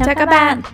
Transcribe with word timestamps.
Chào, 0.00 0.06
Chào 0.06 0.14
các, 0.14 0.24
các 0.24 0.30
bạn. 0.30 0.62
bạn 0.62 0.72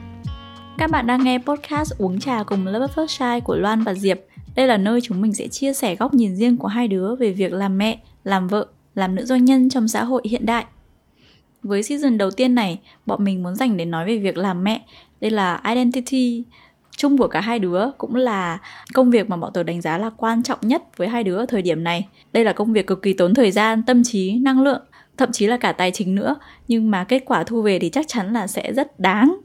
Các 0.79 0.91
bạn 0.91 1.07
đang 1.07 1.25
nghe 1.25 1.39
podcast 1.39 1.93
Uống 1.99 2.21
trà 2.21 2.43
cùng 2.43 2.67
Love 2.67 2.87
First 2.95 3.07
Shine 3.07 3.41
của 3.41 3.57
Loan 3.57 3.83
và 3.83 3.95
Diệp 3.95 4.19
Đây 4.57 4.67
là 4.67 4.77
nơi 4.77 5.01
chúng 5.01 5.21
mình 5.21 5.35
sẽ 5.35 5.49
chia 5.49 5.73
sẻ 5.73 5.97
góc 5.97 6.15
nhìn 6.15 6.37
riêng 6.37 6.57
của 6.57 6.69
hai 6.69 6.89
đứa 6.89 7.17
về 7.17 7.33
việc 7.33 7.53
làm 7.53 7.79
mẹ, 7.79 7.99
làm 8.25 8.49
vợ, 8.49 8.67
làm 8.95 9.15
nữ 9.15 9.25
doanh 9.25 9.45
nhân 9.45 9.71
trong 9.71 9.89
xã 9.89 10.05
hội 10.05 10.23
hiện 10.25 10.47
đại 10.47 10.65
với 11.63 11.83
season 11.83 12.19
đầu 12.19 12.31
tiên 12.31 12.55
này, 12.55 12.81
bọn 13.07 13.25
mình 13.25 13.43
muốn 13.43 13.55
dành 13.55 13.77
để 13.77 13.85
nói 13.85 14.07
về 14.07 14.19
việc 14.19 14.37
làm 14.37 14.65
mẹ. 14.65 14.85
Đây 15.21 15.31
là 15.31 15.61
identity 15.65 16.45
chung 16.97 17.19
của 17.19 17.29
cả 17.29 17.41
hai 17.41 17.59
đứa 17.59 17.91
cũng 17.99 18.15
là 18.15 18.59
công 18.95 19.11
việc 19.11 19.31
mà 19.31 19.37
bọn 19.37 19.53
tớ 19.55 19.63
đánh 19.63 19.81
giá 19.81 19.99
là 19.99 20.11
quan 20.17 20.43
trọng 20.43 20.59
nhất 20.63 20.83
với 20.97 21.09
hai 21.09 21.25
đứa 21.25 21.37
ở 21.37 21.47
thời 21.47 21.63
điểm 21.63 21.85
này. 21.85 22.09
Đây 22.33 22.45
là 22.45 22.53
công 22.53 22.73
việc 22.73 22.87
cực 22.87 23.03
kỳ 23.03 23.13
tốn 23.13 23.35
thời 23.35 23.51
gian, 23.51 23.83
tâm 23.83 24.03
trí, 24.05 24.39
năng 24.39 24.63
lượng, 24.63 24.83
thậm 25.17 25.33
chí 25.33 25.47
là 25.47 25.57
cả 25.57 25.73
tài 25.73 25.91
chính 25.91 26.15
nữa, 26.15 26.37
nhưng 26.69 26.91
mà 26.91 27.05
kết 27.05 27.23
quả 27.27 27.45
thu 27.45 27.63
về 27.63 27.79
thì 27.79 27.89
chắc 27.89 28.09
chắn 28.09 28.33
là 28.33 28.47
sẽ 28.47 28.73
rất 28.73 29.01
đáng. 29.01 29.37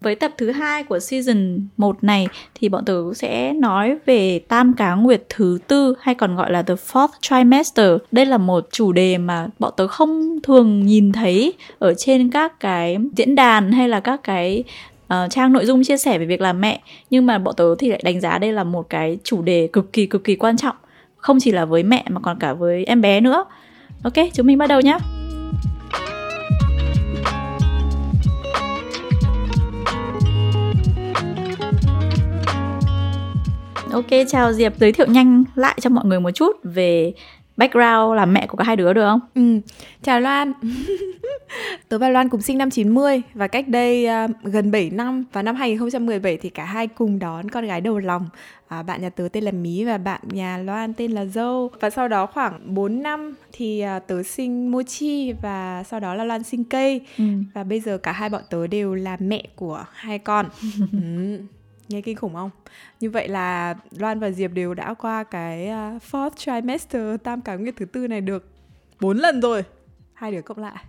Với 0.00 0.14
tập 0.14 0.32
thứ 0.38 0.50
hai 0.50 0.84
của 0.84 0.98
season 0.98 1.66
1 1.76 2.04
này 2.04 2.26
thì 2.54 2.68
bọn 2.68 2.84
tớ 2.84 3.14
sẽ 3.14 3.52
nói 3.52 3.96
về 4.06 4.38
tam 4.38 4.72
cá 4.72 4.94
nguyệt 4.94 5.22
thứ 5.28 5.58
tư 5.68 5.94
hay 6.00 6.14
còn 6.14 6.36
gọi 6.36 6.52
là 6.52 6.62
the 6.62 6.74
fourth 6.74 7.08
trimester. 7.20 7.90
Đây 8.12 8.26
là 8.26 8.38
một 8.38 8.68
chủ 8.72 8.92
đề 8.92 9.18
mà 9.18 9.48
bọn 9.58 9.72
tớ 9.76 9.86
không 9.86 10.40
thường 10.42 10.86
nhìn 10.86 11.12
thấy 11.12 11.52
ở 11.78 11.94
trên 11.94 12.30
các 12.30 12.60
cái 12.60 12.96
diễn 13.16 13.34
đàn 13.34 13.72
hay 13.72 13.88
là 13.88 14.00
các 14.00 14.20
cái 14.24 14.64
uh, 15.12 15.30
trang 15.30 15.52
nội 15.52 15.66
dung 15.66 15.84
chia 15.84 15.96
sẻ 15.96 16.18
về 16.18 16.26
việc 16.26 16.40
làm 16.40 16.60
mẹ 16.60 16.80
nhưng 17.10 17.26
mà 17.26 17.38
bọn 17.38 17.54
tớ 17.56 17.74
thì 17.78 17.88
lại 17.88 18.00
đánh 18.04 18.20
giá 18.20 18.38
đây 18.38 18.52
là 18.52 18.64
một 18.64 18.88
cái 18.88 19.18
chủ 19.24 19.42
đề 19.42 19.68
cực 19.72 19.92
kỳ 19.92 20.06
cực 20.06 20.24
kỳ 20.24 20.36
quan 20.36 20.56
trọng 20.56 20.76
không 21.16 21.38
chỉ 21.40 21.52
là 21.52 21.64
với 21.64 21.82
mẹ 21.82 22.04
mà 22.08 22.20
còn 22.20 22.38
cả 22.38 22.52
với 22.52 22.84
em 22.84 23.00
bé 23.00 23.20
nữa 23.20 23.44
ok 24.02 24.14
chúng 24.34 24.46
mình 24.46 24.58
bắt 24.58 24.66
đầu 24.66 24.80
nhé 24.80 24.98
Ok, 33.92 34.06
chào 34.28 34.52
Diệp, 34.52 34.72
giới 34.78 34.92
thiệu 34.92 35.06
nhanh 35.06 35.44
lại 35.54 35.78
cho 35.80 35.90
mọi 35.90 36.04
người 36.04 36.20
một 36.20 36.30
chút 36.30 36.56
về 36.64 37.12
background 37.62 38.16
làm 38.16 38.32
mẹ 38.32 38.46
của 38.46 38.56
cả 38.56 38.64
hai 38.64 38.76
đứa 38.76 38.92
được 38.92 39.04
không? 39.04 39.20
Ừ, 39.34 39.60
chào 40.02 40.20
Loan. 40.20 40.52
Tớ 41.88 41.98
và 41.98 42.08
Loan 42.08 42.28
cùng 42.28 42.42
sinh 42.42 42.58
năm 42.58 42.70
90 42.70 43.22
và 43.34 43.46
cách 43.46 43.68
đây 43.68 44.06
uh, 44.24 44.30
gần 44.42 44.70
7 44.70 44.90
năm. 44.90 45.24
Và 45.32 45.42
năm 45.42 45.56
2017 45.56 46.36
thì 46.36 46.50
cả 46.50 46.64
hai 46.64 46.86
cùng 46.86 47.18
đón 47.18 47.50
con 47.50 47.66
gái 47.66 47.80
đầu 47.80 47.98
lòng. 47.98 48.28
À, 48.68 48.82
Bạn 48.82 49.02
nhà 49.02 49.10
tớ 49.10 49.28
tên 49.32 49.44
là 49.44 49.50
Mí 49.50 49.84
và 49.84 49.98
bạn 49.98 50.20
nhà 50.24 50.58
Loan 50.58 50.94
tên 50.94 51.12
là 51.12 51.24
Dâu. 51.24 51.70
Và 51.80 51.90
sau 51.90 52.08
đó 52.08 52.26
khoảng 52.26 52.74
4 52.74 53.02
năm 53.02 53.34
thì 53.52 53.84
uh, 53.96 54.06
tớ 54.06 54.22
sinh 54.22 54.70
Mochi 54.70 55.32
và 55.32 55.82
sau 55.82 56.00
đó 56.00 56.14
là 56.14 56.24
Loan 56.24 56.42
sinh 56.42 56.64
cây 56.64 57.00
ừ. 57.18 57.24
Và 57.54 57.64
bây 57.64 57.80
giờ 57.80 57.98
cả 57.98 58.12
hai 58.12 58.28
bọn 58.28 58.42
tớ 58.50 58.66
đều 58.66 58.94
là 58.94 59.16
mẹ 59.20 59.42
của 59.56 59.84
hai 59.92 60.18
con. 60.18 60.46
Ừ 60.92 61.38
nghe 61.88 62.00
kinh 62.00 62.16
khủng 62.16 62.34
không 62.34 62.50
như 63.00 63.10
vậy 63.10 63.28
là 63.28 63.74
loan 63.98 64.20
và 64.20 64.30
diệp 64.30 64.52
đều 64.52 64.74
đã 64.74 64.94
qua 64.94 65.24
cái 65.24 65.68
uh, 65.68 66.02
fourth 66.02 66.30
trimester 66.36 67.20
tam 67.22 67.40
cá 67.40 67.56
nguyệt 67.56 67.74
thứ 67.76 67.84
tư 67.84 68.08
này 68.08 68.20
được 68.20 68.48
bốn 69.00 69.16
lần 69.16 69.40
rồi 69.40 69.64
hai 70.14 70.32
đứa 70.32 70.42
cộng 70.42 70.58
lại 70.58 70.84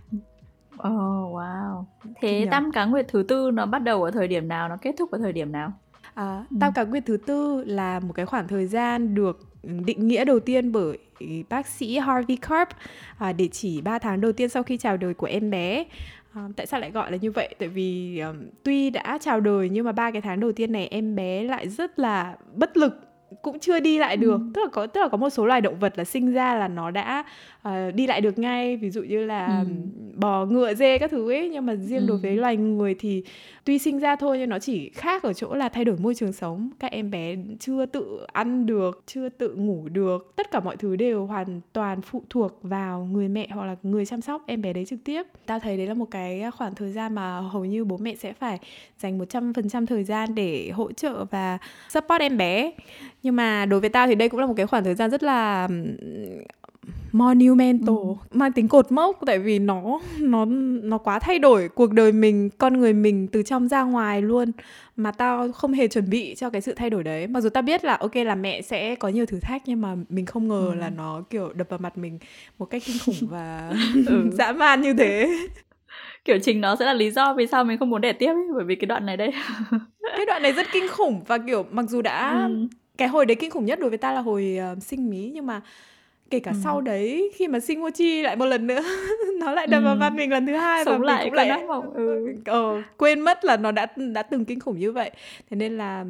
Oh 0.88 1.32
wow. 1.32 1.84
Thế 2.20 2.48
tam 2.50 2.72
cá 2.72 2.84
nguyệt 2.84 3.08
thứ 3.08 3.22
tư 3.28 3.50
nó 3.50 3.66
bắt 3.66 3.78
đầu 3.78 4.02
ở 4.02 4.10
thời 4.10 4.28
điểm 4.28 4.48
nào, 4.48 4.68
nó 4.68 4.76
kết 4.76 4.94
thúc 4.98 5.10
ở 5.10 5.18
thời 5.18 5.32
điểm 5.32 5.52
nào? 5.52 5.72
À, 6.14 6.44
tam 6.60 6.72
cá 6.72 6.84
nguyệt 6.84 7.02
thứ 7.06 7.16
tư 7.16 7.64
là 7.66 8.00
một 8.00 8.12
cái 8.12 8.26
khoảng 8.26 8.48
thời 8.48 8.66
gian 8.66 9.14
được 9.14 9.40
định 9.62 10.08
nghĩa 10.08 10.24
đầu 10.24 10.40
tiên 10.40 10.72
bởi 10.72 10.98
bác 11.48 11.66
sĩ 11.66 11.98
Harvey 11.98 12.36
Karp 12.36 12.68
à, 13.18 13.32
để 13.32 13.48
chỉ 13.48 13.80
3 13.80 13.98
tháng 13.98 14.20
đầu 14.20 14.32
tiên 14.32 14.48
sau 14.48 14.62
khi 14.62 14.76
chào 14.76 14.96
đời 14.96 15.14
của 15.14 15.26
em 15.26 15.50
bé. 15.50 15.84
À, 16.34 16.48
tại 16.56 16.66
sao 16.66 16.80
lại 16.80 16.90
gọi 16.90 17.10
là 17.10 17.16
như 17.16 17.30
vậy? 17.30 17.54
Tại 17.58 17.68
vì 17.68 18.18
um, 18.18 18.36
tuy 18.62 18.90
đã 18.90 19.18
chào 19.20 19.40
đời 19.40 19.68
nhưng 19.68 19.84
mà 19.84 19.92
ba 19.92 20.10
cái 20.10 20.22
tháng 20.22 20.40
đầu 20.40 20.52
tiên 20.52 20.72
này 20.72 20.86
em 20.86 21.16
bé 21.16 21.44
lại 21.44 21.68
rất 21.68 21.98
là 21.98 22.36
bất 22.54 22.76
lực 22.76 22.92
cũng 23.42 23.58
chưa 23.58 23.80
đi 23.80 23.98
lại 23.98 24.16
được. 24.16 24.40
Ừ. 24.40 24.50
tức 24.54 24.60
là 24.60 24.68
có 24.72 24.86
tức 24.86 25.00
là 25.00 25.08
có 25.08 25.16
một 25.16 25.30
số 25.30 25.46
loài 25.46 25.60
động 25.60 25.78
vật 25.78 25.98
là 25.98 26.04
sinh 26.04 26.32
ra 26.32 26.54
là 26.54 26.68
nó 26.68 26.90
đã 26.90 27.24
uh, 27.68 27.72
đi 27.94 28.06
lại 28.06 28.20
được 28.20 28.38
ngay. 28.38 28.76
Ví 28.76 28.90
dụ 28.90 29.02
như 29.02 29.24
là 29.24 29.46
ừ. 29.46 29.66
bò 30.16 30.44
ngựa 30.44 30.74
dê 30.74 30.98
các 30.98 31.10
thứ 31.10 31.30
ấy. 31.30 31.48
Nhưng 31.48 31.66
mà 31.66 31.74
riêng 31.74 32.00
ừ. 32.00 32.06
đối 32.08 32.18
với 32.18 32.36
loài 32.36 32.56
người 32.56 32.94
thì 32.98 33.22
tuy 33.64 33.78
sinh 33.78 33.98
ra 33.98 34.16
thôi 34.16 34.38
nhưng 34.38 34.50
nó 34.50 34.58
chỉ 34.58 34.88
khác 34.88 35.22
ở 35.22 35.32
chỗ 35.32 35.54
là 35.54 35.68
thay 35.68 35.84
đổi 35.84 35.96
môi 35.96 36.14
trường 36.14 36.32
sống. 36.32 36.70
Các 36.80 36.90
em 36.90 37.10
bé 37.10 37.36
chưa 37.60 37.86
tự 37.86 38.26
ăn 38.32 38.66
được 38.66 39.02
chưa 39.06 39.28
tự 39.28 39.54
ngủ 39.54 39.88
được. 39.92 40.32
Tất 40.36 40.50
cả 40.50 40.60
mọi 40.60 40.76
thứ 40.76 40.96
đều 40.96 41.26
hoàn 41.26 41.60
toàn 41.72 42.02
phụ 42.02 42.22
thuộc 42.30 42.58
vào 42.62 43.08
người 43.12 43.28
mẹ 43.28 43.48
hoặc 43.50 43.64
là 43.64 43.76
người 43.82 44.06
chăm 44.06 44.20
sóc 44.20 44.42
em 44.46 44.62
bé 44.62 44.72
đấy 44.72 44.84
trực 44.84 44.98
tiếp. 45.04 45.22
Ta 45.46 45.58
thấy 45.58 45.76
đấy 45.76 45.86
là 45.86 45.94
một 45.94 46.10
cái 46.10 46.42
khoảng 46.56 46.74
thời 46.74 46.92
gian 46.92 47.14
mà 47.14 47.40
hầu 47.40 47.64
như 47.64 47.84
bố 47.84 47.96
mẹ 47.96 48.14
sẽ 48.14 48.32
phải 48.32 48.58
dành 48.98 49.18
100% 49.18 49.86
thời 49.86 50.04
gian 50.04 50.34
để 50.34 50.70
hỗ 50.74 50.92
trợ 50.92 51.24
và 51.24 51.58
support 51.88 52.20
em 52.20 52.36
bé 52.36 52.72
nhưng 53.24 53.36
mà 53.36 53.66
đối 53.66 53.80
với 53.80 53.90
tao 53.90 54.06
thì 54.06 54.14
đây 54.14 54.28
cũng 54.28 54.40
là 54.40 54.46
một 54.46 54.54
cái 54.56 54.66
khoảng 54.66 54.84
thời 54.84 54.94
gian 54.94 55.10
rất 55.10 55.22
là 55.22 55.68
monumental 57.12 57.94
ừ. 57.94 58.14
mang 58.32 58.52
tính 58.52 58.68
cột 58.68 58.92
mốc 58.92 59.18
tại 59.26 59.38
vì 59.38 59.58
nó 59.58 60.00
nó 60.20 60.44
nó 60.82 60.98
quá 60.98 61.18
thay 61.18 61.38
đổi 61.38 61.68
cuộc 61.68 61.92
đời 61.92 62.12
mình 62.12 62.50
con 62.58 62.78
người 62.78 62.92
mình 62.92 63.28
từ 63.28 63.42
trong 63.42 63.68
ra 63.68 63.82
ngoài 63.82 64.22
luôn 64.22 64.52
mà 64.96 65.12
tao 65.12 65.52
không 65.52 65.72
hề 65.72 65.88
chuẩn 65.88 66.10
bị 66.10 66.34
cho 66.34 66.50
cái 66.50 66.60
sự 66.60 66.72
thay 66.72 66.90
đổi 66.90 67.02
đấy 67.04 67.26
mặc 67.26 67.40
dù 67.40 67.48
tao 67.48 67.62
biết 67.62 67.84
là 67.84 67.96
ok 67.96 68.16
là 68.16 68.34
mẹ 68.34 68.62
sẽ 68.62 68.94
có 68.94 69.08
nhiều 69.08 69.26
thử 69.26 69.40
thách 69.40 69.62
nhưng 69.66 69.80
mà 69.80 69.96
mình 70.08 70.26
không 70.26 70.48
ngờ 70.48 70.66
ừ. 70.72 70.74
là 70.74 70.90
nó 70.90 71.22
kiểu 71.30 71.52
đập 71.52 71.66
vào 71.70 71.78
mặt 71.78 71.98
mình 71.98 72.18
một 72.58 72.66
cách 72.66 72.82
kinh 72.86 72.96
khủng 73.04 73.28
và 73.30 73.72
ừ. 74.06 74.30
dã 74.32 74.52
man 74.52 74.80
như 74.80 74.94
thế 74.94 75.36
kiểu 76.24 76.38
trình 76.42 76.60
nó 76.60 76.76
sẽ 76.76 76.84
là 76.84 76.92
lý 76.92 77.10
do 77.10 77.34
vì 77.34 77.46
sao 77.46 77.64
mình 77.64 77.78
không 77.78 77.90
muốn 77.90 78.00
đẻ 78.00 78.12
tiếp 78.12 78.32
ấy, 78.32 78.46
bởi 78.54 78.64
vì 78.64 78.74
cái 78.74 78.86
đoạn 78.86 79.06
này 79.06 79.16
đây 79.16 79.32
cái 80.16 80.26
đoạn 80.26 80.42
này 80.42 80.52
rất 80.52 80.66
kinh 80.72 80.88
khủng 80.88 81.22
và 81.26 81.38
kiểu 81.38 81.66
mặc 81.70 81.84
dù 81.88 82.02
đã 82.02 82.46
ừ. 82.46 82.68
Cái 82.98 83.08
hồi 83.08 83.26
đấy 83.26 83.34
kinh 83.34 83.50
khủng 83.50 83.64
nhất 83.64 83.78
đối 83.80 83.90
với 83.90 83.98
ta 83.98 84.12
là 84.12 84.20
hồi 84.20 84.58
uh, 84.72 84.82
sinh 84.82 85.10
mí 85.10 85.30
nhưng 85.34 85.46
mà 85.46 85.60
kể 86.30 86.40
cả 86.40 86.50
ừ. 86.50 86.56
sau 86.64 86.80
đấy 86.80 87.32
khi 87.34 87.48
mà 87.48 87.60
sinh 87.60 87.80
mochi 87.80 88.22
lại 88.22 88.36
một 88.36 88.46
lần 88.46 88.66
nữa 88.66 88.82
nó 89.40 89.50
lại 89.50 89.66
đập 89.66 89.82
ừ. 89.82 89.84
vào 89.84 89.96
mặt 89.96 90.10
mình 90.10 90.30
lần 90.30 90.46
thứ 90.46 90.52
hai 90.52 90.84
Sống 90.84 91.00
và 91.00 91.06
lại 91.06 91.24
mình 91.24 91.30
cũng 91.30 91.36
lại 91.36 91.66
mộng. 91.66 91.94
Ừ. 91.94 92.34
ờ, 92.44 92.82
quên 92.96 93.20
mất 93.20 93.44
là 93.44 93.56
nó 93.56 93.72
đã 93.72 93.86
đã 94.12 94.22
từng 94.22 94.44
kinh 94.44 94.60
khủng 94.60 94.78
như 94.78 94.92
vậy 94.92 95.10
thế 95.50 95.56
nên 95.56 95.76
là 95.76 96.04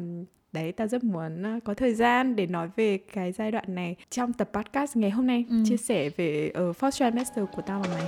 đấy 0.51 0.71
ta 0.71 0.87
rất 0.87 1.03
muốn 1.03 1.43
ờ, 1.43 1.59
có 1.63 1.73
thời 1.73 1.93
gian 1.93 2.35
để 2.35 2.47
nói 2.47 2.69
về 2.75 2.97
cái 3.13 3.31
giai 3.31 3.51
đoạn 3.51 3.75
này 3.75 3.95
trong 4.09 4.33
tập 4.33 4.49
podcast 4.53 4.97
ngày 4.97 5.09
hôm 5.09 5.27
nay 5.27 5.45
ừ. 5.49 5.55
chia 5.65 5.77
sẻ 5.77 6.09
về 6.17 6.51
ở 6.53 6.69
uh, 6.69 6.77
first 6.77 6.91
trimester 6.91 7.45
của 7.55 7.61
tao 7.61 7.79
vào 7.79 7.97
này 7.97 8.05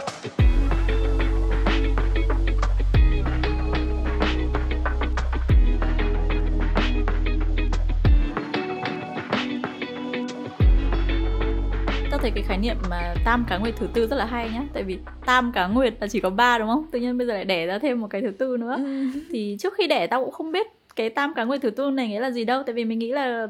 thấy 12.27 12.41
cái 12.41 12.43
khái 12.47 12.57
niệm 12.57 12.77
mà 12.89 13.15
tam 13.25 13.45
cá 13.49 13.57
nguyệt 13.57 13.75
thứ 13.77 13.87
tư 13.93 14.07
rất 14.07 14.15
là 14.15 14.25
hay 14.25 14.49
nhá 14.53 14.61
tại 14.73 14.83
vì 14.83 14.97
tam 15.25 15.51
cá 15.51 15.67
nguyệt 15.67 15.93
là 16.01 16.07
chỉ 16.07 16.19
có 16.19 16.29
ba 16.29 16.57
đúng 16.57 16.67
không 16.67 16.85
tự 16.91 16.99
nhiên 16.99 17.17
bây 17.17 17.27
giờ 17.27 17.33
lại 17.33 17.45
đẻ 17.45 17.65
ra 17.65 17.79
thêm 17.79 18.01
một 18.01 18.07
cái 18.09 18.21
thứ 18.21 18.31
tư 18.31 18.57
nữa 18.57 18.75
ừ. 18.77 19.05
thì 19.29 19.57
trước 19.59 19.73
khi 19.77 19.87
đẻ 19.87 20.07
tao 20.07 20.23
cũng 20.23 20.33
không 20.33 20.51
biết 20.51 20.67
cái 20.95 21.09
tam 21.09 21.33
cá 21.33 21.43
nguyệt 21.43 21.61
thứ 21.61 21.69
tư 21.69 21.91
này 21.91 22.07
nghĩa 22.07 22.19
là 22.19 22.31
gì 22.31 22.45
đâu 22.45 22.63
tại 22.63 22.73
vì 22.73 22.85
mình 22.85 22.99
nghĩ 22.99 23.11
là 23.11 23.47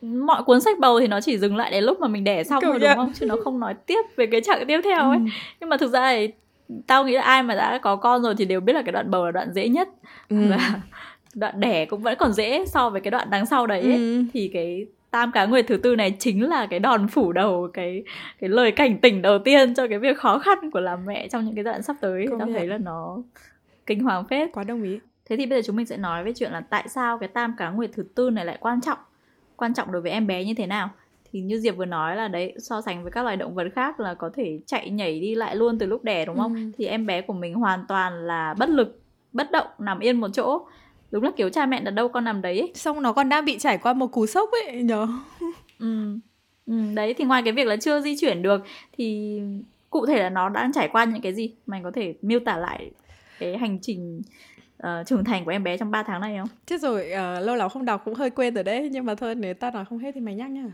mọi 0.00 0.42
cuốn 0.42 0.60
sách 0.60 0.78
bầu 0.78 1.00
thì 1.00 1.06
nó 1.06 1.20
chỉ 1.20 1.38
dừng 1.38 1.56
lại 1.56 1.70
đến 1.70 1.84
lúc 1.84 2.00
mà 2.00 2.08
mình 2.08 2.24
đẻ 2.24 2.44
xong 2.44 2.62
rồi 2.62 2.78
đúng 2.78 2.94
không 2.94 3.12
chứ 3.14 3.26
nó 3.26 3.36
không 3.44 3.60
nói 3.60 3.74
tiếp 3.86 4.02
về 4.16 4.26
cái 4.26 4.40
chặng 4.40 4.64
tiếp 4.68 4.80
theo 4.84 5.10
ấy 5.10 5.18
ừ. 5.18 5.24
nhưng 5.60 5.70
mà 5.70 5.76
thực 5.76 5.92
ra 5.92 6.12
thì 6.12 6.28
tao 6.86 7.04
nghĩ 7.04 7.12
là 7.12 7.22
ai 7.22 7.42
mà 7.42 7.54
đã 7.54 7.78
có 7.78 7.96
con 7.96 8.22
rồi 8.22 8.34
thì 8.38 8.44
đều 8.44 8.60
biết 8.60 8.72
là 8.72 8.82
cái 8.82 8.92
đoạn 8.92 9.10
bầu 9.10 9.24
là 9.24 9.30
đoạn 9.30 9.52
dễ 9.52 9.68
nhất 9.68 9.88
ừ. 10.28 10.36
và 10.50 10.80
đoạn 11.34 11.60
đẻ 11.60 11.84
cũng 11.84 12.02
vẫn 12.02 12.18
còn 12.18 12.32
dễ 12.32 12.64
so 12.66 12.90
với 12.90 13.00
cái 13.00 13.10
đoạn 13.10 13.30
đằng 13.30 13.46
sau 13.46 13.66
đấy 13.66 13.80
ấy. 13.80 13.92
Ừ. 13.92 14.22
thì 14.32 14.50
cái 14.52 14.86
tam 15.14 15.32
cá 15.32 15.44
nguyệt 15.44 15.64
thứ 15.68 15.76
tư 15.76 15.96
này 15.96 16.16
chính 16.18 16.48
là 16.48 16.66
cái 16.66 16.80
đòn 16.80 17.08
phủ 17.08 17.32
đầu 17.32 17.68
cái 17.72 18.02
cái 18.40 18.50
lời 18.50 18.72
cảnh 18.72 18.98
tỉnh 18.98 19.22
đầu 19.22 19.38
tiên 19.38 19.74
cho 19.74 19.86
cái 19.88 19.98
việc 19.98 20.18
khó 20.18 20.38
khăn 20.38 20.70
của 20.70 20.80
làm 20.80 21.06
mẹ 21.06 21.28
trong 21.28 21.44
những 21.44 21.54
cái 21.54 21.64
đoạn 21.64 21.82
sắp 21.82 21.96
tới. 22.00 22.26
Tao 22.38 22.48
thấy 22.52 22.66
là 22.66 22.78
nó 22.78 23.18
kinh 23.86 24.00
hoàng 24.00 24.24
phết. 24.24 24.48
Quá 24.52 24.64
đồng 24.64 24.82
ý. 24.82 24.98
Thế 25.24 25.36
thì 25.36 25.46
bây 25.46 25.58
giờ 25.58 25.66
chúng 25.66 25.76
mình 25.76 25.86
sẽ 25.86 25.96
nói 25.96 26.24
về 26.24 26.32
chuyện 26.36 26.52
là 26.52 26.60
tại 26.60 26.88
sao 26.88 27.18
cái 27.18 27.28
tam 27.28 27.54
cá 27.58 27.70
nguyệt 27.70 27.90
thứ 27.94 28.04
tư 28.14 28.30
này 28.30 28.44
lại 28.44 28.58
quan 28.60 28.80
trọng 28.80 28.98
quan 29.56 29.74
trọng 29.74 29.92
đối 29.92 30.02
với 30.02 30.10
em 30.10 30.26
bé 30.26 30.44
như 30.44 30.54
thế 30.54 30.66
nào. 30.66 30.90
Thì 31.32 31.40
như 31.40 31.60
diệp 31.60 31.76
vừa 31.76 31.84
nói 31.84 32.16
là 32.16 32.28
đấy 32.28 32.54
so 32.58 32.80
sánh 32.80 33.02
với 33.02 33.12
các 33.12 33.22
loài 33.22 33.36
động 33.36 33.54
vật 33.54 33.66
khác 33.74 34.00
là 34.00 34.14
có 34.14 34.30
thể 34.34 34.58
chạy 34.66 34.90
nhảy 34.90 35.20
đi 35.20 35.34
lại 35.34 35.56
luôn 35.56 35.78
từ 35.78 35.86
lúc 35.86 36.04
đẻ 36.04 36.24
đúng 36.24 36.36
không? 36.36 36.54
Ừ. 36.54 36.60
thì 36.78 36.86
em 36.86 37.06
bé 37.06 37.20
của 37.20 37.32
mình 37.32 37.54
hoàn 37.54 37.84
toàn 37.88 38.26
là 38.26 38.54
bất 38.58 38.68
lực 38.68 39.00
bất 39.32 39.50
động 39.50 39.66
nằm 39.78 39.98
yên 39.98 40.20
một 40.20 40.28
chỗ 40.32 40.66
đúng 41.14 41.24
là 41.24 41.30
kiểu 41.36 41.48
cha 41.48 41.66
mẹ 41.66 41.82
ở 41.84 41.90
đâu 41.90 42.08
con 42.08 42.24
nằm 42.24 42.42
đấy 42.42 42.60
ấy. 42.60 42.72
xong 42.74 43.02
nó 43.02 43.12
còn 43.12 43.28
đang 43.28 43.44
bị 43.44 43.58
trải 43.58 43.78
qua 43.78 43.92
một 43.92 44.06
cú 44.06 44.26
sốc 44.26 44.50
ấy 44.66 44.82
nhớ 44.82 45.08
ừ. 45.78 46.18
ừ 46.66 46.74
đấy 46.94 47.14
thì 47.18 47.24
ngoài 47.24 47.42
cái 47.42 47.52
việc 47.52 47.66
là 47.66 47.76
chưa 47.76 48.00
di 48.00 48.16
chuyển 48.16 48.42
được 48.42 48.64
thì 48.98 49.40
cụ 49.90 50.06
thể 50.06 50.22
là 50.22 50.30
nó 50.30 50.48
đang 50.48 50.72
trải 50.72 50.88
qua 50.88 51.04
những 51.04 51.22
cái 51.22 51.34
gì 51.34 51.54
mày 51.66 51.80
có 51.84 51.90
thể 51.90 52.14
miêu 52.22 52.40
tả 52.40 52.56
lại 52.56 52.90
cái 53.38 53.58
hành 53.58 53.78
trình 53.82 54.22
uh, 54.82 55.06
trưởng 55.06 55.24
thành 55.24 55.44
của 55.44 55.50
em 55.50 55.64
bé 55.64 55.76
trong 55.76 55.90
3 55.90 56.02
tháng 56.02 56.20
này 56.20 56.38
không? 56.38 56.48
Chết 56.66 56.80
rồi, 56.80 57.10
uh, 57.12 57.46
lâu 57.46 57.56
lắm 57.56 57.68
không 57.68 57.84
đọc 57.84 58.02
cũng 58.04 58.14
hơi 58.14 58.30
quên 58.30 58.54
rồi 58.54 58.64
đấy 58.64 58.88
Nhưng 58.92 59.04
mà 59.04 59.14
thôi 59.14 59.34
nếu 59.34 59.54
tao 59.54 59.70
nói 59.70 59.84
không 59.84 59.98
hết 59.98 60.10
thì 60.14 60.20
mày 60.20 60.34
nhắc 60.34 60.50
nha 60.50 60.64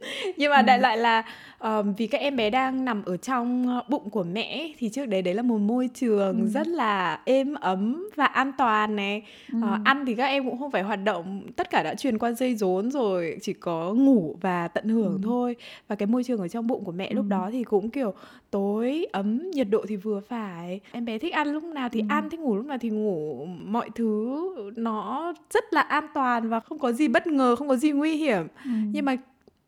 nhưng 0.36 0.50
mà 0.50 0.56
ừ. 0.56 0.62
đại 0.62 0.78
lại 0.78 0.96
là 0.96 1.22
um, 1.58 1.94
vì 1.94 2.06
các 2.06 2.20
em 2.20 2.36
bé 2.36 2.50
đang 2.50 2.84
nằm 2.84 3.04
ở 3.04 3.16
trong 3.16 3.68
ờ, 3.68 3.82
bụng 3.88 4.10
của 4.10 4.22
mẹ 4.22 4.72
thì 4.78 4.88
trước 4.88 5.06
đấy 5.06 5.22
đấy 5.22 5.34
là 5.34 5.42
một 5.42 5.58
môi 5.58 5.90
trường 5.94 6.40
ừ. 6.40 6.46
rất 6.46 6.66
là 6.66 7.20
êm 7.24 7.54
ấm 7.54 8.10
và 8.16 8.24
an 8.26 8.52
toàn 8.58 8.96
này 8.96 9.22
ừ. 9.52 9.58
uh, 9.58 9.84
ăn 9.84 10.04
thì 10.06 10.14
các 10.14 10.26
em 10.26 10.44
cũng 10.44 10.58
không 10.58 10.70
phải 10.70 10.82
hoạt 10.82 11.04
động 11.04 11.42
tất 11.56 11.70
cả 11.70 11.82
đã 11.82 11.94
truyền 11.94 12.18
qua 12.18 12.32
dây 12.32 12.56
rốn 12.56 12.90
rồi 12.90 13.38
chỉ 13.42 13.52
có 13.52 13.94
ngủ 13.94 14.36
và 14.40 14.68
tận 14.68 14.88
hưởng 14.88 15.12
ừ. 15.12 15.20
thôi 15.22 15.56
và 15.88 15.96
cái 15.96 16.06
môi 16.06 16.24
trường 16.24 16.40
ở 16.40 16.48
trong 16.48 16.66
bụng 16.66 16.84
của 16.84 16.92
mẹ 16.92 17.06
ừ. 17.06 17.14
lúc 17.14 17.24
đó 17.28 17.48
thì 17.52 17.64
cũng 17.64 17.90
kiểu 17.90 18.14
tối 18.50 19.06
ấm 19.12 19.50
nhiệt 19.50 19.66
độ 19.70 19.84
thì 19.88 19.96
vừa 19.96 20.20
phải 20.20 20.80
em 20.92 21.04
bé 21.04 21.18
thích 21.18 21.32
ăn 21.32 21.52
lúc 21.52 21.64
nào 21.64 21.88
thì 21.88 22.00
ừ. 22.00 22.06
ăn 22.08 22.30
thích 22.30 22.40
ngủ 22.40 22.56
lúc 22.56 22.66
nào 22.66 22.78
thì 22.80 22.90
ngủ 22.90 23.46
mọi 23.46 23.90
thứ 23.94 24.38
nó 24.76 25.32
rất 25.50 25.64
là 25.70 25.80
an 25.80 26.06
toàn 26.14 26.48
và 26.48 26.60
không 26.60 26.78
có 26.78 26.92
gì 26.92 27.08
bất 27.08 27.26
ngờ 27.26 27.56
không 27.56 27.68
có 27.68 27.76
gì 27.76 27.90
nguy 27.90 28.16
hiểm 28.16 28.46
ừ. 28.64 28.70
nhưng 28.92 29.04
mà 29.04 29.16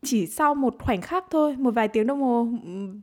chỉ 0.05 0.27
sau 0.27 0.55
một 0.55 0.75
khoảnh 0.79 1.01
khắc 1.01 1.25
thôi 1.31 1.55
một 1.57 1.71
vài 1.71 1.87
tiếng 1.87 2.07
đồng 2.07 2.21
hồ 2.21 2.47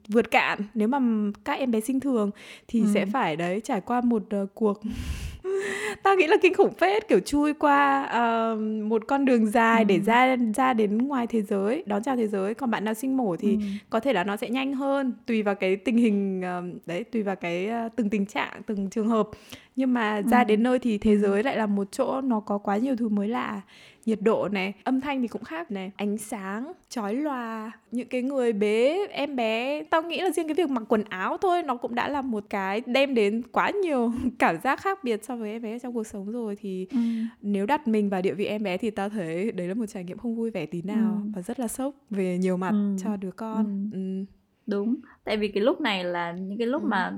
vượt 0.09 0.31
cạn 0.31 0.59
nếu 0.75 0.89
mà 0.89 0.99
các 1.45 1.59
em 1.59 1.71
bé 1.71 1.81
sinh 1.81 2.01
thường 2.01 2.31
thì 2.69 2.81
ừ. 2.81 2.87
sẽ 2.95 3.07
phải 3.07 3.37
đấy 3.37 3.61
trải 3.65 3.81
qua 3.81 4.01
một 4.01 4.23
uh, 4.43 4.55
cuộc 4.55 4.81
ta 6.03 6.15
nghĩ 6.15 6.27
là 6.27 6.37
kinh 6.43 6.55
khủng 6.55 6.75
phết 6.75 7.09
kiểu 7.09 7.21
chui 7.21 7.55
qua 7.55 8.03
uh, 8.05 8.61
một 8.91 9.03
con 9.09 9.25
đường 9.25 9.47
dài 9.47 9.83
ừ. 9.83 9.85
để 9.85 10.01
ra 10.01 10.37
ra 10.57 10.73
đến 10.73 10.99
ngoài 10.99 11.27
thế 11.27 11.43
giới 11.43 11.83
đón 11.87 12.03
chào 12.03 12.17
thế 12.17 12.27
giới 12.27 12.55
còn 12.55 12.71
bạn 12.71 12.85
nào 12.85 12.95
sinh 12.95 13.17
mổ 13.17 13.37
thì 13.37 13.53
ừ. 13.53 13.61
có 13.91 14.01
thể 14.01 14.13
là 14.13 14.25
nó 14.25 14.37
sẽ 14.37 14.51
nhanh 14.51 14.75
hơn 14.75 15.13
tùy 15.27 15.43
vào 15.43 15.55
cái 15.55 15.77
tình 15.77 15.97
hình 15.97 16.41
uh, 16.41 16.87
đấy 16.87 17.05
tùy 17.05 17.23
vào 17.23 17.37
cái 17.37 17.71
uh, 17.87 17.93
từng 17.97 18.11
tình 18.11 18.27
trạng 18.27 18.63
từng 18.67 18.91
trường 18.91 19.09
hợp 19.09 19.29
nhưng 19.77 19.95
mà 19.95 20.23
ra 20.23 20.39
ừ. 20.39 20.45
đến 20.45 20.63
nơi 20.63 20.79
thì 20.79 20.99
thế 20.99 21.19
giới 21.19 21.43
lại 21.43 21.57
là 21.57 21.67
một 21.67 21.89
chỗ 21.93 22.21
nó 22.21 22.41
có 22.41 22.59
quá 22.59 22.77
nhiều 22.77 22.97
thứ 22.97 23.09
mới 23.09 23.29
lạ 23.29 23.61
nhiệt 24.09 24.23
độ 24.23 24.49
này 24.49 24.75
âm 24.85 25.01
thanh 25.01 25.23
thì 25.23 25.29
cũng 25.29 25.45
khác 25.45 25.71
này 25.71 25.91
ánh 25.97 26.19
sáng 26.19 26.73
chói 26.89 27.15
lòa 27.15 27.73
những 27.91 28.09
cái 28.09 28.23
người 28.23 28.53
bế 28.53 29.07
em 29.11 29.37
bé 29.37 29.83
tao 29.83 30.03
nghĩ 30.03 30.21
là 30.21 30.31
riêng 30.31 30.49
cái 30.49 30.55
việc 30.55 30.71
mặc 30.71 30.83
quần 30.89 31.05
áo 31.05 31.37
thôi 31.39 31.63
nó 31.63 31.77
cũng 31.77 31.95
đã 31.95 32.09
là 32.09 32.23
một 32.23 32.45
cái 32.51 32.83
đem 32.87 33.15
đến 33.15 33.43
quá 33.53 33.71
nhiều 33.71 34.13
cảm 34.39 34.61
giác 34.61 34.81
khác 34.81 35.05
biệt 35.05 35.25
so 35.25 35.37
với 35.37 35.51
em 35.51 35.63
bé 35.63 35.79
trong 35.79 35.95
cuộc 35.95 36.07
sống 36.07 36.31
rồi 36.31 36.57
thì 36.61 36.87
ừ. 36.91 36.99
nếu 37.43 37.67
đặt 37.67 37.89
mình 37.89 38.09
vào 38.09 38.23
địa 38.23 38.35
vị 38.35 38.45
em 38.45 38.63
bé 38.63 38.77
thì 38.77 38.91
tao 38.91 39.09
thấy 39.09 39.53
đấy 39.53 39.69
là 39.69 39.75
một 39.75 39.87
trải 39.87 40.05
nghiệm 40.05 40.19
không 40.19 40.37
vui 40.37 40.51
vẻ 40.51 40.67
tí 40.67 40.83
nào 40.83 41.21
ừ. 41.25 41.31
và 41.35 41.43
rất 41.43 41.61
là 41.61 41.69
sốc 41.69 41.95
về 42.11 42.39
nhiều 42.39 42.57
mặt 42.57 42.71
ừ. 42.71 42.97
cho 43.05 43.17
đứa 43.17 43.31
con 43.31 43.91
ừ. 43.93 43.99
Ừ. 43.99 44.25
đúng 44.67 44.97
tại 45.25 45.37
vì 45.37 45.49
cái 45.49 45.63
lúc 45.63 45.81
này 45.81 46.05
là 46.05 46.33
những 46.33 46.59
cái 46.59 46.67
lúc 46.67 46.83
ừ. 46.83 46.89
mà 46.89 47.13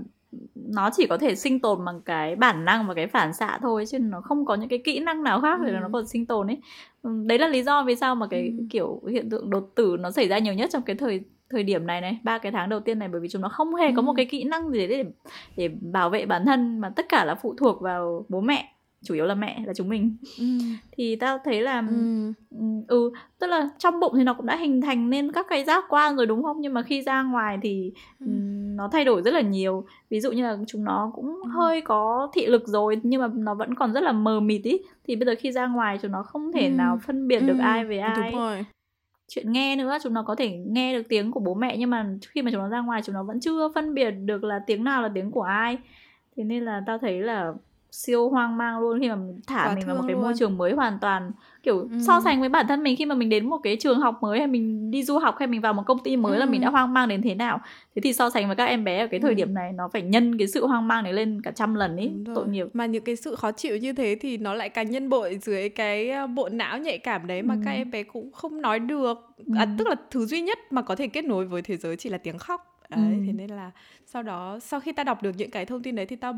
nó 0.54 0.90
chỉ 0.92 1.06
có 1.06 1.18
thể 1.18 1.34
sinh 1.34 1.60
tồn 1.60 1.84
bằng 1.84 2.00
cái 2.04 2.36
bản 2.36 2.64
năng 2.64 2.86
và 2.86 2.94
cái 2.94 3.06
phản 3.06 3.32
xạ 3.32 3.58
thôi 3.62 3.84
chứ 3.86 3.98
nó 3.98 4.20
không 4.20 4.44
có 4.44 4.54
những 4.54 4.68
cái 4.68 4.78
kỹ 4.84 5.00
năng 5.00 5.22
nào 5.22 5.40
khác 5.40 5.60
để 5.64 5.72
ừ. 5.72 5.78
nó 5.80 5.88
còn 5.92 6.06
sinh 6.06 6.26
tồn 6.26 6.46
ấy 6.46 6.58
đấy 7.02 7.38
là 7.38 7.48
lý 7.48 7.62
do 7.62 7.82
vì 7.82 7.96
sao 7.96 8.14
mà 8.14 8.26
cái 8.26 8.54
ừ. 8.58 8.64
kiểu 8.70 9.02
hiện 9.10 9.30
tượng 9.30 9.50
đột 9.50 9.70
tử 9.74 9.96
nó 10.00 10.10
xảy 10.10 10.28
ra 10.28 10.38
nhiều 10.38 10.54
nhất 10.54 10.70
trong 10.72 10.82
cái 10.82 10.96
thời 10.96 11.20
thời 11.50 11.62
điểm 11.62 11.86
này 11.86 12.00
này 12.00 12.18
ba 12.22 12.38
cái 12.38 12.52
tháng 12.52 12.68
đầu 12.68 12.80
tiên 12.80 12.98
này 12.98 13.08
bởi 13.08 13.20
vì 13.20 13.28
chúng 13.28 13.42
nó 13.42 13.48
không 13.48 13.74
hề 13.74 13.86
ừ. 13.86 13.92
có 13.96 14.02
một 14.02 14.12
cái 14.16 14.26
kỹ 14.26 14.44
năng 14.44 14.70
gì 14.70 14.86
để 14.86 15.04
để 15.56 15.68
bảo 15.68 16.10
vệ 16.10 16.26
bản 16.26 16.44
thân 16.46 16.78
mà 16.78 16.90
tất 16.96 17.06
cả 17.08 17.24
là 17.24 17.34
phụ 17.34 17.54
thuộc 17.58 17.80
vào 17.80 18.24
bố 18.28 18.40
mẹ 18.40 18.74
chủ 19.02 19.14
yếu 19.14 19.26
là 19.26 19.34
mẹ 19.34 19.62
là 19.66 19.74
chúng 19.74 19.88
mình 19.88 20.16
ừ. 20.38 20.44
thì 20.92 21.16
tao 21.16 21.38
thấy 21.44 21.62
là 21.62 21.84
ừ. 21.90 22.32
ừ 22.88 23.10
tức 23.38 23.46
là 23.46 23.68
trong 23.78 24.00
bụng 24.00 24.12
thì 24.16 24.24
nó 24.24 24.34
cũng 24.34 24.46
đã 24.46 24.56
hình 24.56 24.80
thành 24.80 25.10
nên 25.10 25.32
các 25.32 25.46
cái 25.48 25.64
giác 25.64 25.84
quan 25.88 26.16
rồi 26.16 26.26
đúng 26.26 26.42
không 26.42 26.60
nhưng 26.60 26.74
mà 26.74 26.82
khi 26.82 27.02
ra 27.02 27.22
ngoài 27.22 27.58
thì 27.62 27.92
ừ. 28.20 28.26
Nó 28.80 28.88
thay 28.88 29.04
đổi 29.04 29.22
rất 29.22 29.34
là 29.34 29.40
nhiều 29.40 29.84
ví 30.10 30.20
dụ 30.20 30.32
như 30.32 30.42
là 30.42 30.56
chúng 30.66 30.84
nó 30.84 31.10
cũng 31.14 31.26
ừ. 31.26 31.48
hơi 31.48 31.80
có 31.80 32.30
thị 32.34 32.46
lực 32.46 32.68
rồi 32.68 33.00
nhưng 33.02 33.20
mà 33.20 33.28
nó 33.34 33.54
vẫn 33.54 33.74
còn 33.74 33.92
rất 33.92 34.02
là 34.02 34.12
mờ 34.12 34.40
mịt 34.40 34.62
ý 34.62 34.82
thì 35.06 35.16
bây 35.16 35.26
giờ 35.26 35.34
khi 35.38 35.52
ra 35.52 35.66
ngoài 35.66 35.98
chúng 36.02 36.12
nó 36.12 36.22
không 36.22 36.52
thể 36.52 36.68
ừ. 36.68 36.74
nào 36.74 36.98
phân 37.06 37.28
biệt 37.28 37.40
được 37.40 37.58
ừ. 37.58 37.62
ai 37.62 37.84
với 37.84 37.98
ai 37.98 38.30
đúng 38.32 38.40
rồi 38.40 38.64
chuyện 39.28 39.52
nghe 39.52 39.76
nữa 39.76 39.98
chúng 40.02 40.14
nó 40.14 40.22
có 40.22 40.34
thể 40.34 40.56
nghe 40.66 40.98
được 40.98 41.02
tiếng 41.08 41.30
của 41.30 41.40
bố 41.40 41.54
mẹ 41.54 41.76
nhưng 41.76 41.90
mà 41.90 42.06
khi 42.28 42.42
mà 42.42 42.50
chúng 42.50 42.60
nó 42.60 42.68
ra 42.68 42.80
ngoài 42.80 43.02
chúng 43.02 43.14
nó 43.14 43.22
vẫn 43.22 43.40
chưa 43.40 43.68
phân 43.74 43.94
biệt 43.94 44.10
được 44.10 44.44
là 44.44 44.60
tiếng 44.66 44.84
nào 44.84 45.02
là 45.02 45.10
tiếng 45.14 45.30
của 45.30 45.42
ai 45.42 45.78
thế 46.36 46.44
nên 46.44 46.64
là 46.64 46.82
tao 46.86 46.98
thấy 46.98 47.20
là 47.20 47.52
siêu 47.92 48.28
hoang 48.28 48.56
mang 48.56 48.80
luôn 48.80 49.00
khi 49.00 49.08
mà 49.08 49.16
thả 49.46 49.64
Quá 49.64 49.74
mình 49.74 49.86
vào 49.86 49.96
một 49.96 50.02
cái 50.06 50.12
luôn. 50.14 50.22
môi 50.22 50.32
trường 50.38 50.58
mới 50.58 50.72
hoàn 50.72 50.98
toàn 51.00 51.32
kiểu 51.62 51.78
ừ. 51.78 51.88
so 52.06 52.20
sánh 52.20 52.40
với 52.40 52.48
bản 52.48 52.66
thân 52.68 52.82
mình 52.82 52.96
khi 52.96 53.06
mà 53.06 53.14
mình 53.14 53.28
đến 53.28 53.48
một 53.48 53.58
cái 53.62 53.76
trường 53.76 54.00
học 54.00 54.18
mới 54.22 54.38
hay 54.38 54.46
mình 54.46 54.90
đi 54.90 55.02
du 55.02 55.18
học 55.18 55.36
hay 55.38 55.48
mình 55.48 55.60
vào 55.60 55.72
một 55.72 55.82
công 55.86 55.98
ty 55.98 56.16
mới 56.16 56.36
ừ. 56.36 56.40
là 56.40 56.46
mình 56.46 56.60
đã 56.60 56.70
hoang 56.70 56.94
mang 56.94 57.08
đến 57.08 57.22
thế 57.22 57.34
nào 57.34 57.60
thế 57.96 58.00
thì 58.02 58.12
so 58.12 58.30
sánh 58.30 58.46
với 58.46 58.56
các 58.56 58.64
em 58.64 58.84
bé 58.84 58.98
ở 58.98 59.06
cái 59.06 59.20
thời 59.20 59.30
ừ. 59.30 59.34
điểm 59.34 59.54
này 59.54 59.72
nó 59.72 59.88
phải 59.92 60.02
nhân 60.02 60.38
cái 60.38 60.48
sự 60.48 60.66
hoang 60.66 60.88
mang 60.88 61.04
này 61.04 61.12
lên 61.12 61.42
cả 61.42 61.50
trăm 61.50 61.74
lần 61.74 61.96
ấy 61.96 62.12
tội 62.34 62.48
nghiệp 62.48 62.66
mà 62.72 62.86
những 62.86 63.04
cái 63.04 63.16
sự 63.16 63.34
khó 63.34 63.52
chịu 63.52 63.76
như 63.76 63.92
thế 63.92 64.16
thì 64.20 64.36
nó 64.36 64.54
lại 64.54 64.68
càng 64.68 64.90
nhân 64.90 65.08
bội 65.08 65.38
dưới 65.42 65.68
cái 65.68 66.10
ờ, 66.10 66.26
bộ 66.26 66.48
não 66.48 66.78
nhạy 66.78 66.98
cảm 66.98 67.26
đấy 67.26 67.42
mà 67.42 67.54
ừ. 67.54 67.60
các 67.64 67.70
em 67.70 67.90
bé 67.90 68.02
cũng 68.02 68.32
không 68.32 68.62
nói 68.62 68.78
được 68.78 69.18
ừ. 69.36 69.54
à, 69.56 69.66
tức 69.78 69.86
là 69.88 69.94
thứ 70.10 70.26
duy 70.26 70.40
nhất 70.40 70.58
mà 70.70 70.82
có 70.82 70.96
thể 70.96 71.06
kết 71.06 71.24
nối 71.24 71.44
với 71.44 71.62
thế 71.62 71.76
giới 71.76 71.96
chỉ 71.96 72.08
là 72.08 72.18
tiếng 72.18 72.38
khóc 72.38 72.69
đấy 72.90 73.14
ừ. 73.14 73.22
thế 73.26 73.32
nên 73.32 73.50
là 73.50 73.70
sau 74.06 74.22
đó 74.22 74.58
sau 74.62 74.80
khi 74.80 74.92
ta 74.92 75.04
đọc 75.04 75.22
được 75.22 75.34
những 75.36 75.50
cái 75.50 75.66
thông 75.66 75.82
tin 75.82 75.96
đấy 75.96 76.06
thì 76.06 76.16
ta 76.16 76.32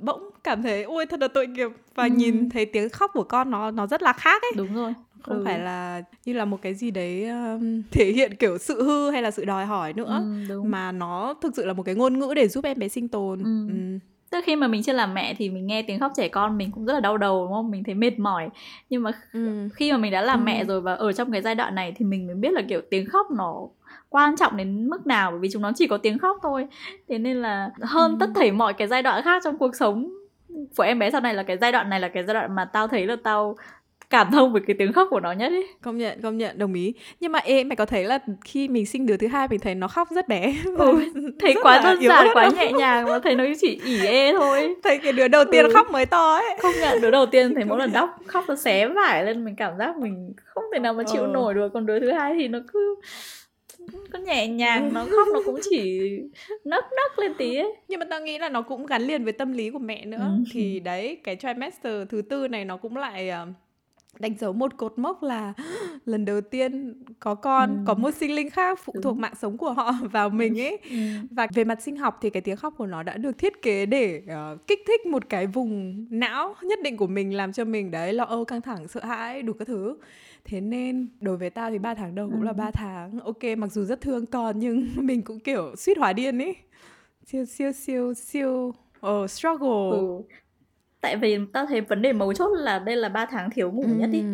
bỗng 0.00 0.30
cảm 0.44 0.62
thấy 0.62 0.82
ôi 0.82 1.06
thật 1.06 1.20
là 1.20 1.28
tội 1.28 1.46
nghiệp 1.46 1.70
và 1.94 2.04
ừ. 2.04 2.10
nhìn 2.10 2.50
thấy 2.50 2.66
tiếng 2.66 2.88
khóc 2.88 3.10
của 3.14 3.24
con 3.24 3.50
nó 3.50 3.70
nó 3.70 3.86
rất 3.86 4.02
là 4.02 4.12
khác 4.12 4.42
ấy 4.42 4.52
đúng 4.56 4.74
rồi 4.74 4.94
không 5.22 5.38
ừ. 5.38 5.42
phải 5.44 5.58
là 5.58 6.02
như 6.24 6.32
là 6.32 6.44
một 6.44 6.62
cái 6.62 6.74
gì 6.74 6.90
đấy 6.90 7.28
um, 7.28 7.82
thể 7.90 8.12
hiện 8.12 8.36
kiểu 8.36 8.58
sự 8.58 8.82
hư 8.82 9.10
hay 9.10 9.22
là 9.22 9.30
sự 9.30 9.44
đòi 9.44 9.66
hỏi 9.66 9.92
nữa 9.92 10.24
ừ, 10.48 10.62
mà 10.62 10.92
nó 10.92 11.34
thực 11.42 11.56
sự 11.56 11.64
là 11.66 11.72
một 11.72 11.82
cái 11.82 11.94
ngôn 11.94 12.18
ngữ 12.18 12.32
để 12.36 12.48
giúp 12.48 12.64
em 12.64 12.78
bé 12.78 12.88
sinh 12.88 13.08
tồn 13.08 13.38
ừ. 13.38 13.68
Ừ. 13.68 13.98
Tức 14.32 14.44
khi 14.44 14.56
mà 14.56 14.66
mình 14.66 14.82
chưa 14.82 14.92
làm 14.92 15.14
mẹ 15.14 15.34
thì 15.34 15.50
mình 15.50 15.66
nghe 15.66 15.82
tiếng 15.82 16.00
khóc 16.00 16.12
trẻ 16.16 16.28
con 16.28 16.58
mình 16.58 16.70
cũng 16.72 16.84
rất 16.84 16.92
là 16.92 17.00
đau 17.00 17.18
đầu 17.18 17.44
đúng 17.44 17.52
không? 17.52 17.70
Mình 17.70 17.84
thấy 17.84 17.94
mệt 17.94 18.18
mỏi. 18.18 18.48
Nhưng 18.90 19.02
mà 19.02 19.10
ừ. 19.32 19.68
khi 19.74 19.92
mà 19.92 19.98
mình 19.98 20.12
đã 20.12 20.22
làm 20.22 20.40
ừ. 20.40 20.44
mẹ 20.44 20.64
rồi 20.64 20.80
và 20.80 20.94
ở 20.94 21.12
trong 21.12 21.32
cái 21.32 21.42
giai 21.42 21.54
đoạn 21.54 21.74
này 21.74 21.92
thì 21.96 22.04
mình 22.04 22.26
mới 22.26 22.36
biết 22.36 22.52
là 22.52 22.62
kiểu 22.68 22.80
tiếng 22.90 23.06
khóc 23.06 23.30
nó 23.30 23.54
quan 24.08 24.36
trọng 24.36 24.56
đến 24.56 24.88
mức 24.88 25.06
nào 25.06 25.30
bởi 25.30 25.40
vì 25.40 25.48
chúng 25.52 25.62
nó 25.62 25.72
chỉ 25.74 25.86
có 25.86 25.96
tiếng 25.96 26.18
khóc 26.18 26.36
thôi 26.42 26.66
thế 27.08 27.18
nên 27.18 27.42
là 27.42 27.70
hơn 27.80 28.10
ừ. 28.10 28.16
tất 28.20 28.30
thảy 28.34 28.52
mọi 28.52 28.72
cái 28.72 28.88
giai 28.88 29.02
đoạn 29.02 29.22
khác 29.22 29.42
trong 29.44 29.58
cuộc 29.58 29.76
sống 29.76 30.12
của 30.76 30.82
em 30.82 30.98
bé 30.98 31.10
sau 31.10 31.20
này 31.20 31.34
là 31.34 31.42
cái 31.42 31.56
giai 31.60 31.72
đoạn 31.72 31.90
này 31.90 32.00
là 32.00 32.08
cái 32.08 32.24
giai 32.24 32.34
đoạn 32.34 32.54
mà 32.54 32.64
tao 32.64 32.88
thấy 32.88 33.06
là 33.06 33.16
tao 33.22 33.56
cảm 34.12 34.30
thông 34.32 34.52
với 34.52 34.62
cái 34.66 34.76
tiếng 34.78 34.92
khóc 34.92 35.08
của 35.10 35.20
nó 35.20 35.32
nhất 35.32 35.52
ấy 35.52 35.66
công 35.82 35.98
nhận 35.98 36.20
công 36.22 36.38
nhận 36.38 36.58
đồng 36.58 36.74
ý. 36.74 36.94
Nhưng 37.20 37.32
mà 37.32 37.38
ê 37.38 37.64
mày 37.64 37.76
có 37.76 37.86
thấy 37.86 38.04
là 38.04 38.18
khi 38.44 38.68
mình 38.68 38.86
sinh 38.86 39.06
đứa 39.06 39.16
thứ 39.16 39.26
hai 39.26 39.48
mình 39.50 39.60
thấy 39.60 39.74
nó 39.74 39.88
khóc 39.88 40.08
rất 40.10 40.28
bé? 40.28 40.54
Ừ, 40.78 40.98
thấy 41.40 41.54
quá 41.62 41.80
đơn 41.84 42.02
giản 42.02 42.26
quá 42.34 42.50
nhẹ 42.56 42.72
nhàng 42.72 43.04
mà 43.04 43.18
thấy 43.18 43.34
nó 43.34 43.44
chỉ 43.60 43.80
ỉ 43.84 44.06
ê 44.06 44.32
thôi. 44.32 44.74
Thấy 44.82 44.98
cái 44.98 45.12
đứa 45.12 45.28
đầu 45.28 45.44
tiên 45.44 45.64
ừ. 45.64 45.70
khóc 45.74 45.90
mới 45.90 46.06
to 46.06 46.34
ấy. 46.34 46.56
Không 46.60 46.72
nhận 46.80 47.00
đứa 47.00 47.10
đầu 47.10 47.26
tiên 47.26 47.54
thấy 47.54 47.64
mỗi 47.64 47.78
lần 47.78 47.92
đóc 47.92 48.18
khóc 48.26 48.44
nó 48.48 48.56
xé 48.56 48.88
vải 48.88 49.24
lên 49.24 49.44
mình 49.44 49.56
cảm 49.56 49.78
giác 49.78 49.96
mình 49.96 50.32
không 50.44 50.64
thể 50.72 50.78
nào 50.78 50.94
mà 50.94 51.04
chịu 51.12 51.22
ừ. 51.22 51.30
nổi 51.32 51.54
được. 51.54 51.68
Còn 51.74 51.86
đứa 51.86 52.00
thứ 52.00 52.12
hai 52.12 52.34
thì 52.38 52.48
nó 52.48 52.58
cứ 52.72 52.94
có 54.12 54.18
nhẹ 54.18 54.48
nhàng 54.48 54.90
nó 54.94 55.04
khóc 55.10 55.28
nó 55.32 55.40
cũng 55.44 55.60
chỉ 55.70 56.00
nấc 56.64 56.84
nấc 56.96 57.18
lên 57.18 57.34
tí 57.38 57.56
ấy. 57.56 57.76
Nhưng 57.88 58.00
mà 58.00 58.06
tao 58.10 58.20
nghĩ 58.20 58.38
là 58.38 58.48
nó 58.48 58.62
cũng 58.62 58.86
gắn 58.86 59.02
liền 59.02 59.24
với 59.24 59.32
tâm 59.32 59.52
lý 59.52 59.70
của 59.70 59.78
mẹ 59.78 60.04
nữa. 60.04 60.18
Ừ. 60.18 60.44
thì 60.52 60.80
đấy 60.80 61.16
cái 61.24 61.36
trimester 61.36 62.08
thứ 62.08 62.22
tư 62.22 62.48
này 62.48 62.64
nó 62.64 62.76
cũng 62.76 62.96
lại 62.96 63.28
ờ, 63.28 63.46
đánh 64.22 64.34
dấu 64.38 64.52
một 64.52 64.76
cột 64.76 64.98
mốc 64.98 65.22
là 65.22 65.52
lần 66.06 66.24
đầu 66.24 66.40
tiên 66.40 66.94
có 67.20 67.34
con 67.34 67.70
ừ. 67.70 67.82
có 67.86 67.94
một 67.94 68.14
sinh 68.14 68.34
linh 68.34 68.50
khác 68.50 68.80
phụ 68.84 68.92
Đúng. 68.94 69.02
thuộc 69.02 69.16
mạng 69.16 69.34
sống 69.40 69.56
của 69.56 69.72
họ 69.72 69.92
vào 70.12 70.30
mình 70.30 70.60
ấy 70.60 70.78
ừ. 70.90 70.96
và 71.30 71.46
về 71.54 71.64
mặt 71.64 71.82
sinh 71.82 71.96
học 71.96 72.18
thì 72.22 72.30
cái 72.30 72.40
tiếng 72.40 72.56
khóc 72.56 72.74
của 72.78 72.86
nó 72.86 73.02
đã 73.02 73.16
được 73.16 73.38
thiết 73.38 73.62
kế 73.62 73.86
để 73.86 74.22
uh, 74.24 74.66
kích 74.66 74.80
thích 74.86 75.06
một 75.06 75.28
cái 75.28 75.46
vùng 75.46 76.06
não 76.10 76.54
nhất 76.62 76.78
định 76.82 76.96
của 76.96 77.06
mình 77.06 77.36
làm 77.36 77.52
cho 77.52 77.64
mình 77.64 77.90
đấy 77.90 78.12
lo 78.12 78.24
âu 78.24 78.44
căng 78.44 78.60
thẳng 78.60 78.88
sợ 78.88 79.00
hãi 79.04 79.42
đủ 79.42 79.52
các 79.52 79.68
thứ 79.68 79.96
thế 80.44 80.60
nên 80.60 81.08
đối 81.20 81.36
với 81.36 81.50
tao 81.50 81.70
thì 81.70 81.78
ba 81.78 81.94
tháng 81.94 82.14
đầu 82.14 82.30
cũng 82.30 82.40
ừ. 82.40 82.44
là 82.44 82.52
3 82.52 82.70
tháng 82.70 83.20
ok 83.20 83.44
mặc 83.58 83.72
dù 83.72 83.84
rất 83.84 84.00
thương 84.00 84.26
con 84.26 84.58
nhưng 84.58 84.88
mình 84.96 85.22
cũng 85.22 85.40
kiểu 85.40 85.76
suýt 85.76 85.98
hỏa 85.98 86.12
điên 86.12 86.38
ấy 86.38 86.56
siêu 87.26 87.44
siêu 87.44 87.72
siêu 87.72 88.14
siêu 88.14 88.74
oh, 89.06 89.30
struggle 89.30 89.90
ừ. 89.90 90.22
Tại 91.02 91.16
vì 91.16 91.38
tao 91.52 91.66
thấy 91.66 91.80
vấn 91.80 92.02
đề 92.02 92.12
mấu 92.12 92.32
chốt 92.32 92.48
là 92.48 92.78
đây 92.78 92.96
là 92.96 93.08
3 93.08 93.26
tháng 93.26 93.50
thiếu 93.50 93.72
ngủ 93.72 93.82
ừ. 93.82 93.94
nhất 93.98 94.10
đi 94.12 94.24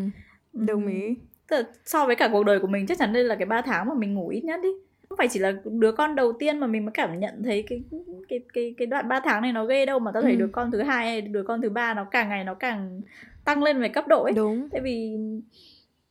đồng 0.53 0.87
ý 0.87 1.15
Tức 1.49 1.67
so 1.85 2.07
với 2.07 2.17
cả 2.17 2.29
cuộc 2.33 2.45
đời 2.45 2.61
của 2.61 2.67
mình 2.67 2.87
chắc 2.87 2.99
chắn 2.99 3.13
đây 3.13 3.25
là 3.25 3.35
cái 3.35 3.47
3 3.47 3.63
tháng 3.63 3.89
mà 3.89 3.95
mình 3.95 4.15
ngủ 4.15 4.29
ít 4.29 4.45
nhất 4.45 4.61
đi 4.63 4.69
không 5.09 5.19
phải 5.19 5.29
chỉ 5.29 5.41
là 5.41 5.53
đứa 5.65 5.93
con 5.93 6.15
đầu 6.15 6.33
tiên 6.33 6.59
mà 6.59 6.67
mình 6.67 6.85
mới 6.85 6.93
cảm 6.93 7.21
nhận 7.21 7.43
thấy 7.45 7.65
cái 7.69 7.83
cái 8.29 8.41
cái 8.55 8.75
cái 8.79 8.87
đoạn 8.87 9.09
3 9.09 9.21
tháng 9.21 9.43
này 9.43 9.53
nó 9.53 9.65
ghê 9.65 9.87
đâu 9.87 9.99
mà 9.99 10.11
tao 10.15 10.23
thấy 10.23 10.33
ừ. 10.33 10.39
đứa 10.39 10.49
con 10.53 10.71
thứ 10.71 10.83
hai 10.83 11.07
hay 11.07 11.21
đứa 11.21 11.43
con 11.43 11.63
thứ 11.63 11.71
ba 11.71 11.95
nó 11.95 12.05
càng 12.05 12.29
ngày 12.29 12.45
nó 12.45 12.55
càng 12.55 13.01
tăng 13.45 13.63
lên 13.63 13.81
về 13.81 13.89
cấp 13.89 14.05
độ 14.09 14.23
ấy 14.23 14.33
đúng 14.33 14.69
tại 14.73 14.81
vì 14.81 15.17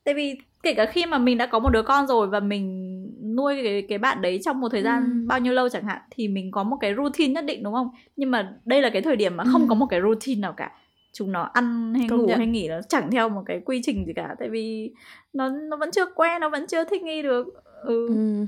tại 0.04 0.14
vì 0.14 0.36
kể 0.62 0.74
cả 0.74 0.86
khi 0.86 1.06
mà 1.06 1.18
mình 1.18 1.38
đã 1.38 1.46
có 1.46 1.58
một 1.58 1.70
đứa 1.70 1.82
con 1.82 2.06
rồi 2.06 2.26
và 2.26 2.40
mình 2.40 2.88
nuôi 3.36 3.60
cái 3.64 3.82
cái 3.88 3.98
bạn 3.98 4.22
đấy 4.22 4.40
trong 4.44 4.60
một 4.60 4.68
thời 4.68 4.82
gian 4.82 5.04
ừ. 5.04 5.26
bao 5.26 5.38
nhiêu 5.38 5.52
lâu 5.52 5.68
chẳng 5.68 5.84
hạn 5.84 6.00
thì 6.10 6.28
mình 6.28 6.50
có 6.50 6.62
một 6.62 6.76
cái 6.80 6.94
routine 6.94 7.32
nhất 7.32 7.44
định 7.44 7.62
đúng 7.62 7.74
không 7.74 7.88
nhưng 8.16 8.30
mà 8.30 8.54
đây 8.64 8.82
là 8.82 8.90
cái 8.90 9.02
thời 9.02 9.16
điểm 9.16 9.36
mà 9.36 9.44
không 9.52 9.62
ừ. 9.62 9.66
có 9.68 9.74
một 9.74 9.86
cái 9.86 10.00
routine 10.00 10.40
nào 10.40 10.52
cả 10.52 10.70
chúng 11.12 11.32
nó 11.32 11.42
ăn 11.52 11.94
hay 11.94 12.06
Công 12.10 12.20
ngủ 12.20 12.26
nhận. 12.26 12.38
hay 12.38 12.46
nghỉ 12.46 12.68
nó 12.68 12.80
chẳng 12.88 13.10
theo 13.10 13.28
một 13.28 13.42
cái 13.46 13.60
quy 13.64 13.80
trình 13.84 14.06
gì 14.06 14.12
cả 14.16 14.34
tại 14.38 14.48
vì 14.48 14.90
nó 15.32 15.48
nó 15.48 15.76
vẫn 15.76 15.90
chưa 15.90 16.06
quen 16.14 16.40
nó 16.40 16.48
vẫn 16.48 16.66
chưa 16.66 16.84
thích 16.84 17.02
nghi 17.02 17.22
được 17.22 17.46
ừ. 17.82 18.08
ừ 18.08 18.46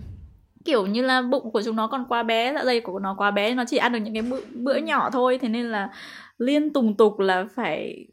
kiểu 0.64 0.87
như 0.87 1.02
là 1.02 1.23
bụng 1.23 1.50
của 1.50 1.62
chúng 1.62 1.76
nó 1.76 1.87
còn 1.87 2.05
quá 2.09 2.23
bé 2.23 2.52
dạ 2.55 2.64
dày 2.64 2.81
của 2.81 2.99
nó 2.99 3.14
quá 3.19 3.31
bé 3.31 3.55
nó 3.55 3.64
chỉ 3.69 3.76
ăn 3.76 3.93
được 3.93 3.99
những 3.99 4.14
cái 4.14 4.23
bữa, 4.23 4.40
bữa 4.55 4.76
nhỏ 4.76 5.11
thôi 5.11 5.38
thế 5.43 5.49
nên 5.49 5.71
là 5.71 5.90
liên 6.38 6.73
tùng 6.73 6.97
tục 6.97 7.19
là 7.19 7.47
phải 7.55 8.07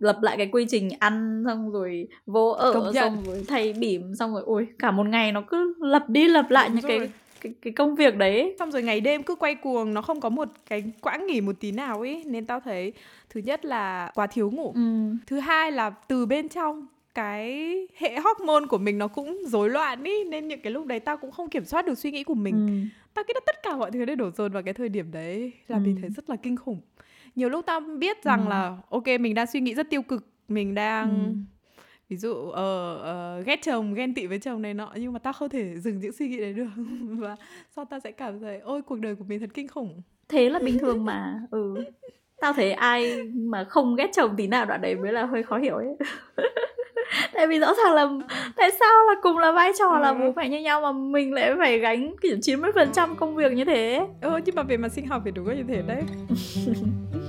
lập 0.00 0.18
lại 0.22 0.36
cái 0.36 0.48
quy 0.52 0.66
trình 0.68 0.90
ăn 0.98 1.42
xong 1.46 1.70
rồi 1.70 2.08
vô 2.26 2.50
ở 2.50 2.92
xong 2.94 3.22
rồi 3.26 3.44
thay 3.48 3.72
bỉm 3.72 4.14
xong 4.14 4.34
rồi 4.34 4.42
ôi 4.46 4.66
cả 4.78 4.90
một 4.90 5.06
ngày 5.06 5.32
nó 5.32 5.40
cứ 5.40 5.74
lặp 5.80 6.08
đi 6.08 6.28
lặp 6.28 6.50
lại 6.50 6.68
Đúng 6.68 6.76
những 6.76 6.88
rồi. 6.88 6.98
cái 6.98 7.08
cái 7.40 7.54
cái 7.62 7.72
công 7.72 7.94
việc 7.94 8.16
đấy 8.16 8.56
xong 8.58 8.70
rồi 8.70 8.82
ngày 8.82 9.00
đêm 9.00 9.22
cứ 9.22 9.34
quay 9.34 9.54
cuồng 9.54 9.94
nó 9.94 10.02
không 10.02 10.20
có 10.20 10.28
một 10.28 10.48
cái 10.68 10.84
quãng 11.00 11.26
nghỉ 11.26 11.40
một 11.40 11.56
tí 11.60 11.72
nào 11.72 12.00
ấy 12.00 12.22
nên 12.26 12.46
tao 12.46 12.60
thấy 12.60 12.92
thứ 13.30 13.40
nhất 13.40 13.64
là 13.64 14.10
quá 14.14 14.26
thiếu 14.26 14.50
ngủ 14.50 14.72
ừ. 14.74 14.80
thứ 15.26 15.38
hai 15.38 15.72
là 15.72 15.90
từ 15.90 16.26
bên 16.26 16.48
trong 16.48 16.86
cái 17.14 17.76
hệ 17.96 18.18
hormone 18.18 18.66
của 18.66 18.78
mình 18.78 18.98
nó 18.98 19.08
cũng 19.08 19.38
rối 19.46 19.70
loạn 19.70 20.04
ý 20.04 20.24
nên 20.24 20.48
những 20.48 20.60
cái 20.60 20.72
lúc 20.72 20.86
đấy 20.86 21.00
tao 21.00 21.16
cũng 21.16 21.30
không 21.30 21.50
kiểm 21.50 21.64
soát 21.64 21.86
được 21.86 21.98
suy 21.98 22.10
nghĩ 22.10 22.24
của 22.24 22.34
mình 22.34 22.66
ừ. 22.66 22.96
tao 23.14 23.24
nghĩ 23.28 23.32
là 23.34 23.40
tất 23.46 23.56
cả 23.62 23.76
mọi 23.76 23.90
thứ 23.90 24.04
đều 24.04 24.16
đổ 24.16 24.30
dồn 24.30 24.52
vào 24.52 24.62
cái 24.62 24.74
thời 24.74 24.88
điểm 24.88 25.12
đấy 25.12 25.52
là 25.68 25.76
ừ. 25.76 25.80
mình 25.84 25.96
thấy 26.00 26.10
rất 26.10 26.30
là 26.30 26.36
kinh 26.36 26.56
khủng 26.56 26.80
nhiều 27.40 27.48
lúc 27.48 27.66
tao 27.66 27.80
biết 27.80 28.22
rằng 28.24 28.44
ừ. 28.44 28.50
là 28.50 28.76
ok 28.88 29.06
mình 29.20 29.34
đang 29.34 29.46
suy 29.46 29.60
nghĩ 29.60 29.74
rất 29.74 29.90
tiêu 29.90 30.02
cực 30.02 30.26
mình 30.48 30.74
đang 30.74 31.10
ừ. 31.10 31.32
ví 32.08 32.16
dụ 32.16 32.32
uh, 32.32 32.50
uh, 32.50 33.46
ghét 33.46 33.62
chồng 33.62 33.94
ghen 33.94 34.14
tị 34.14 34.26
với 34.26 34.38
chồng 34.38 34.62
này 34.62 34.74
nọ 34.74 34.92
nhưng 34.94 35.12
mà 35.12 35.18
tao 35.18 35.32
không 35.32 35.48
thể 35.48 35.78
dừng 35.78 35.98
những 35.98 36.12
suy 36.12 36.28
nghĩ 36.28 36.40
đấy 36.40 36.52
được. 36.52 36.68
Và 37.18 37.36
sau 37.76 37.84
tao 37.84 38.00
sẽ 38.00 38.12
cảm 38.12 38.40
thấy 38.40 38.58
ôi 38.58 38.82
cuộc 38.82 38.96
đời 39.00 39.14
của 39.14 39.24
mình 39.24 39.40
thật 39.40 39.50
kinh 39.54 39.68
khủng. 39.68 40.02
Thế 40.28 40.50
là 40.50 40.58
bình 40.58 40.78
thường 40.78 41.04
mà 41.04 41.40
ừ. 41.50 41.74
Tao 42.40 42.52
thấy 42.52 42.72
ai 42.72 43.22
mà 43.34 43.64
không 43.64 43.96
ghét 43.96 44.10
chồng 44.12 44.36
tí 44.36 44.46
nào 44.46 44.64
đoạn 44.64 44.80
đấy 44.80 44.94
mới 44.94 45.12
là 45.12 45.26
hơi 45.26 45.42
khó 45.42 45.58
hiểu 45.58 45.74
ấy. 45.74 45.96
Tại 47.32 47.46
vì 47.46 47.58
rõ 47.58 47.74
ràng 47.74 47.94
là 47.94 48.08
tại 48.56 48.70
sao 48.80 49.06
là 49.06 49.14
cùng 49.22 49.38
là 49.38 49.52
vai 49.52 49.72
trò 49.78 49.98
là 49.98 50.12
bố 50.14 50.32
mẹ 50.36 50.48
như 50.48 50.60
nhau 50.60 50.80
mà 50.80 50.92
mình 50.92 51.32
lại 51.32 51.52
phải 51.58 51.78
gánh 51.78 52.14
kiểu 52.22 52.36
90% 52.36 53.14
công 53.14 53.36
việc 53.36 53.52
như 53.52 53.64
thế? 53.64 54.06
Ừ 54.20 54.40
nhưng 54.44 54.54
mà 54.54 54.62
về 54.62 54.76
mặt 54.76 54.92
sinh 54.92 55.06
học 55.06 55.22
thì 55.24 55.30
đúng 55.30 55.48
là 55.48 55.54
như 55.54 55.64
thế 55.68 55.82
đấy 55.86 56.02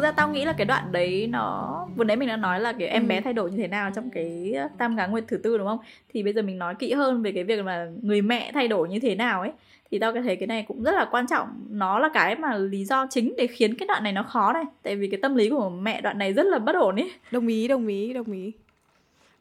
thực 0.00 0.04
ra 0.04 0.12
tao 0.12 0.28
nghĩ 0.28 0.44
là 0.44 0.52
cái 0.52 0.64
đoạn 0.64 0.92
đấy 0.92 1.28
nó 1.30 1.86
vừa 1.96 2.04
nãy 2.04 2.16
mình 2.16 2.28
đã 2.28 2.36
nói 2.36 2.60
là 2.60 2.72
kiểu 2.72 2.88
em 2.88 3.02
ừ. 3.02 3.06
bé 3.06 3.20
thay 3.20 3.32
đổi 3.32 3.50
như 3.50 3.56
thế 3.56 3.68
nào 3.68 3.90
trong 3.94 4.10
cái 4.10 4.54
tam 4.78 4.96
cá 4.96 5.06
nguyệt 5.06 5.24
thứ 5.28 5.36
tư 5.36 5.58
đúng 5.58 5.66
không? 5.66 5.78
Thì 6.08 6.22
bây 6.22 6.32
giờ 6.32 6.42
mình 6.42 6.58
nói 6.58 6.74
kỹ 6.74 6.92
hơn 6.92 7.22
về 7.22 7.32
cái 7.32 7.44
việc 7.44 7.64
mà 7.64 7.88
người 8.02 8.22
mẹ 8.22 8.50
thay 8.54 8.68
đổi 8.68 8.88
như 8.88 9.00
thế 9.00 9.14
nào 9.14 9.40
ấy 9.40 9.52
thì 9.90 9.98
tao 9.98 10.12
thấy 10.12 10.36
cái 10.36 10.46
này 10.46 10.64
cũng 10.68 10.82
rất 10.82 10.94
là 10.94 11.08
quan 11.10 11.26
trọng. 11.26 11.48
Nó 11.70 11.98
là 11.98 12.10
cái 12.14 12.36
mà 12.36 12.56
lý 12.56 12.84
do 12.84 13.06
chính 13.10 13.34
để 13.36 13.46
khiến 13.46 13.74
cái 13.74 13.86
đoạn 13.86 14.04
này 14.04 14.12
nó 14.12 14.22
khó 14.22 14.52
này. 14.52 14.64
Tại 14.82 14.96
vì 14.96 15.08
cái 15.08 15.20
tâm 15.22 15.34
lý 15.34 15.50
của 15.50 15.70
mẹ 15.70 16.00
đoạn 16.00 16.18
này 16.18 16.32
rất 16.32 16.46
là 16.46 16.58
bất 16.58 16.76
ổn 16.76 16.96
ấy 16.96 17.10
đồng 17.30 17.46
ý 17.46 17.68
đồng 17.68 17.86
ý 17.86 18.12
đồng 18.12 18.32
ý. 18.32 18.52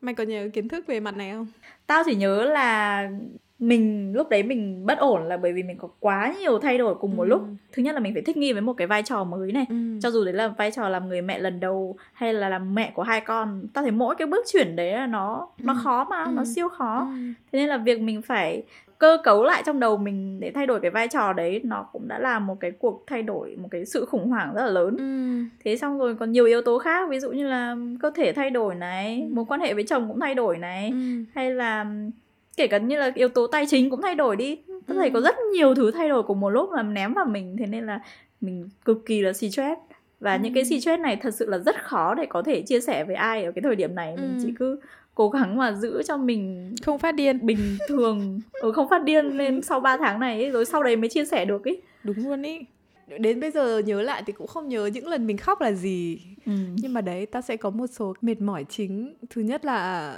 Mày 0.01 0.13
có 0.13 0.23
nhớ 0.23 0.49
kiến 0.53 0.67
thức 0.67 0.87
về 0.87 0.99
mặt 0.99 1.17
này 1.17 1.31
không? 1.31 1.47
Tao 1.87 2.03
chỉ 2.05 2.15
nhớ 2.15 2.43
là 2.43 3.09
mình 3.59 4.13
lúc 4.15 4.29
đấy 4.29 4.43
mình 4.43 4.85
bất 4.85 4.97
ổn 4.97 5.23
là 5.23 5.37
bởi 5.37 5.53
vì 5.53 5.63
mình 5.63 5.77
có 5.77 5.87
quá 5.99 6.35
nhiều 6.39 6.59
thay 6.59 6.77
đổi 6.77 6.95
cùng 6.95 7.15
một 7.15 7.23
ừ. 7.23 7.27
lúc 7.27 7.41
thứ 7.71 7.83
nhất 7.83 7.95
là 7.95 7.99
mình 7.99 8.13
phải 8.13 8.21
thích 8.21 8.37
nghi 8.37 8.53
với 8.53 8.61
một 8.61 8.73
cái 8.73 8.87
vai 8.87 9.03
trò 9.03 9.23
mới 9.23 9.51
này 9.51 9.65
ừ. 9.69 9.75
cho 10.01 10.11
dù 10.11 10.25
đấy 10.25 10.33
là 10.33 10.47
vai 10.47 10.71
trò 10.71 10.89
làm 10.89 11.09
người 11.09 11.21
mẹ 11.21 11.39
lần 11.39 11.59
đầu 11.59 11.95
hay 12.13 12.33
là 12.33 12.49
làm 12.49 12.75
mẹ 12.75 12.91
của 12.95 13.03
hai 13.03 13.21
con 13.21 13.67
tao 13.73 13.81
thấy 13.81 13.91
mỗi 13.91 14.15
cái 14.15 14.27
bước 14.27 14.45
chuyển 14.47 14.75
đấy 14.75 14.91
là 14.91 15.07
nó 15.07 15.47
nó 15.57 15.73
ừ. 15.73 15.79
khó 15.83 16.03
mà 16.09 16.23
ừ. 16.23 16.31
nó 16.31 16.43
siêu 16.55 16.69
khó 16.69 16.99
ừ. 16.99 17.15
thế 17.51 17.59
nên 17.59 17.69
là 17.69 17.77
việc 17.77 18.01
mình 18.01 18.21
phải 18.21 18.63
cơ 18.97 19.17
cấu 19.23 19.43
lại 19.43 19.63
trong 19.65 19.79
đầu 19.79 19.97
mình 19.97 20.39
để 20.39 20.51
thay 20.55 20.65
đổi 20.65 20.79
cái 20.79 20.91
vai 20.91 21.07
trò 21.07 21.33
đấy 21.33 21.61
nó 21.63 21.85
cũng 21.93 22.07
đã 22.07 22.19
là 22.19 22.39
một 22.39 22.59
cái 22.59 22.71
cuộc 22.71 23.03
thay 23.07 23.23
đổi 23.23 23.55
một 23.61 23.67
cái 23.71 23.85
sự 23.85 24.05
khủng 24.05 24.29
hoảng 24.29 24.53
rất 24.55 24.61
là 24.61 24.69
lớn 24.71 24.97
ừ. 24.97 25.43
thế 25.63 25.77
xong 25.77 25.99
rồi 25.99 26.15
còn 26.15 26.31
nhiều 26.31 26.45
yếu 26.45 26.61
tố 26.61 26.77
khác 26.77 27.09
ví 27.09 27.19
dụ 27.19 27.31
như 27.31 27.47
là 27.47 27.75
cơ 28.01 28.11
thể 28.15 28.33
thay 28.33 28.49
đổi 28.49 28.75
này 28.75 29.21
ừ. 29.29 29.33
mối 29.35 29.45
quan 29.47 29.61
hệ 29.61 29.73
với 29.73 29.83
chồng 29.83 30.07
cũng 30.07 30.19
thay 30.19 30.35
đổi 30.35 30.57
này 30.57 30.89
ừ. 30.89 31.23
hay 31.35 31.51
là 31.51 31.85
kể 32.59 32.67
cả 32.67 32.77
như 32.77 32.97
là 32.97 33.11
yếu 33.15 33.27
tố 33.27 33.47
tài 33.47 33.65
chính 33.65 33.89
cũng 33.89 34.01
thay 34.01 34.15
đổi 34.15 34.35
đi. 34.35 34.57
Có 34.87 34.93
thể 34.93 35.07
ừ. 35.07 35.11
có 35.13 35.21
rất 35.21 35.35
nhiều 35.53 35.75
thứ 35.75 35.91
thay 35.91 36.09
đổi 36.09 36.23
cùng 36.23 36.39
một 36.39 36.49
lúc 36.49 36.69
mà 36.69 36.83
ném 36.83 37.13
vào 37.13 37.25
mình 37.25 37.55
thế 37.59 37.65
nên 37.65 37.85
là 37.85 37.99
mình 38.41 38.69
cực 38.85 39.05
kỳ 39.05 39.21
là 39.21 39.33
stress. 39.33 39.79
Và 40.19 40.33
ừ. 40.33 40.39
những 40.43 40.53
cái 40.53 40.65
stress 40.65 41.01
này 41.01 41.15
thật 41.21 41.33
sự 41.33 41.49
là 41.49 41.57
rất 41.57 41.83
khó 41.83 42.13
để 42.13 42.25
có 42.29 42.41
thể 42.41 42.61
chia 42.61 42.81
sẻ 42.81 43.03
với 43.03 43.15
ai 43.15 43.43
ở 43.43 43.51
cái 43.51 43.61
thời 43.61 43.75
điểm 43.75 43.95
này. 43.95 44.15
Mình 44.17 44.37
ừ. 44.37 44.43
chỉ 44.43 44.53
cứ 44.59 44.79
cố 45.15 45.29
gắng 45.29 45.57
mà 45.57 45.71
giữ 45.71 46.03
cho 46.03 46.17
mình 46.17 46.75
không 46.85 46.99
phát 46.99 47.11
điên. 47.11 47.45
bình 47.45 47.77
thường. 47.87 48.39
Ừ, 48.51 48.71
không 48.71 48.89
phát 48.89 49.03
điên 49.03 49.25
lên 49.25 49.61
sau 49.69 49.79
3 49.79 49.97
tháng 49.97 50.19
này 50.19 50.43
ấy, 50.43 50.51
rồi 50.51 50.65
sau 50.65 50.83
đấy 50.83 50.95
mới 50.95 51.09
chia 51.09 51.25
sẻ 51.25 51.45
được 51.45 51.63
ý 51.63 51.77
đúng 52.03 52.27
luôn 52.27 52.41
ý. 52.41 52.59
Đến 53.19 53.39
bây 53.39 53.51
giờ 53.51 53.79
nhớ 53.79 54.01
lại 54.01 54.23
thì 54.25 54.33
cũng 54.33 54.47
không 54.47 54.69
nhớ 54.69 54.85
những 54.85 55.07
lần 55.07 55.27
mình 55.27 55.37
khóc 55.37 55.61
là 55.61 55.71
gì. 55.71 56.21
Ừ. 56.45 56.51
nhưng 56.75 56.93
mà 56.93 57.01
đấy 57.01 57.25
ta 57.25 57.41
sẽ 57.41 57.57
có 57.57 57.69
một 57.69 57.87
số 57.87 58.13
mệt 58.21 58.41
mỏi 58.41 58.65
chính. 58.69 59.15
Thứ 59.29 59.41
nhất 59.41 59.65
là 59.65 60.13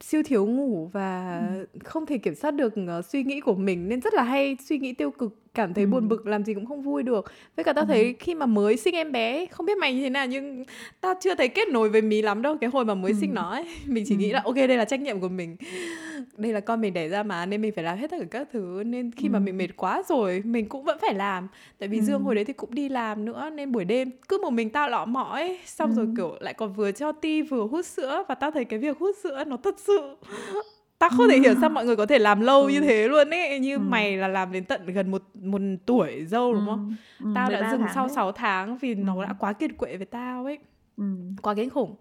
siêu 0.00 0.22
thiếu 0.22 0.46
ngủ 0.46 0.90
và 0.92 1.40
ừ. 1.52 1.66
không 1.84 2.06
thể 2.06 2.18
kiểm 2.18 2.34
soát 2.34 2.50
được 2.50 2.74
uh, 2.98 3.04
suy 3.04 3.22
nghĩ 3.22 3.40
của 3.40 3.54
mình 3.54 3.88
nên 3.88 4.00
rất 4.00 4.14
là 4.14 4.22
hay 4.22 4.56
suy 4.64 4.78
nghĩ 4.78 4.92
tiêu 4.92 5.10
cực 5.10 5.49
cảm 5.54 5.74
thấy 5.74 5.84
ừ. 5.84 5.88
buồn 5.88 6.08
bực 6.08 6.26
làm 6.26 6.44
gì 6.44 6.54
cũng 6.54 6.66
không 6.66 6.82
vui 6.82 7.02
được 7.02 7.32
với 7.56 7.64
cả 7.64 7.72
tao 7.72 7.84
ừ. 7.84 7.88
thấy 7.88 8.14
khi 8.18 8.34
mà 8.34 8.46
mới 8.46 8.76
sinh 8.76 8.94
em 8.94 9.12
bé 9.12 9.46
không 9.46 9.66
biết 9.66 9.78
mày 9.78 9.94
như 9.94 10.02
thế 10.02 10.10
nào 10.10 10.26
nhưng 10.26 10.64
tao 11.00 11.14
chưa 11.20 11.34
thấy 11.34 11.48
kết 11.48 11.68
nối 11.68 11.88
với 11.88 12.02
mí 12.02 12.22
lắm 12.22 12.42
đâu 12.42 12.56
cái 12.60 12.70
hồi 12.70 12.84
mà 12.84 12.94
mới 12.94 13.10
ừ. 13.12 13.16
sinh 13.20 13.34
nó 13.34 13.50
ấy 13.50 13.64
mình 13.86 14.04
chỉ 14.06 14.14
ừ. 14.14 14.18
nghĩ 14.18 14.32
là 14.32 14.42
ok 14.44 14.54
đây 14.54 14.76
là 14.76 14.84
trách 14.84 15.00
nhiệm 15.00 15.20
của 15.20 15.28
mình 15.28 15.56
đây 16.36 16.52
là 16.52 16.60
con 16.60 16.80
mình 16.80 16.94
đẻ 16.94 17.08
ra 17.08 17.22
mà 17.22 17.46
nên 17.46 17.62
mình 17.62 17.72
phải 17.74 17.84
làm 17.84 17.98
hết 17.98 18.10
tất 18.10 18.16
cả 18.20 18.26
các 18.30 18.48
thứ 18.52 18.82
nên 18.86 19.10
khi 19.10 19.28
ừ. 19.28 19.30
mà 19.30 19.38
mình 19.38 19.56
mệt 19.56 19.76
quá 19.76 20.02
rồi 20.08 20.42
mình 20.44 20.68
cũng 20.68 20.84
vẫn 20.84 20.98
phải 21.00 21.14
làm 21.14 21.48
tại 21.78 21.88
vì 21.88 21.98
ừ. 21.98 22.04
dương 22.04 22.22
hồi 22.22 22.34
đấy 22.34 22.44
thì 22.44 22.52
cũng 22.52 22.74
đi 22.74 22.88
làm 22.88 23.24
nữa 23.24 23.50
nên 23.50 23.72
buổi 23.72 23.84
đêm 23.84 24.10
cứ 24.28 24.38
một 24.42 24.50
mình 24.50 24.70
tao 24.70 24.88
lọ 24.88 25.04
mọ 25.04 25.28
ấy 25.32 25.58
xong 25.66 25.90
ừ. 25.90 25.96
rồi 25.96 26.06
kiểu 26.16 26.36
lại 26.40 26.54
còn 26.54 26.72
vừa 26.72 26.92
cho 26.92 27.12
ti 27.12 27.42
vừa 27.42 27.62
hút 27.62 27.86
sữa 27.86 28.24
và 28.28 28.34
tao 28.34 28.50
thấy 28.50 28.64
cái 28.64 28.78
việc 28.78 28.98
hút 28.98 29.16
sữa 29.22 29.44
nó 29.46 29.56
thật 29.56 29.74
sự 29.78 30.16
ta 31.00 31.08
không 31.08 31.28
thể 31.28 31.38
hiểu 31.38 31.54
sao 31.60 31.70
mọi 31.70 31.86
người 31.86 31.96
có 31.96 32.06
thể 32.06 32.18
làm 32.18 32.40
lâu 32.40 32.62
ừ. 32.62 32.68
như 32.68 32.80
thế 32.80 33.08
luôn 33.08 33.30
ấy 33.30 33.58
như 33.58 33.74
ừ. 33.74 33.78
mày 33.78 34.16
là 34.16 34.28
làm 34.28 34.52
đến 34.52 34.64
tận 34.64 34.86
gần 34.86 35.10
một 35.10 35.22
một 35.42 35.60
tuổi 35.86 36.24
dâu 36.26 36.54
đúng 36.54 36.66
không 36.66 36.94
ừ. 37.18 37.24
ừ 37.24 37.32
tao 37.34 37.50
đã 37.50 37.70
dừng 37.70 37.82
sau 37.94 38.06
đấy. 38.06 38.14
6 38.14 38.32
tháng 38.32 38.78
vì 38.78 38.94
ừ. 38.94 38.98
nó 39.04 39.24
đã 39.24 39.34
quá 39.38 39.52
kiệt 39.52 39.70
quệ 39.76 39.96
với 39.96 40.06
tao 40.06 40.44
ấy 40.44 40.58
ừ. 40.96 41.04
quá 41.42 41.54
kinh 41.54 41.70
khủng 41.70 41.94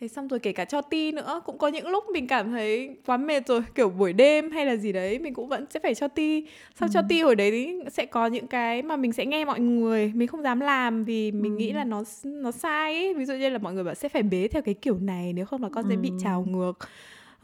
thế 0.00 0.08
xong 0.08 0.28
rồi 0.28 0.38
kể 0.38 0.52
cả 0.52 0.64
cho 0.64 0.80
ti 0.80 1.12
nữa 1.12 1.40
cũng 1.44 1.58
có 1.58 1.68
những 1.68 1.88
lúc 1.88 2.04
mình 2.12 2.26
cảm 2.26 2.50
thấy 2.50 2.96
quá 3.06 3.16
mệt 3.16 3.46
rồi 3.46 3.62
kiểu 3.74 3.88
buổi 3.88 4.12
đêm 4.12 4.50
hay 4.50 4.66
là 4.66 4.76
gì 4.76 4.92
đấy 4.92 5.18
mình 5.18 5.34
cũng 5.34 5.48
vẫn 5.48 5.66
sẽ 5.70 5.80
phải 5.80 5.94
cho 5.94 6.08
ti 6.08 6.46
sau 6.74 6.88
ừ. 6.88 6.90
cho 6.94 7.02
ti 7.08 7.22
hồi 7.22 7.36
đấy 7.36 7.82
sẽ 7.90 8.06
có 8.06 8.26
những 8.26 8.46
cái 8.46 8.82
mà 8.82 8.96
mình 8.96 9.12
sẽ 9.12 9.26
nghe 9.26 9.44
mọi 9.44 9.60
người 9.60 10.12
mình 10.14 10.28
không 10.28 10.42
dám 10.42 10.60
làm 10.60 11.04
vì 11.04 11.32
mình 11.32 11.52
ừ. 11.52 11.58
nghĩ 11.58 11.72
là 11.72 11.84
nó 11.84 12.02
nó 12.24 12.50
sai 12.50 12.94
ấy 12.94 13.14
ví 13.14 13.24
dụ 13.24 13.34
như 13.34 13.48
là 13.48 13.58
mọi 13.58 13.74
người 13.74 13.84
bảo 13.84 13.94
sẽ 13.94 14.08
phải 14.08 14.22
bế 14.22 14.48
theo 14.48 14.62
cái 14.62 14.74
kiểu 14.74 14.98
này 14.98 15.32
nếu 15.32 15.46
không 15.46 15.62
là 15.62 15.68
con 15.72 15.84
ừ. 15.84 15.90
sẽ 15.90 15.96
bị 15.96 16.10
trào 16.22 16.44
ngược 16.48 16.78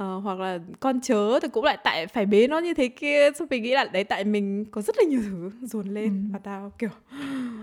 uh, 0.02 0.24
hoặc 0.24 0.38
là 0.38 0.58
con 0.80 1.00
chớ 1.00 1.40
thì 1.40 1.48
cũng 1.48 1.64
lại 1.64 1.78
tại 1.84 2.06
phải 2.06 2.26
bế 2.26 2.46
nó 2.46 2.58
như 2.58 2.74
thế 2.74 2.88
kia 2.88 3.30
xong 3.38 3.48
mình 3.50 3.62
nghĩ 3.62 3.74
là 3.74 3.84
đấy 3.84 4.04
tại 4.04 4.24
mình 4.24 4.64
có 4.70 4.82
rất 4.82 4.96
là 4.98 5.04
nhiều 5.04 5.20
thứ 5.24 5.50
dồn 5.66 5.86
lên 5.86 6.08
ừ. 6.08 6.32
và 6.32 6.38
tao 6.38 6.72
kiểu 6.78 6.90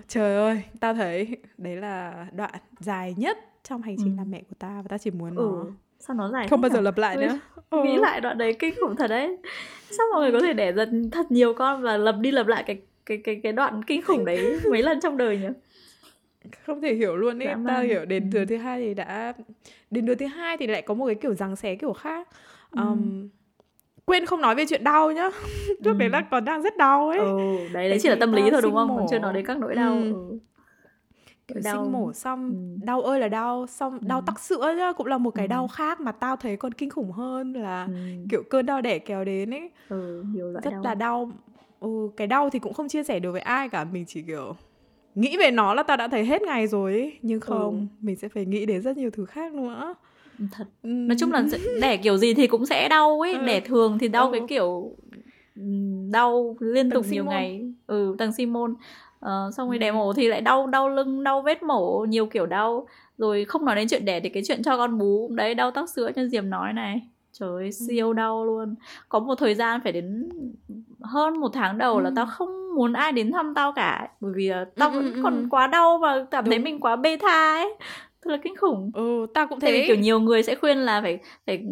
trời 0.07 0.35
ơi 0.35 0.63
tao 0.79 0.93
thấy 0.93 1.37
đấy 1.57 1.75
là 1.75 2.27
đoạn 2.31 2.53
dài 2.79 3.15
nhất 3.17 3.37
trong 3.63 3.81
hành 3.81 3.95
trình 3.97 4.13
ừ. 4.13 4.17
làm 4.17 4.31
mẹ 4.31 4.39
của 4.39 4.55
tao 4.59 4.81
và 4.81 4.87
tao 4.89 4.99
chỉ 4.99 5.11
muốn 5.11 5.35
ừ. 5.35 5.63
nó 5.65 5.65
sao 5.99 6.15
nó 6.15 6.29
dài 6.29 6.47
không 6.47 6.61
bao 6.61 6.69
giờ 6.69 6.81
lặp 6.81 6.97
lại 6.97 7.15
nữa 7.15 7.39
ừ. 7.69 7.83
nghĩ 7.83 7.97
lại 7.97 8.21
đoạn 8.21 8.37
đấy 8.37 8.53
kinh 8.53 8.73
khủng 8.81 8.95
thật 8.95 9.07
đấy 9.07 9.37
sao 9.97 10.05
mọi 10.13 10.21
người 10.21 10.31
có 10.31 10.47
thể 10.47 10.53
đẻ 10.53 10.73
dần 10.73 11.09
thật 11.11 11.31
nhiều 11.31 11.53
con 11.53 11.81
và 11.81 11.97
lặp 11.97 12.15
đi 12.19 12.31
lặp 12.31 12.47
lại 12.47 12.63
cái 12.63 12.81
cái 13.05 13.17
cái 13.17 13.39
cái 13.43 13.53
đoạn 13.53 13.83
kinh 13.83 14.01
khủng 14.01 14.25
đấy 14.25 14.59
mấy 14.71 14.83
lần 14.83 14.99
trong 15.01 15.17
đời 15.17 15.37
nhỉ 15.37 15.47
không 16.65 16.81
thể 16.81 16.93
hiểu 16.93 17.15
luôn 17.15 17.43
ấy 17.43 17.55
tao 17.67 17.83
hiểu 17.83 18.05
đến 18.05 18.29
đứa 18.33 18.45
thứ 18.45 18.57
hai 18.57 18.79
thì 18.79 18.93
đã 18.93 19.33
đến 19.91 20.05
đứa 20.05 20.15
thứ 20.15 20.25
hai 20.25 20.57
thì 20.57 20.67
lại 20.67 20.81
có 20.81 20.93
một 20.93 21.05
cái 21.05 21.15
kiểu 21.15 21.33
rằng 21.33 21.55
xé 21.55 21.75
kiểu 21.75 21.93
khác 21.93 22.27
um, 22.71 22.81
ừ. 22.81 23.27
quên 24.05 24.25
không 24.25 24.41
nói 24.41 24.55
về 24.55 24.65
chuyện 24.69 24.83
đau 24.83 25.11
nhá 25.11 25.29
lúc 25.67 25.95
ừ. 25.95 25.99
đấy 25.99 26.09
là 26.09 26.21
còn 26.31 26.45
đang 26.45 26.61
rất 26.61 26.77
đau 26.77 27.09
ấy 27.09 27.19
ừ, 27.19 27.57
đấy 27.73 27.89
đấy 27.89 27.99
chỉ 28.01 28.09
là 28.09 28.15
tâm 28.19 28.33
lý 28.33 28.49
thôi 28.51 28.61
đúng 28.61 28.75
không 28.75 28.97
còn 28.97 29.05
chưa 29.09 29.19
nói 29.19 29.33
đến 29.33 29.45
các 29.45 29.57
nỗi 29.57 29.75
đau 29.75 29.93
ừ. 29.93 30.13
Ừ. 30.13 30.37
Kiểu 31.47 31.61
đau. 31.63 31.83
sinh 31.83 31.91
mổ 31.91 32.13
xong 32.13 32.49
ừ. 32.49 32.85
đau 32.85 33.01
ơi 33.01 33.19
là 33.19 33.27
đau 33.27 33.67
xong 33.67 33.99
ừ. 33.99 34.05
đau 34.07 34.21
tắc 34.21 34.39
sữa 34.39 34.75
nhá 34.77 34.91
cũng 34.91 35.07
là 35.07 35.17
một 35.17 35.31
cái 35.31 35.45
ừ. 35.45 35.49
đau 35.49 35.67
khác 35.67 35.99
mà 36.01 36.11
tao 36.11 36.35
thấy 36.35 36.57
còn 36.57 36.73
kinh 36.73 36.89
khủng 36.89 37.11
hơn 37.11 37.53
là 37.53 37.83
ừ. 37.83 37.93
kiểu 38.29 38.43
cơn 38.49 38.65
đau 38.65 38.81
đẻ 38.81 38.99
kéo 38.99 39.25
đến 39.25 39.53
ấy 39.53 39.69
ừ, 39.89 40.23
rất 40.63 40.71
đau. 40.71 40.81
là 40.83 40.95
đau 40.95 41.31
ừ, 41.79 41.89
cái 42.17 42.27
đau 42.27 42.49
thì 42.49 42.59
cũng 42.59 42.73
không 42.73 42.87
chia 42.87 43.03
sẻ 43.03 43.19
được 43.19 43.31
với 43.31 43.41
ai 43.41 43.69
cả 43.69 43.83
mình 43.83 44.05
chỉ 44.07 44.21
kiểu 44.21 44.55
nghĩ 45.15 45.37
về 45.37 45.51
nó 45.51 45.73
là 45.73 45.83
tao 45.83 45.97
đã 45.97 46.07
thấy 46.07 46.25
hết 46.25 46.41
ngày 46.41 46.67
rồi 46.67 46.93
ấy. 46.93 47.19
nhưng 47.21 47.39
không 47.39 47.87
ừ. 47.91 47.95
mình 48.01 48.15
sẽ 48.15 48.29
phải 48.29 48.45
nghĩ 48.45 48.65
đến 48.65 48.81
rất 48.81 48.97
nhiều 48.97 49.09
thứ 49.13 49.25
khác 49.25 49.53
nữa 49.53 49.95
thật 50.51 50.67
ừ. 50.83 50.89
nói 50.89 51.15
chung 51.19 51.31
là 51.31 51.43
đẻ 51.81 51.97
kiểu 51.97 52.17
gì 52.17 52.33
thì 52.33 52.47
cũng 52.47 52.65
sẽ 52.65 52.89
đau 52.89 53.21
ấy 53.21 53.33
ừ. 53.33 53.45
đẻ 53.45 53.59
thường 53.59 53.97
thì 53.99 54.07
đau 54.07 54.25
ừ. 54.25 54.31
cái 54.31 54.41
kiểu 54.47 54.91
đau 56.11 56.55
liên 56.59 56.89
tục 56.89 57.05
nhiều 57.09 57.25
ngày 57.25 57.73
ừ 57.87 58.15
tầng 58.17 58.31
simon 58.31 58.71
uh, 58.71 59.53
xong 59.57 59.67
rồi 59.67 59.75
ừ. 59.77 59.79
đẻ 59.79 59.91
mổ 59.91 60.13
thì 60.13 60.27
lại 60.27 60.41
đau 60.41 60.67
đau 60.67 60.89
lưng 60.89 61.23
đau 61.23 61.41
vết 61.41 61.63
mổ 61.63 62.05
nhiều 62.09 62.25
kiểu 62.25 62.45
đau 62.45 62.87
rồi 63.17 63.45
không 63.45 63.65
nói 63.65 63.75
đến 63.75 63.87
chuyện 63.87 64.05
đẻ 64.05 64.19
thì 64.19 64.29
cái 64.29 64.43
chuyện 64.47 64.63
cho 64.63 64.77
con 64.77 64.97
bú 64.97 65.29
đấy 65.31 65.55
đau 65.55 65.71
tóc 65.71 65.89
sữa 65.89 66.11
như 66.15 66.27
diềm 66.27 66.49
nói 66.49 66.73
này 66.73 67.01
trời 67.31 67.49
ơi, 67.49 67.71
siêu 67.71 68.07
ừ. 68.07 68.13
đau 68.13 68.45
luôn 68.45 68.75
có 69.09 69.19
một 69.19 69.35
thời 69.35 69.55
gian 69.55 69.81
phải 69.83 69.91
đến 69.91 70.29
hơn 71.01 71.39
một 71.39 71.49
tháng 71.53 71.77
đầu 71.77 71.95
ừ. 71.95 72.01
là 72.01 72.11
tao 72.15 72.25
không 72.25 72.58
muốn 72.75 72.93
ai 72.93 73.11
đến 73.11 73.31
thăm 73.31 73.53
tao 73.55 73.71
cả. 73.73 74.07
Bởi 74.19 74.31
vì 74.35 74.51
tao 74.77 74.89
ừ, 74.89 74.95
vẫn 74.95 75.13
ừ, 75.13 75.19
còn 75.23 75.47
quá 75.49 75.67
đau 75.67 75.97
và 75.97 76.25
cảm 76.31 76.43
Đúng. 76.43 76.51
thấy 76.51 76.59
mình 76.59 76.79
quá 76.79 76.95
bê 76.95 77.17
tha 77.17 77.51
ấy. 77.53 77.73
Thật 78.23 78.31
là 78.31 78.37
kinh 78.43 78.55
khủng. 78.55 78.91
Ừ 78.93 79.25
ta 79.33 79.45
cũng 79.45 79.59
thế 79.59 79.71
vì 79.71 79.87
kiểu 79.87 79.95
nhiều 79.95 80.19
người 80.19 80.43
sẽ 80.43 80.55
khuyên 80.55 80.77
là 80.77 81.01
phải 81.01 81.19
phải 81.47 81.63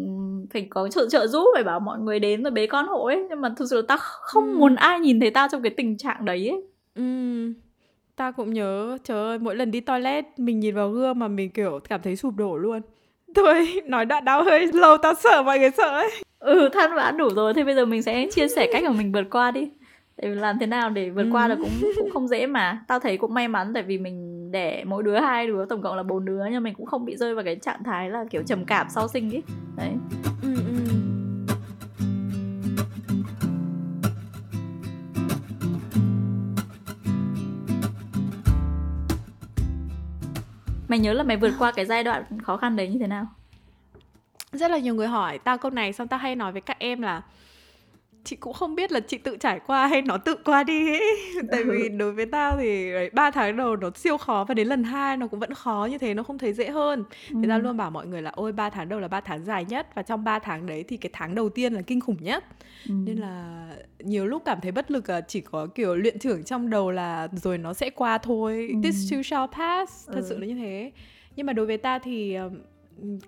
phải 0.52 0.66
có 0.70 0.88
trợ 0.88 1.08
trợ 1.10 1.26
giúp 1.26 1.44
phải 1.54 1.64
bảo 1.64 1.80
mọi 1.80 1.98
người 1.98 2.18
đến 2.20 2.42
rồi 2.42 2.50
bế 2.50 2.66
con 2.66 2.86
hộ 2.86 3.04
ấy. 3.04 3.26
Nhưng 3.30 3.40
mà 3.40 3.54
thực 3.56 3.66
sự 3.70 3.76
là 3.76 3.82
tao 3.88 3.98
không 4.00 4.44
Ừ. 4.44 4.58
muốn 4.58 4.74
ai 4.74 5.00
nhìn 5.00 5.20
thấy 5.20 5.30
tao 5.30 5.48
trong 5.52 5.62
cái 5.62 5.70
tình 5.76 5.98
trạng 5.98 6.24
đấy 6.24 6.48
ấy. 6.48 6.62
Ừ, 6.94 7.02
ta 8.16 8.30
cũng 8.30 8.52
nhớ, 8.52 8.98
trời 9.04 9.18
ơi, 9.28 9.38
mỗi 9.38 9.56
lần 9.56 9.70
đi 9.70 9.80
toilet 9.80 10.24
mình 10.36 10.60
nhìn 10.60 10.74
vào 10.74 10.90
gương 10.90 11.18
mà 11.18 11.28
mình 11.28 11.50
kiểu 11.50 11.80
cảm 11.88 12.00
thấy 12.02 12.16
sụp 12.16 12.34
đổ 12.36 12.56
luôn. 12.56 12.80
Thôi, 13.34 13.82
nói 13.86 14.04
đoạn 14.04 14.24
đau 14.24 14.44
hơi 14.44 14.66
lâu 14.72 14.96
tao 14.98 15.14
sợ 15.14 15.42
mọi 15.42 15.58
người 15.58 15.70
sợ 15.70 15.88
ấy. 15.88 16.10
ừ 16.38 16.68
than 16.72 16.94
vãn 16.94 17.16
đủ 17.16 17.28
rồi. 17.34 17.54
Thế 17.54 17.64
bây 17.64 17.74
giờ 17.74 17.84
mình 17.86 18.02
sẽ 18.02 18.26
chia 18.30 18.48
sẻ 18.48 18.68
cách 18.72 18.84
mà 18.84 18.90
mình 18.90 19.12
vượt 19.12 19.24
qua 19.30 19.50
đi 19.50 19.70
để 20.22 20.28
làm 20.28 20.58
thế 20.58 20.66
nào 20.66 20.90
để 20.90 21.10
vượt 21.10 21.26
qua 21.32 21.44
Ừ. 21.46 21.48
được 21.48 21.54
cũng 21.62 21.90
cũng 21.98 22.10
không 22.10 22.28
dễ 22.28 22.46
mà 22.46 22.82
tao 22.88 22.98
thấy 22.98 23.16
cũng 23.16 23.34
may 23.34 23.48
mắn 23.48 23.70
tại 23.74 23.82
vì 23.82 23.98
mình 23.98 24.50
đẻ 24.52 24.84
mỗi 24.86 25.02
đứa 25.02 25.20
hai 25.20 25.46
đứa 25.46 25.64
tổng 25.68 25.82
cộng 25.82 25.96
là 25.96 26.02
bốn 26.02 26.24
đứa 26.24 26.42
nhưng 26.50 26.62
mình 26.62 26.74
cũng 26.74 26.86
không 26.86 27.04
bị 27.04 27.16
rơi 27.16 27.34
vào 27.34 27.44
cái 27.44 27.56
trạng 27.56 27.84
thái 27.84 28.10
là 28.10 28.24
kiểu 28.30 28.42
trầm 28.46 28.64
cảm 28.64 28.86
sau 28.90 29.08
sinh 29.08 29.30
ấy 29.34 29.42
đấy 29.76 29.92
Ừ, 30.42 30.54
ừ. 30.54 30.74
mày 40.88 40.98
nhớ 40.98 41.12
là 41.12 41.22
mày 41.22 41.36
vượt 41.36 41.52
qua 41.58 41.72
cái 41.72 41.86
giai 41.86 42.04
đoạn 42.04 42.22
khó 42.42 42.56
khăn 42.56 42.76
đấy 42.76 42.88
như 42.88 42.98
thế 42.98 43.06
nào 43.06 43.26
Rất 44.52 44.70
là 44.70 44.78
nhiều 44.78 44.94
người 44.94 45.06
hỏi 45.08 45.38
tao 45.38 45.58
câu 45.58 45.70
này 45.70 45.92
xong 45.92 46.08
tao 46.08 46.18
hay 46.18 46.36
nói 46.36 46.52
với 46.52 46.60
các 46.60 46.78
em 46.78 47.02
là 47.02 47.22
chị 48.28 48.36
cũng 48.36 48.52
không 48.52 48.74
biết 48.74 48.92
là 48.92 49.00
chị 49.00 49.18
tự 49.18 49.36
trải 49.40 49.60
qua 49.66 49.86
hay 49.86 50.02
nó 50.02 50.16
tự 50.16 50.34
qua 50.44 50.64
đi 50.64 50.92
ấy. 50.92 51.16
Tại 51.50 51.64
vì 51.64 51.88
đối 51.88 52.12
với 52.12 52.26
tao 52.26 52.56
thì 52.56 52.92
đấy, 52.92 53.10
3 53.12 53.30
tháng 53.30 53.56
đầu 53.56 53.76
nó 53.76 53.90
siêu 53.94 54.18
khó 54.18 54.44
và 54.48 54.54
đến 54.54 54.68
lần 54.68 54.84
hai 54.84 55.16
nó 55.16 55.26
cũng 55.26 55.40
vẫn 55.40 55.54
khó 55.54 55.88
như 55.90 55.98
thế 55.98 56.14
nó 56.14 56.22
không 56.22 56.38
thấy 56.38 56.52
dễ 56.52 56.70
hơn. 56.70 57.04
Thì 57.28 57.48
tao 57.48 57.58
Ừ. 57.58 57.62
luôn 57.62 57.76
bảo 57.76 57.90
mọi 57.90 58.06
người 58.06 58.22
là 58.22 58.30
ôi 58.34 58.52
3 58.52 58.70
tháng 58.70 58.88
đầu 58.88 59.00
là 59.00 59.08
3 59.08 59.20
tháng 59.20 59.44
dài 59.44 59.64
nhất 59.68 59.86
và 59.94 60.02
trong 60.02 60.24
3 60.24 60.38
tháng 60.38 60.66
đấy 60.66 60.84
thì 60.88 60.96
cái 60.96 61.10
tháng 61.12 61.34
đầu 61.34 61.48
tiên 61.48 61.72
là 61.72 61.82
kinh 61.82 62.00
khủng 62.00 62.16
nhất. 62.20 62.44
Ừ. 62.88 62.94
nên 63.04 63.16
là 63.16 63.64
nhiều 63.98 64.26
lúc 64.26 64.42
cảm 64.44 64.60
thấy 64.60 64.72
bất 64.72 64.90
lực 64.90 65.08
là 65.08 65.20
chỉ 65.20 65.40
có 65.40 65.66
kiểu 65.66 65.94
luyện 65.96 66.18
trưởng 66.18 66.44
trong 66.44 66.70
đầu 66.70 66.90
là 66.90 67.28
rồi 67.32 67.58
nó 67.58 67.74
sẽ 67.74 67.90
qua 67.90 68.18
thôi 68.18 68.68
Ừ. 68.72 68.80
this 68.82 69.12
too 69.12 69.22
shall 69.22 69.46
pass 69.56 70.06
thật 70.06 70.14
Ừ. 70.14 70.26
sự 70.28 70.38
là 70.38 70.46
như 70.46 70.54
thế 70.54 70.92
nhưng 71.36 71.46
mà 71.46 71.52
đối 71.52 71.66
với 71.66 71.76
ta 71.78 71.98
thì 71.98 72.34
um, 72.34 72.54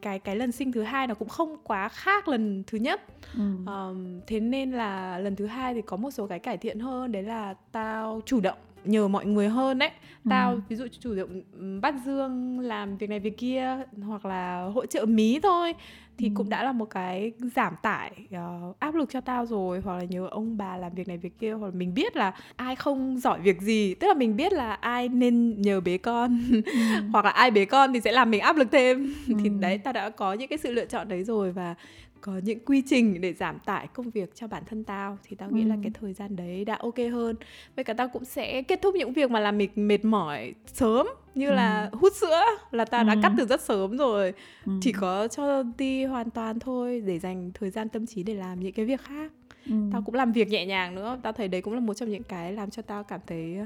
cái 0.02 0.18
cái 0.18 0.36
lần 0.36 0.52
sinh 0.52 0.72
thứ 0.72 0.82
hai 0.82 1.06
nó 1.06 1.14
cũng 1.14 1.28
không 1.28 1.56
quá 1.64 1.88
khác 1.88 2.28
lần 2.28 2.62
thứ 2.66 2.78
nhất 2.78 3.00
Ừ. 3.38 3.40
um, 3.66 4.20
thế 4.26 4.40
nên 4.40 4.72
là 4.72 5.18
lần 5.18 5.36
thứ 5.36 5.46
hai 5.46 5.74
thì 5.74 5.82
có 5.82 5.96
một 5.96 6.10
số 6.10 6.26
cái 6.26 6.38
cải 6.38 6.56
thiện 6.56 6.80
hơn 6.80 7.12
đấy 7.12 7.22
là 7.22 7.54
tao 7.72 8.20
chủ 8.26 8.40
động 8.40 8.58
nhờ 8.84 9.08
mọi 9.08 9.26
người 9.26 9.48
hơn 9.48 9.78
đấy 9.78 9.90
tao 10.30 10.50
Ừ. 10.52 10.60
ví 10.68 10.76
dụ 10.76 10.86
chủ 11.00 11.14
động 11.14 11.42
bắt 11.80 11.94
dương 12.04 12.60
làm 12.60 12.96
việc 12.96 13.10
này 13.10 13.20
việc 13.20 13.38
kia 13.38 13.76
hoặc 14.06 14.24
là 14.24 14.62
hỗ 14.74 14.86
trợ 14.86 15.04
mí 15.06 15.40
thôi 15.42 15.72
thì 16.18 16.26
Ừ. 16.26 16.32
cũng 16.34 16.48
đã 16.48 16.64
là 16.64 16.72
một 16.72 16.84
cái 16.84 17.32
giảm 17.56 17.74
tải 17.82 18.10
ờ, 18.32 18.72
áp 18.78 18.94
lực 18.94 19.10
cho 19.10 19.20
tao 19.20 19.46
rồi 19.46 19.80
hoặc 19.80 19.96
là 19.96 20.04
nhờ 20.04 20.26
ông 20.30 20.56
bà 20.56 20.76
làm 20.76 20.94
việc 20.94 21.08
này 21.08 21.16
việc 21.18 21.38
kia 21.38 21.52
hoặc 21.52 21.66
là 21.66 21.72
mình 21.74 21.94
biết 21.94 22.16
là 22.16 22.32
ai 22.56 22.76
không 22.76 23.18
giỏi 23.18 23.40
việc 23.40 23.60
gì 23.62 23.94
tức 23.94 24.06
là 24.08 24.14
mình 24.14 24.36
biết 24.36 24.52
là 24.52 24.72
ai 24.72 25.08
nên 25.08 25.62
nhờ 25.62 25.80
bế 25.80 25.98
con 25.98 26.38
hoặc 27.12 27.24
là 27.24 27.30
ai 27.30 27.50
bế 27.50 27.64
con 27.64 27.92
thì 27.92 28.00
sẽ 28.00 28.12
làm 28.12 28.30
mình 28.30 28.40
áp 28.40 28.56
lực 28.56 28.68
thêm 28.72 29.14
thì 29.26 29.48
Ừ. 29.48 29.56
đấy 29.60 29.78
ta 29.78 29.92
đã 29.92 30.10
có 30.10 30.32
những 30.32 30.48
cái 30.48 30.58
sự 30.58 30.72
lựa 30.72 30.84
chọn 30.86 31.08
đấy 31.08 31.24
rồi 31.24 31.52
và 31.52 31.74
có 32.20 32.40
những 32.44 32.58
quy 32.64 32.82
trình 32.86 33.20
để 33.20 33.32
giảm 33.32 33.58
tải 33.58 33.86
công 33.86 34.10
việc 34.10 34.34
cho 34.34 34.46
bản 34.46 34.62
thân 34.66 34.84
tao 34.84 35.18
thì 35.24 35.36
tao 35.36 35.50
nghĩ 35.50 35.64
là 35.64 35.74
Ừ. 35.74 35.80
cái 35.82 35.92
thời 36.00 36.12
gian 36.12 36.36
đấy 36.36 36.64
đã 36.64 36.76
ok 36.80 36.94
hơn 37.12 37.36
với 37.76 37.84
cả 37.84 37.92
tao 37.94 38.08
cũng 38.08 38.24
sẽ 38.24 38.62
kết 38.62 38.82
thúc 38.82 38.94
những 38.94 39.12
việc 39.12 39.30
mà 39.30 39.40
làm 39.40 39.58
mình 39.58 39.70
mệt 39.74 40.04
mỏi 40.04 40.54
sớm 40.66 41.06
như 41.34 41.50
là 41.50 41.90
hút 41.92 42.12
sữa 42.12 42.40
là 42.70 42.84
tao 42.84 43.04
đã 43.04 43.14
Ừ. 43.14 43.20
cắt 43.22 43.32
từ 43.38 43.46
rất 43.46 43.60
sớm 43.60 43.96
rồi 43.96 44.32
Ừ. 44.66 44.72
chỉ 44.80 44.92
có 44.92 45.28
cho 45.28 45.62
đi 45.78 46.04
hoàn 46.04 46.30
toàn 46.30 46.58
thôi 46.58 47.02
để 47.06 47.18
dành 47.18 47.50
thời 47.54 47.70
gian 47.70 47.88
tâm 47.88 48.06
trí 48.06 48.22
để 48.22 48.34
làm 48.34 48.60
những 48.60 48.72
cái 48.72 48.84
việc 48.86 49.00
khác 49.00 49.32
Ừ. 49.66 49.72
tao 49.92 50.02
cũng 50.02 50.14
làm 50.14 50.32
việc 50.32 50.48
nhẹ 50.48 50.66
nhàng 50.66 50.94
nữa 50.94 51.18
tao 51.22 51.32
thấy 51.32 51.48
đấy 51.48 51.62
cũng 51.62 51.74
là 51.74 51.80
một 51.80 51.94
trong 51.94 52.10
những 52.10 52.22
cái 52.22 52.52
làm 52.52 52.70
cho 52.70 52.82
tao 52.82 53.04
cảm 53.04 53.20
thấy 53.26 53.58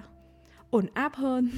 ổn 0.71 0.87
áp 0.95 1.15
hơn 1.15 1.51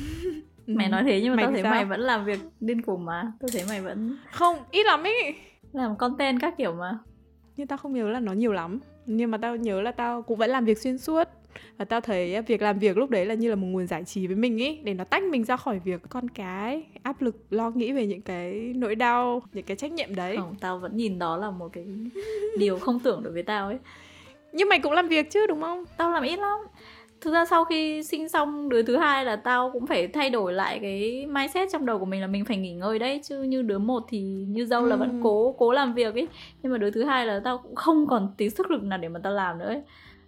mày 0.67 0.87
Ừ. 0.87 0.91
nói 0.93 1.03
thế 1.07 1.21
nhưng 1.23 1.31
mà 1.31 1.37
Mày 1.37 1.45
tao 1.45 1.53
thấy 1.53 1.63
sao? 1.63 1.71
mày 1.73 1.85
vẫn 1.85 2.01
làm 2.01 2.25
việc 2.25 2.39
điên 2.61 2.83
khùng 2.83 3.05
mà 3.05 3.33
tao 3.41 3.49
thấy 3.53 3.63
mày 3.69 3.81
vẫn 3.83 4.17
không 4.33 4.57
ít 4.71 4.87
lắm 4.87 5.03
ấy 5.03 5.35
làm 5.77 5.97
content 5.97 6.41
các 6.41 6.55
kiểu 6.59 6.73
mà. 6.73 6.99
Nhưng 7.57 7.67
tao 7.67 7.79
không 7.79 7.93
nhớ 7.93 8.09
là 8.09 8.21
nó 8.21 8.33
nhiều 8.33 8.53
lắm. 8.53 8.81
Nhưng 9.07 9.31
mà 9.31 9.39
tao 9.39 9.57
nhớ 9.57 9.81
là 9.81 9.93
tao 9.93 10.23
cũng 10.23 10.39
vẫn 10.39 10.51
làm 10.51 10.65
việc 10.65 10.79
xuyên 10.79 10.99
suốt. 10.99 11.29
Và 11.77 11.85
tao 11.85 12.01
thấy 12.01 12.43
việc 12.43 12.63
làm 12.63 12.79
việc 12.79 12.97
lúc 12.97 13.11
đấy 13.11 13.27
là 13.27 13.35
như 13.35 13.51
là 13.51 13.57
một 13.57 13.67
nguồn 13.67 13.87
giải 13.87 14.05
trí 14.05 14.27
với 14.27 14.37
mình 14.37 14.63
ấy 14.63 14.81
để 14.85 14.95
nó 14.95 15.05
tách 15.05 15.23
mình 15.23 15.45
ra 15.45 15.57
khỏi 15.57 15.81
việc 15.85 16.01
con 16.09 16.29
cái 16.29 16.87
áp 17.03 17.23
lực 17.23 17.37
lo 17.51 17.71
nghĩ 17.71 17.93
về 17.93 18.07
những 18.07 18.21
cái 18.21 18.73
nỗi 18.77 18.95
đau 18.95 19.43
những 19.53 19.65
cái 19.65 19.77
trách 19.77 19.93
nhiệm 19.93 20.15
đấy. 20.15 20.37
Không 20.37 20.55
tao 20.61 20.79
vẫn 20.79 20.97
nhìn 20.97 21.19
đó 21.19 21.37
là 21.37 21.51
một 21.51 21.69
cái 21.73 21.87
điều 22.59 22.79
không 22.79 23.01
tưởng 23.01 23.23
đối 23.23 23.33
với 23.33 23.43
tao 23.43 23.67
ấy. 23.67 23.79
Nhưng 24.53 24.69
mày 24.69 24.79
cũng 24.79 24.93
làm 24.93 25.09
việc 25.09 25.31
chứ 25.31 25.47
đúng 25.47 25.61
không? 25.61 25.85
Tao 25.97 26.11
làm 26.11 26.23
ít 26.23 26.37
lắm 26.37 26.59
thực 27.27 27.33
ra 27.33 27.45
sau 27.45 27.65
khi 27.65 28.03
sinh 28.03 28.29
xong 28.29 28.69
đứa 28.69 28.83
thứ 28.83 28.97
hai 28.97 29.25
là 29.25 29.37
tao 29.37 29.71
cũng 29.73 29.87
phải 29.87 30.07
thay 30.09 30.31
đổi 30.31 30.53
lại 30.53 30.79
cái 30.83 31.27
mindset 31.31 31.69
trong 31.73 31.87
đầu 31.87 31.99
của 31.99 32.05
mình 32.05 32.21
là 32.21 32.27
mình 32.27 32.45
phải 32.45 32.57
nghỉ 32.57 32.73
ngơi 32.75 32.99
đấy 32.99 33.21
chứ 33.25 33.43
như 33.43 33.63
đứa 33.63 33.79
một 33.79 34.03
thì 34.09 34.21
như 34.49 34.65
dâu 34.67 34.85
là 34.87 34.97
Ừ. 34.97 35.01
vẫn 35.01 35.21
cố 35.23 35.55
cố 35.59 35.73
làm 35.73 35.95
việc 35.95 36.15
ấy 36.15 36.29
nhưng 36.63 36.73
mà 36.73 36.79
đứa 36.79 36.91
thứ 36.91 37.05
hai 37.05 37.27
là 37.27 37.41
tao 37.45 37.59
cũng 37.59 37.75
không 37.75 38.07
còn 38.07 38.29
tí 38.37 38.51
sức 38.51 38.71
lực 38.71 38.83
nào 38.83 38.99
để 38.99 39.09
mà 39.09 39.21
tao 39.23 39.33
làm 39.33 39.59
nữa 39.59 39.67
ấy 39.69 39.83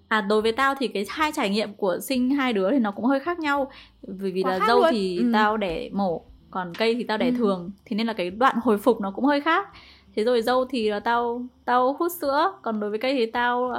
à 0.09 0.21
đối 0.21 0.43
với 0.43 0.53
tao 0.53 0.75
thì 0.79 0.89
cái 0.89 1.05
hai 1.09 1.33
trải 1.33 1.51
nghiệm 1.51 1.75
của 1.75 1.99
sinh 2.03 2.31
hai 2.31 2.53
đứa 2.53 2.71
thì 2.71 2.79
nó 2.79 2.91
cũng 2.91 3.05
hơi 3.05 3.21
khác 3.21 3.39
nhau 3.39 3.71
vì 4.03 4.31
vì 4.31 4.43
Quá 4.43 4.59
là 4.59 4.67
dâu 4.67 4.79
luôn. 4.79 4.89
thì 4.91 5.19
Ừ. 5.19 5.31
tao 5.33 5.57
đẻ 5.57 5.89
mổ 5.93 6.23
còn 6.51 6.73
cây 6.79 6.95
thì 6.95 7.05
tao 7.05 7.19
đẻ 7.19 7.27
Ừ. 7.31 7.35
thường 7.39 7.71
thì 7.85 7.97
nên 7.97 8.07
là 8.07 8.13
cái 8.13 8.31
đoạn 8.31 8.57
hồi 8.63 8.79
phục 8.79 9.01
nó 9.01 9.11
cũng 9.11 9.25
hơi 9.25 9.41
khác 9.41 9.69
thế 10.17 10.25
rồi 10.25 10.43
dâu 10.43 10.65
thì 10.65 10.91
là 10.91 11.01
tao 11.01 11.43
tao 11.65 11.97
hút 11.99 12.13
sữa 12.21 12.53
còn 12.63 12.81
đối 12.81 12.91
với 12.91 12.99
cây 12.99 13.15
thì 13.15 13.27
tao 13.27 13.73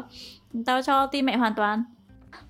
tao 0.66 0.82
cho 0.82 1.08
tim 1.08 1.26
mẹ 1.26 1.38
hoàn 1.38 1.54
toàn 1.56 1.84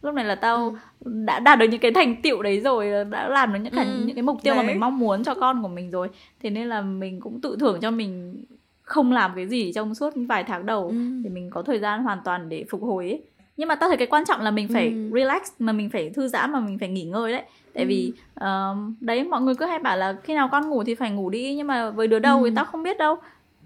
lúc 0.01 0.15
này 0.15 0.25
là 0.25 0.35
tao 0.35 0.75
đã 1.05 1.39
đạt 1.39 1.59
được 1.59 1.65
những 1.71 1.79
cái 1.79 1.91
thành 1.91 2.15
tựu 2.21 2.41
đấy 2.41 2.59
rồi 2.59 3.05
đã 3.09 3.27
làm 3.27 3.53
được 3.53 3.59
những 3.63 3.73
cái 3.73 3.85
Ừ, 3.85 3.91
những 4.05 4.15
cái 4.15 4.23
mục 4.23 4.37
tiêu 4.43 4.55
mà 4.55 4.61
đấy. 4.61 4.67
mình 4.67 4.79
mong 4.79 4.99
muốn 4.99 5.23
cho 5.23 5.33
con 5.35 5.61
của 5.61 5.67
mình 5.67 5.91
rồi 5.91 6.07
thế 6.43 6.49
nên 6.49 6.67
là 6.69 6.81
mình 6.81 7.19
cũng 7.21 7.41
tự 7.41 7.57
thưởng 7.59 7.79
cho 7.81 7.91
mình 7.91 8.43
không 8.81 9.11
làm 9.11 9.31
cái 9.35 9.47
gì 9.47 9.71
trong 9.73 9.95
suốt 9.95 10.13
vài 10.15 10.43
tháng 10.43 10.65
đầu 10.65 10.87
Ừ. 10.87 10.95
để 11.23 11.29
mình 11.29 11.49
có 11.49 11.61
thời 11.61 11.79
gian 11.79 12.03
hoàn 12.03 12.19
toàn 12.25 12.49
để 12.49 12.65
phục 12.69 12.81
hồi 12.83 13.05
ấy 13.05 13.21
nhưng 13.57 13.67
mà 13.67 13.75
tao 13.75 13.89
thấy 13.89 13.97
cái 13.97 14.07
quan 14.07 14.23
trọng 14.25 14.41
là 14.41 14.51
mình 14.51 14.67
phải 14.73 14.87
Ừ. 14.87 15.09
relax 15.13 15.41
mà 15.59 15.71
mình 15.73 15.89
phải 15.89 16.09
thư 16.09 16.27
giãn 16.27 16.51
mà 16.51 16.59
mình 16.59 16.79
phải 16.79 16.89
nghỉ 16.89 17.03
ngơi 17.03 17.31
đấy 17.31 17.43
tại 17.73 17.83
Ừ. 17.83 17.87
vì 17.87 18.13
ờm, 18.35 18.95
đấy 19.01 19.23
mọi 19.23 19.41
người 19.41 19.55
cứ 19.55 19.65
hay 19.65 19.79
bảo 19.79 19.97
là 19.97 20.15
khi 20.23 20.33
nào 20.33 20.49
con 20.51 20.69
ngủ 20.69 20.83
thì 20.83 20.95
phải 20.95 21.11
ngủ 21.11 21.29
đi 21.29 21.55
nhưng 21.55 21.67
mà 21.67 21.89
với 21.89 22.07
đứa 22.07 22.19
đầu 22.19 22.43
Ừ. 22.43 22.49
thì 22.49 22.55
tao 22.55 22.65
không 22.65 22.83
biết 22.83 22.97
đâu 22.97 23.15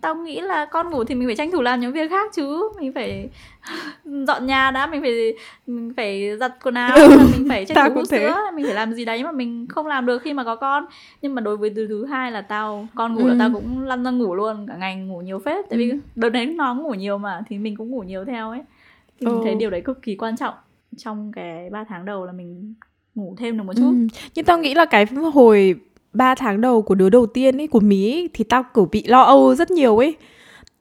tao 0.03 0.15
nghĩ 0.15 0.41
là 0.41 0.65
con 0.65 0.89
ngủ 0.89 1.03
thì 1.03 1.15
mình 1.15 1.27
phải 1.27 1.35
tranh 1.35 1.51
thủ 1.51 1.61
làm 1.61 1.79
những 1.79 1.91
việc 1.93 2.09
khác 2.09 2.31
chứ 2.33 2.69
mình 2.79 2.93
phải 2.93 3.29
dọn 4.27 4.45
nhà 4.47 4.71
đã 4.71 4.87
mình 4.87 5.01
phải 5.01 5.33
mình 5.67 5.93
phải 5.97 6.37
giặt 6.39 6.53
quần 6.63 6.75
áo 6.75 6.97
Ừ, 6.97 7.17
mình 7.31 7.45
phải 7.49 7.65
tranh 7.65 7.89
thủ 7.89 7.95
hút 7.95 8.03
thế. 8.09 8.17
sữa 8.17 8.35
mình 8.55 8.65
phải 8.65 8.75
làm 8.75 8.93
gì 8.93 9.05
đấy 9.05 9.23
mà 9.23 9.31
mình 9.31 9.65
không 9.69 9.87
làm 9.87 10.05
được 10.05 10.21
khi 10.21 10.33
mà 10.33 10.43
có 10.43 10.55
con 10.55 10.85
nhưng 11.21 11.35
mà 11.35 11.41
đối 11.41 11.57
với 11.57 11.69
đứa 11.69 11.87
thứ 11.87 12.05
hai 12.05 12.31
là 12.31 12.41
tao 12.41 12.87
con 12.95 13.15
ngủ 13.15 13.27
là 13.27 13.33
Ừ. 13.33 13.37
tao 13.39 13.49
cũng 13.53 13.81
lăn 13.83 14.03
ra 14.03 14.11
ngủ 14.11 14.35
luôn 14.35 14.65
cả 14.67 14.75
ngày 14.77 14.95
ngủ 14.95 15.21
nhiều 15.21 15.39
phết 15.39 15.65
tại 15.69 15.79
vì 15.79 15.89
Ừ. 15.89 15.97
đợt 16.15 16.29
đấy 16.29 16.45
nó 16.45 16.75
ngủ 16.75 16.93
nhiều 16.93 17.17
mà 17.17 17.41
thì 17.49 17.57
mình 17.57 17.75
cũng 17.75 17.89
ngủ 17.91 18.03
nhiều 18.03 18.25
theo 18.25 18.49
ấy 18.49 18.61
thì 19.19 19.27
mình 19.27 19.39
Ừ. 19.39 19.43
thấy 19.43 19.55
điều 19.55 19.69
đấy 19.69 19.81
cực 19.81 20.01
kỳ 20.01 20.15
quan 20.15 20.37
trọng 20.37 20.53
trong 20.97 21.31
cái 21.35 21.69
3 21.69 21.83
tháng 21.89 22.05
đầu 22.05 22.25
là 22.25 22.31
mình 22.31 22.73
ngủ 23.15 23.35
thêm 23.37 23.57
được 23.57 23.63
một 23.63 23.73
chút 23.75 23.91
Ừ. 23.91 24.07
Nhưng 24.35 24.45
tao 24.45 24.57
nghĩ 24.57 24.73
là 24.73 24.85
cái 24.85 25.05
hồi 25.33 25.75
3 26.13 26.35
tháng 26.35 26.61
đầu 26.61 26.81
của 26.81 26.95
đứa 26.95 27.09
đầu 27.09 27.25
tiên 27.25 27.61
ấy 27.61 27.67
của 27.67 27.79
Mí 27.79 28.13
ấy, 28.13 28.29
thì 28.33 28.43
tao 28.43 28.63
kiểu 28.75 28.89
bị 28.91 29.03
lo 29.07 29.21
âu 29.21 29.55
rất 29.55 29.71
nhiều 29.71 29.97
ấy. 29.97 30.15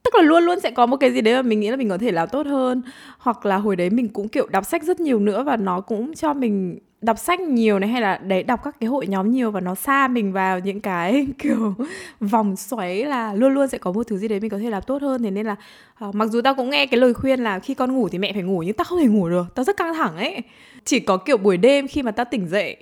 Tức 0.03 0.15
là 0.15 0.21
luôn 0.21 0.43
luôn 0.43 0.59
sẽ 0.59 0.71
có 0.71 0.85
một 0.85 0.97
cái 0.97 1.11
gì 1.11 1.21
đấy 1.21 1.35
mà 1.35 1.41
mình 1.41 1.59
nghĩ 1.59 1.69
là 1.69 1.75
mình 1.77 1.89
có 1.89 1.97
thể 1.97 2.11
làm 2.11 2.29
tốt 2.29 2.45
hơn. 2.45 2.81
Hoặc 3.17 3.45
là 3.45 3.57
hồi 3.57 3.75
đấy 3.75 3.89
mình 3.89 4.09
cũng 4.09 4.27
kiểu 4.27 4.47
đọc 4.47 4.65
sách 4.65 4.83
rất 4.83 4.99
nhiều 4.99 5.19
nữa 5.19 5.43
và 5.43 5.57
nó 5.57 5.81
cũng 5.81 6.13
cho 6.13 6.33
mình 6.33 6.79
đọc 7.01 7.19
sách 7.19 7.39
nhiều 7.39 7.79
này 7.79 7.89
hay 7.89 8.01
là 8.01 8.17
đấy 8.17 8.43
đọc 8.43 8.59
các 8.63 8.75
cái 8.79 8.87
hội 8.87 9.07
nhóm 9.07 9.31
nhiều 9.31 9.51
và 9.51 9.59
nó 9.59 9.75
xa 9.75 10.07
mình 10.07 10.33
vào 10.33 10.59
những 10.59 10.81
cái 10.81 11.27
kiểu 11.39 11.73
vòng 12.19 12.55
xoáy 12.55 13.05
là 13.05 13.33
luôn 13.33 13.53
luôn 13.53 13.67
sẽ 13.67 13.77
có 13.77 13.91
một 13.91 14.07
thứ 14.07 14.17
gì 14.17 14.27
đấy 14.27 14.39
mình 14.39 14.49
có 14.49 14.57
thể 14.57 14.69
làm 14.69 14.83
tốt 14.87 15.01
hơn. 15.01 15.23
Thế 15.23 15.31
nên 15.31 15.45
là 15.45 15.55
ờ, 15.99 16.11
mặc 16.13 16.29
dù 16.29 16.41
tao 16.41 16.55
cũng 16.55 16.69
nghe 16.69 16.85
cái 16.85 16.99
lời 16.99 17.13
khuyên 17.13 17.39
là 17.39 17.59
khi 17.59 17.73
con 17.73 17.93
ngủ 17.93 18.09
thì 18.09 18.17
mẹ 18.17 18.33
phải 18.33 18.43
ngủ 18.43 18.63
nhưng 18.63 18.75
tao 18.75 18.85
không 18.85 18.99
thể 18.99 19.07
ngủ 19.07 19.29
được 19.29 19.45
tao 19.55 19.63
rất 19.63 19.77
căng 19.77 19.93
thẳng 19.93 20.17
ấy. 20.17 20.41
Chỉ 20.85 20.99
có 20.99 21.17
kiểu 21.17 21.37
buổi 21.37 21.57
đêm 21.57 21.87
khi 21.87 22.03
mà 22.03 22.11
tao 22.11 22.25
tỉnh 22.31 22.47
dậy 22.47 22.77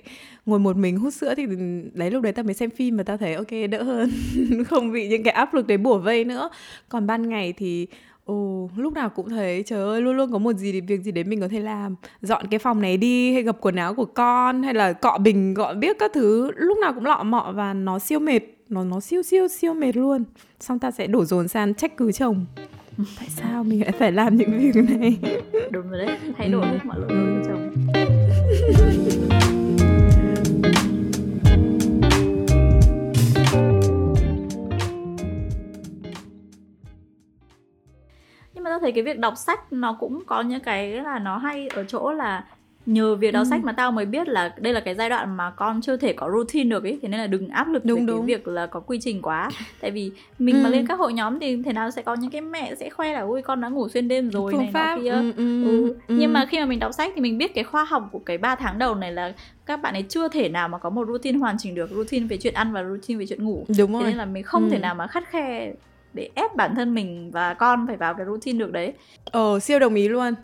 ngồi 0.46 0.58
một 0.58 0.76
mình 0.76 0.96
hút 0.96 1.14
sữa 1.14 1.34
thì 1.34 1.46
đấy 1.94 2.10
lúc 2.10 2.22
đấy 2.22 2.32
tao 2.32 2.44
mới 2.44 2.54
xem 2.54 2.70
phim 2.70 2.96
và 2.96 3.02
tao 3.02 3.16
thấy 3.16 3.34
ok 3.34 3.50
đỡ 3.70 3.82
hơn. 3.82 4.10
Không 4.68 4.92
bị 4.92 5.08
những 5.08 5.22
cái 5.22 5.34
áp 5.34 5.54
lực 5.54 5.66
đấy 5.66 5.78
bủa 5.78 5.98
vây 5.98 6.24
nữa. 6.24 6.50
Còn 6.88 7.06
ban 7.06 7.28
ngày 7.28 7.52
thì 7.56 7.86
ồ 8.24 8.70
lúc 8.76 8.92
nào 8.92 9.10
cũng 9.10 9.28
thấy 9.28 9.62
trời 9.66 9.82
ơi 9.82 10.02
luôn 10.02 10.16
luôn 10.16 10.32
có 10.32 10.38
một 10.38 10.52
gì 10.52 10.80
việc 10.80 11.02
gì 11.02 11.12
đấy 11.12 11.24
mình 11.24 11.40
có 11.40 11.48
thể 11.48 11.60
làm. 11.60 11.96
Dọn 12.22 12.46
cái 12.50 12.58
phòng 12.58 12.80
này 12.82 12.96
đi 12.96 13.32
hay 13.32 13.42
gập 13.42 13.60
quần 13.60 13.76
áo 13.76 13.94
của 13.94 14.04
con 14.04 14.62
hay 14.62 14.74
là 14.74 14.92
cọ 14.92 15.18
bình 15.18 15.54
gọn 15.54 15.80
biết 15.80 15.96
các 15.98 16.10
thứ. 16.14 16.50
Lúc 16.56 16.78
nào 16.78 16.92
cũng 16.94 17.06
lọ 17.06 17.22
mọ 17.22 17.52
và 17.54 17.74
nó 17.74 17.98
siêu 17.98 18.18
mệt. 18.18 18.40
Nó 18.68 18.84
nó 18.84 19.00
siêu 19.00 19.22
siêu 19.22 19.48
siêu 19.48 19.74
mệt 19.74 19.96
luôn. 19.96 20.24
Xong 20.60 20.78
ta 20.78 20.90
sẽ 20.90 21.06
đổ 21.06 21.24
dồn 21.24 21.48
sang 21.48 21.74
trách 21.74 21.96
cứ 21.96 22.12
chồng. 22.12 22.46
Tại 23.18 23.28
sao 23.28 23.64
mình 23.64 23.80
lại 23.80 23.92
phải 23.92 24.12
làm 24.12 24.36
những 24.36 24.58
việc 24.58 24.98
này? 24.98 25.18
Đúng 25.70 25.90
rồi 25.90 26.06
đấy. 26.06 26.16
Thay 26.38 26.48
đổi 26.48 26.66
hết 26.66 26.78
mọi 26.84 26.96
lỗi 27.00 27.08
của 27.08 27.42
chồng 27.48 27.70
thấy 38.80 38.92
cái 38.92 39.02
việc 39.02 39.18
đọc 39.18 39.34
sách 39.36 39.72
nó 39.72 39.96
cũng 40.00 40.22
có 40.26 40.40
những 40.40 40.60
cái 40.60 40.92
là 40.92 41.18
nó 41.18 41.38
hay 41.38 41.68
ở 41.68 41.84
chỗ 41.84 42.12
là 42.12 42.44
nhờ 42.86 43.14
việc 43.14 43.30
đọc 43.30 43.44
ừ. 43.46 43.50
sách 43.50 43.64
mà 43.64 43.72
tao 43.72 43.92
mới 43.92 44.06
biết 44.06 44.28
là 44.28 44.54
đây 44.56 44.72
là 44.72 44.80
cái 44.80 44.94
giai 44.94 45.08
đoạn 45.08 45.36
mà 45.36 45.50
con 45.50 45.80
chưa 45.80 45.96
thể 45.96 46.12
có 46.12 46.30
routine 46.30 46.70
được 46.70 46.84
ấy 46.84 46.98
thế 47.02 47.08
nên 47.08 47.20
là 47.20 47.26
đừng 47.26 47.48
áp 47.48 47.68
lực 47.68 47.84
đúng, 47.84 48.00
về 48.00 48.06
đúng. 48.06 48.18
cái 48.18 48.26
việc 48.26 48.48
là 48.48 48.66
có 48.66 48.80
quy 48.80 48.98
trình 49.00 49.22
quá 49.22 49.50
tại 49.80 49.90
vì 49.90 50.10
mình 50.38 50.54
ừ. 50.54 50.60
mà 50.62 50.70
lên 50.70 50.86
các 50.86 50.98
hội 50.98 51.12
nhóm 51.12 51.40
thì 51.40 51.62
thế 51.62 51.72
nào 51.72 51.90
sẽ 51.90 52.02
có 52.02 52.14
những 52.14 52.30
cái 52.30 52.40
mẹ 52.40 52.74
sẽ 52.74 52.90
khoe 52.90 53.12
là 53.12 53.20
ui 53.20 53.42
con 53.42 53.60
đã 53.60 53.68
ngủ 53.68 53.88
xuyên 53.88 54.08
đêm 54.08 54.30
rồi 54.30 54.52
Phương 54.52 54.60
này 54.60 54.70
pháp. 54.72 54.96
nọ 54.96 55.02
kia 55.02 55.10
ừ, 55.10 55.32
ừ, 55.36 55.64
ừ. 55.64 55.94
Ừ. 56.06 56.14
nhưng 56.18 56.32
mà 56.32 56.46
khi 56.46 56.58
mà 56.58 56.64
mình 56.64 56.78
đọc 56.78 56.94
sách 56.94 57.12
thì 57.14 57.20
mình 57.20 57.38
biết 57.38 57.54
cái 57.54 57.64
khoa 57.64 57.84
học 57.84 58.08
của 58.12 58.18
cái 58.18 58.38
3 58.38 58.54
tháng 58.54 58.78
đầu 58.78 58.94
này 58.94 59.12
là 59.12 59.32
các 59.66 59.82
bạn 59.82 59.94
ấy 59.94 60.04
chưa 60.08 60.28
thể 60.28 60.48
nào 60.48 60.68
mà 60.68 60.78
có 60.78 60.90
một 60.90 61.08
routine 61.08 61.38
hoàn 61.38 61.56
chỉnh 61.58 61.74
được 61.74 61.90
routine 61.90 62.26
về 62.26 62.36
chuyện 62.36 62.54
ăn 62.54 62.72
và 62.72 62.84
routine 62.84 63.18
về 63.18 63.26
chuyện 63.26 63.44
ngủ 63.44 63.64
đúng 63.78 63.92
rồi 63.92 64.02
thế 64.02 64.08
nên 64.08 64.18
là 64.18 64.24
mình 64.24 64.42
không 64.42 64.64
ừ. 64.64 64.68
thể 64.70 64.78
nào 64.78 64.94
mà 64.94 65.06
khắt 65.06 65.28
khe 65.28 65.72
để 66.14 66.28
ép 66.34 66.56
bản 66.56 66.74
thân 66.74 66.94
mình 66.94 67.30
và 67.30 67.54
con 67.54 67.86
phải 67.86 67.96
vào 67.96 68.14
cái 68.14 68.26
routine 68.26 68.58
được 68.58 68.72
đấy. 68.72 68.92
Ờ 69.24 69.60
siêu 69.60 69.78
đồng 69.78 69.94
ý 69.94 70.08
luôn 70.08 70.34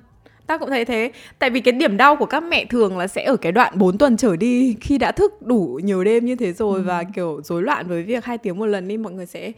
ta 0.49 0.59
cũng 0.59 0.71
thấy 0.71 0.85
thế 0.85 1.11
tại 1.39 1.51
vì 1.51 1.61
cái 1.61 1.73
điểm 1.73 1.97
đau 1.97 2.17
của 2.17 2.27
các 2.27 2.43
mẹ 2.43 2.65
thường 2.65 2.99
là 2.99 3.07
sẽ 3.07 3.25
ở 3.25 3.37
cái 3.37 3.53
đoạn 3.53 3.79
4 3.79 3.99
tuần 3.99 4.17
trở 4.17 4.37
đi 4.37 4.77
khi 4.81 4.99
đã 4.99 5.13
thức 5.13 5.43
đủ 5.43 5.81
nhiều 5.83 6.05
đêm 6.05 6.25
như 6.25 6.37
thế 6.37 6.53
rồi 6.53 6.79
ừ. 6.79 6.85
và 6.87 7.03
kiểu 7.15 7.41
rối 7.45 7.63
loạn 7.63 7.89
với 7.89 8.03
việc 8.03 8.25
hai 8.25 8.39
tiếng 8.39 8.59
một 8.59 8.67
lần 8.67 8.89
đi 8.89 8.97
mọi 8.97 9.13
người 9.13 9.27
sẽ 9.27 9.53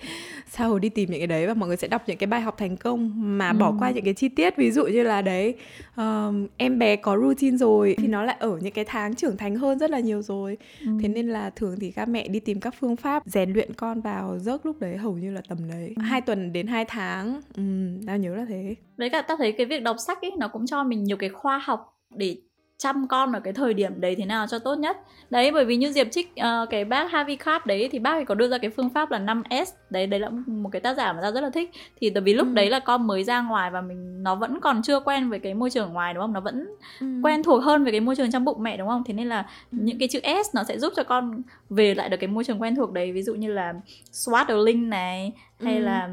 sao 0.51 0.79
đi 0.79 0.89
tìm 0.89 1.11
những 1.11 1.21
cái 1.21 1.27
đấy 1.27 1.47
và 1.47 1.55
mọi 1.55 1.69
người 1.69 1.77
sẽ 1.77 1.89
đọc 1.89 2.03
những 2.07 2.17
cái 2.17 2.27
bài 2.27 2.41
học 2.41 2.55
thành 2.59 2.77
công 2.77 3.13
mà 3.39 3.49
ừ. 3.49 3.57
bỏ 3.59 3.75
qua 3.79 3.91
những 3.91 4.05
cái 4.05 4.15
chi 4.15 4.29
tiết 4.29 4.57
ví 4.57 4.71
dụ 4.71 4.85
như 4.87 5.03
là 5.03 5.23
đấy 5.23 5.55
um, 5.97 6.47
em 6.57 6.79
bé 6.79 6.97
có 6.97 7.17
routine 7.17 7.57
rồi 7.57 7.95
thì 7.99 8.07
nó 8.07 8.23
lại 8.23 8.37
ở 8.41 8.59
những 8.61 8.73
cái 8.73 8.85
tháng 8.85 9.15
trưởng 9.15 9.37
thành 9.37 9.57
hơn 9.57 9.79
rất 9.79 9.91
là 9.91 10.01
nhiều 10.01 10.23
rồi 10.23 10.57
ừ. 10.81 10.87
thế 11.03 11.09
nên 11.09 11.29
là 11.29 11.51
thường 11.51 11.77
thì 11.81 11.91
các 11.91 12.09
mẹ 12.09 12.29
đi 12.29 12.41
tìm 12.41 12.61
các 12.61 12.75
phương 12.81 12.97
pháp 12.97 13.23
rèn 13.27 13.53
luyện 13.53 13.73
con 13.73 14.01
vào 14.01 14.39
giấc 14.39 14.67
lúc 14.67 14.81
đấy 14.81 14.97
hầu 14.97 15.13
như 15.13 15.31
là 15.31 15.41
tầm 15.49 15.59
đấy 15.71 15.93
ừ. 15.97 16.03
hai 16.03 16.21
tuần 16.21 16.53
đến 16.53 16.67
hai 16.67 16.85
tháng 16.85 17.41
ừ, 17.57 17.63
tao 18.07 18.17
nhớ 18.17 18.37
là 18.37 18.45
thế 18.49 18.75
với 19.01 19.11
cả 19.11 19.23
tao 19.23 19.37
thấy 19.37 19.53
cái 19.53 19.67
việc 19.67 19.83
đọc 19.83 19.97
sách 20.07 20.23
ấy 20.23 20.33
nó 20.39 20.49
cũng 20.49 20.67
cho 20.67 20.80
mình 20.83 21.05
nhiều 21.05 21.17
cái 21.17 21.29
khoa 21.29 21.59
học 21.59 21.99
để 22.11 22.37
chăm 22.81 23.09
con 23.09 23.33
ở 23.33 23.41
cái 23.41 23.53
thời 23.53 23.75
điểm 23.75 24.01
đấy 24.01 24.15
thế 24.17 24.25
nào 24.25 24.47
cho 24.47 24.59
tốt 24.59 24.75
nhất 24.75 24.97
đấy 25.31 25.51
bởi 25.53 25.65
vì 25.65 25.77
như 25.77 25.93
diệp 25.93 26.07
trích 26.11 26.33
uh, 26.41 26.71
cái 26.71 26.85
bác 26.85 27.13
Harvey 27.13 27.37
Karp 27.37 27.67
đấy 27.67 27.89
thì 27.93 27.99
bác 27.99 28.11
ấy 28.11 28.25
có 28.25 28.35
đưa 28.35 28.49
ra 28.49 28.59
cái 28.59 28.71
phương 28.71 28.89
pháp 28.89 29.11
là 29.11 29.19
5S 29.19 29.65
đấy 29.91 30.07
đấy 30.07 30.21
là 30.21 30.31
một 30.47 30.69
cái 30.73 30.81
tác 30.81 30.97
giả 30.97 31.13
mà 31.13 31.23
ta 31.23 31.31
rất 31.31 31.41
là 31.41 31.51
thích 31.51 31.71
thì 32.01 32.11
tại 32.11 32.21
vì 32.21 32.35
lúc 32.35 32.47
ừ. 32.47 32.53
đấy 32.55 32.71
là 32.71 32.79
con 32.79 33.07
mới 33.07 33.25
ra 33.25 33.43
ngoài 33.43 33.71
và 33.71 33.81
mình 33.81 34.23
nó 34.23 34.35
vẫn 34.35 34.61
còn 34.61 34.83
chưa 34.83 35.01
quen 35.01 35.31
với 35.31 35.39
cái 35.39 35.55
môi 35.55 35.71
trường 35.71 35.93
ngoài 35.93 36.15
đúng 36.15 36.21
không 36.23 36.33
nó 36.33 36.41
vẫn 36.41 36.69
ừ. 37.01 37.07
quen 37.23 37.43
thuộc 37.43 37.63
hơn 37.63 37.83
với 37.83 37.93
cái 37.93 38.01
môi 38.01 38.17
trường 38.17 38.31
trong 38.31 38.45
bụng 38.45 38.63
mẹ 38.63 38.77
đúng 38.77 38.89
không 38.89 39.05
thế 39.05 39.15
nên 39.15 39.29
là 39.29 39.47
những 39.71 39.99
cái 39.99 40.09
chữ 40.09 40.21
S 40.45 40.55
nó 40.55 40.65
sẽ 40.65 40.79
giúp 40.79 40.93
cho 40.97 41.05
con 41.05 41.43
về 41.71 41.95
lại 41.95 42.09
được 42.09 42.17
cái 42.21 42.29
môi 42.29 42.45
trường 42.45 42.63
quen 42.63 42.77
thuộc 42.77 42.93
đấy 42.93 43.13
ví 43.13 43.23
dụ 43.23 43.35
như 43.35 43.53
là 43.53 43.75
swaddling 44.13 44.89
này 44.89 45.33
hay 45.61 45.77
ừ. 45.77 45.83
là 45.83 46.09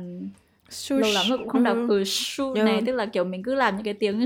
Shush. 0.70 1.02
lâu 1.02 1.12
lắm 1.14 1.26
rồi 1.30 1.38
cũng 1.38 1.50
không 1.50 1.64
đọc 1.64 1.78
từ 1.90 2.04
shu 2.04 2.54
yeah. 2.54 2.66
này 2.68 2.82
tức 2.86 2.96
là 2.96 3.06
kiểu 3.06 3.24
mình 3.24 3.44
cứ 3.44 3.56
làm 3.56 3.76
những 3.76 3.84
cái 3.84 3.94
tiếng 3.94 4.26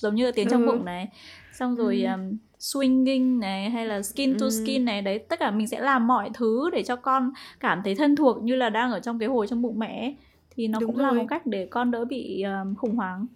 giống 0.00 0.14
như 0.14 0.26
là 0.26 0.32
tiếng 0.34 0.48
trong 0.48 0.66
ừ. 0.66 0.66
bụng 0.66 0.84
này 0.84 1.08
xong 1.52 1.76
rồi 1.76 2.02
ừ. 2.02 2.10
um, 2.10 2.36
swinging 2.58 3.38
này 3.38 3.70
hay 3.70 3.86
là 3.86 4.02
skin 4.02 4.38
to 4.38 4.46
skin 4.50 4.84
này 4.84 5.02
đấy 5.02 5.18
tất 5.18 5.38
cả 5.38 5.50
mình 5.50 5.68
sẽ 5.68 5.80
làm 5.80 6.06
mọi 6.06 6.30
thứ 6.34 6.70
để 6.72 6.82
cho 6.82 6.96
con 6.96 7.30
cảm 7.60 7.80
thấy 7.84 7.94
thân 7.94 8.16
thuộc 8.16 8.42
như 8.42 8.56
là 8.56 8.70
đang 8.70 8.92
ở 8.92 9.00
trong 9.00 9.18
cái 9.18 9.28
hồi 9.28 9.46
trong 9.46 9.62
bụng 9.62 9.78
mẹ 9.78 10.14
thì 10.56 10.68
nó 10.68 10.78
Đúng 10.80 10.90
cũng 10.90 10.98
rồi. 10.98 11.06
là 11.06 11.12
một 11.12 11.26
cách 11.28 11.46
để 11.46 11.66
con 11.70 11.90
đỡ 11.90 12.04
bị 12.04 12.42
um, 12.42 12.74
khủng 12.74 12.96
hoảng 12.96 13.26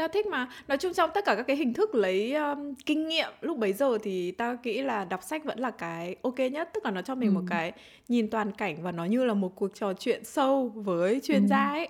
tao 0.00 0.08
thích 0.08 0.26
mà 0.26 0.48
nói 0.68 0.78
chung 0.78 0.92
trong 0.92 1.10
tất 1.14 1.24
cả 1.24 1.34
các 1.34 1.42
cái 1.42 1.56
hình 1.56 1.74
thức 1.74 1.94
lấy 1.94 2.34
um, 2.34 2.74
kinh 2.86 3.08
nghiệm 3.08 3.30
lúc 3.40 3.58
bấy 3.58 3.72
giờ 3.72 3.98
thì 4.02 4.30
tao 4.30 4.56
nghĩ 4.62 4.82
là 4.82 5.04
đọc 5.04 5.22
sách 5.22 5.44
vẫn 5.44 5.58
là 5.58 5.70
cái 5.70 6.16
ok 6.22 6.38
nhất 6.52 6.70
tức 6.74 6.84
là 6.84 6.90
nó 6.90 7.02
cho 7.02 7.14
mình 7.14 7.28
ừ. 7.28 7.32
một 7.32 7.42
cái 7.50 7.72
nhìn 8.08 8.30
toàn 8.30 8.52
cảnh 8.52 8.82
và 8.82 8.92
nó 8.92 9.04
như 9.04 9.24
là 9.24 9.34
một 9.34 9.56
cuộc 9.56 9.74
trò 9.74 9.92
chuyện 9.92 10.24
sâu 10.24 10.68
với 10.68 11.20
chuyên 11.24 11.42
ừ. 11.42 11.46
gia 11.50 11.68
ấy 11.68 11.88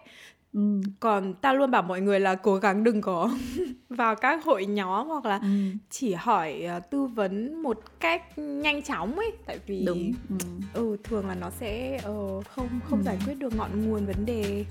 Ừ. 0.53 0.81
còn 1.01 1.35
ta 1.35 1.53
luôn 1.53 1.71
bảo 1.71 1.83
mọi 1.83 2.01
người 2.01 2.21
là 2.21 2.35
cố 2.35 2.57
gắng 2.57 2.85
đừng 2.85 3.01
có 3.01 3.31
vào 3.89 4.17
các 4.17 4.45
hội 4.45 4.67
nhóm 4.67 5.07
hoặc 5.09 5.25
là 5.25 5.39
ừ. 5.43 5.49
chỉ 5.91 6.15
hỏi 6.15 6.65
uh, 6.77 6.91
tư 6.91 7.07
vấn 7.07 7.63
một 7.63 7.81
cách 8.01 8.39
nhanh 8.39 8.83
chóng 8.83 9.19
ấy 9.19 9.33
tại 9.47 9.59
vì 9.67 9.85
Đúng. 9.87 10.13
Ừ. 10.29 10.37
ừ 10.75 10.97
thường 11.05 11.29
là 11.29 11.35
nó 11.35 11.51
sẽ 11.51 12.01
uh, 12.09 12.47
không 12.47 12.69
không 12.85 12.99
ừ. 12.99 13.05
giải 13.05 13.19
quyết 13.27 13.35
được 13.39 13.55
ngọn 13.57 13.71
nguồn 13.89 14.07
vấn 14.07 14.27
đề 14.27 14.65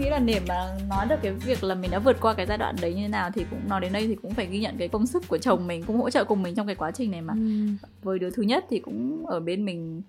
nghĩ 0.00 0.10
là 0.10 0.18
để 0.18 0.40
mà 0.48 0.78
nói 0.88 1.06
được 1.08 1.16
cái 1.22 1.32
việc 1.32 1.64
là 1.64 1.74
mình 1.74 1.90
đã 1.90 1.98
vượt 1.98 2.16
qua 2.20 2.34
cái 2.34 2.46
giai 2.46 2.58
đoạn 2.58 2.76
đấy 2.82 2.94
như 2.94 3.02
thế 3.02 3.08
nào 3.08 3.30
thì 3.34 3.44
cũng 3.50 3.68
nói 3.68 3.80
đến 3.80 3.92
đây 3.92 4.06
thì 4.06 4.14
cũng 4.14 4.34
phải 4.34 4.46
ghi 4.46 4.60
nhận 4.60 4.76
cái 4.78 4.88
công 4.88 5.06
sức 5.06 5.28
của 5.28 5.38
chồng 5.38 5.66
mình 5.66 5.82
cũng 5.86 5.96
hỗ 5.96 6.10
trợ 6.10 6.24
cùng 6.24 6.42
mình 6.42 6.54
trong 6.54 6.66
cái 6.66 6.76
quá 6.76 6.90
trình 6.90 7.10
này 7.10 7.20
mà. 7.20 7.34
Ừ. 7.34 7.66
với 8.02 8.18
đứa 8.18 8.30
thứ 8.30 8.42
nhất 8.42 8.64
thì 8.70 8.78
cũng 8.78 9.26
ở 9.26 9.40
bên 9.40 9.64
mình 9.64 10.02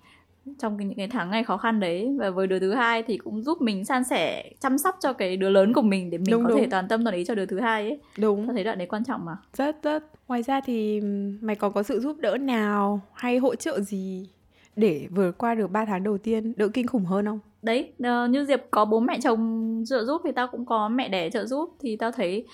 trong 0.59 0.77
những 0.77 0.95
cái 0.97 1.07
tháng 1.07 1.29
ngày 1.29 1.43
khó 1.43 1.57
khăn 1.57 1.79
đấy 1.79 2.15
và 2.19 2.29
với 2.29 2.47
đứa 2.47 2.59
thứ 2.59 2.73
hai 2.73 3.03
thì 3.03 3.17
cũng 3.17 3.43
giúp 3.43 3.61
mình 3.61 3.85
san 3.85 4.03
sẻ 4.03 4.51
chăm 4.59 4.77
sóc 4.77 4.97
cho 4.99 5.13
cái 5.13 5.37
đứa 5.37 5.49
lớn 5.49 5.73
của 5.73 5.81
mình 5.81 6.09
để 6.09 6.17
mình 6.17 6.31
đúng, 6.31 6.43
có 6.43 6.49
đúng. 6.49 6.59
thể 6.59 6.67
toàn 6.71 6.87
tâm 6.87 7.03
toàn 7.03 7.15
ý 7.15 7.25
cho 7.25 7.35
đứa 7.35 7.45
thứ 7.45 7.59
hai 7.59 7.83
ấy. 7.83 7.99
Đúng. 8.17 8.47
Tôi 8.47 8.55
thấy 8.55 8.63
đoạn 8.63 8.77
đấy 8.77 8.87
quan 8.87 9.03
trọng 9.03 9.25
mà. 9.25 9.37
Rất 9.53 9.83
rất. 9.83 10.03
Ngoài 10.27 10.43
ra 10.43 10.61
thì 10.65 11.01
mày 11.41 11.55
còn 11.55 11.73
có 11.73 11.83
sự 11.83 11.99
giúp 11.99 12.17
đỡ 12.19 12.37
nào 12.37 13.01
hay 13.13 13.37
hỗ 13.37 13.55
trợ 13.55 13.79
gì 13.79 14.29
để 14.75 15.07
vượt 15.09 15.37
qua 15.37 15.55
được 15.55 15.71
3 15.71 15.85
tháng 15.85 16.03
đầu 16.03 16.17
tiên 16.17 16.53
đỡ 16.57 16.67
kinh 16.67 16.87
khủng 16.87 17.05
hơn 17.05 17.25
không 17.25 17.39
đấy 17.61 17.93
uh, 17.97 18.29
như 18.29 18.45
diệp 18.45 18.59
có 18.71 18.85
bố 18.85 18.99
mẹ 18.99 19.19
chồng 19.23 19.83
trợ 19.87 20.05
giúp 20.05 20.21
thì 20.23 20.31
tao 20.31 20.47
cũng 20.47 20.65
có 20.65 20.89
mẹ 20.89 21.09
đẻ 21.09 21.29
trợ 21.29 21.45
giúp. 21.45 21.75
Thì 21.79 21.95
tao 21.95 22.11
thấy 22.11 22.45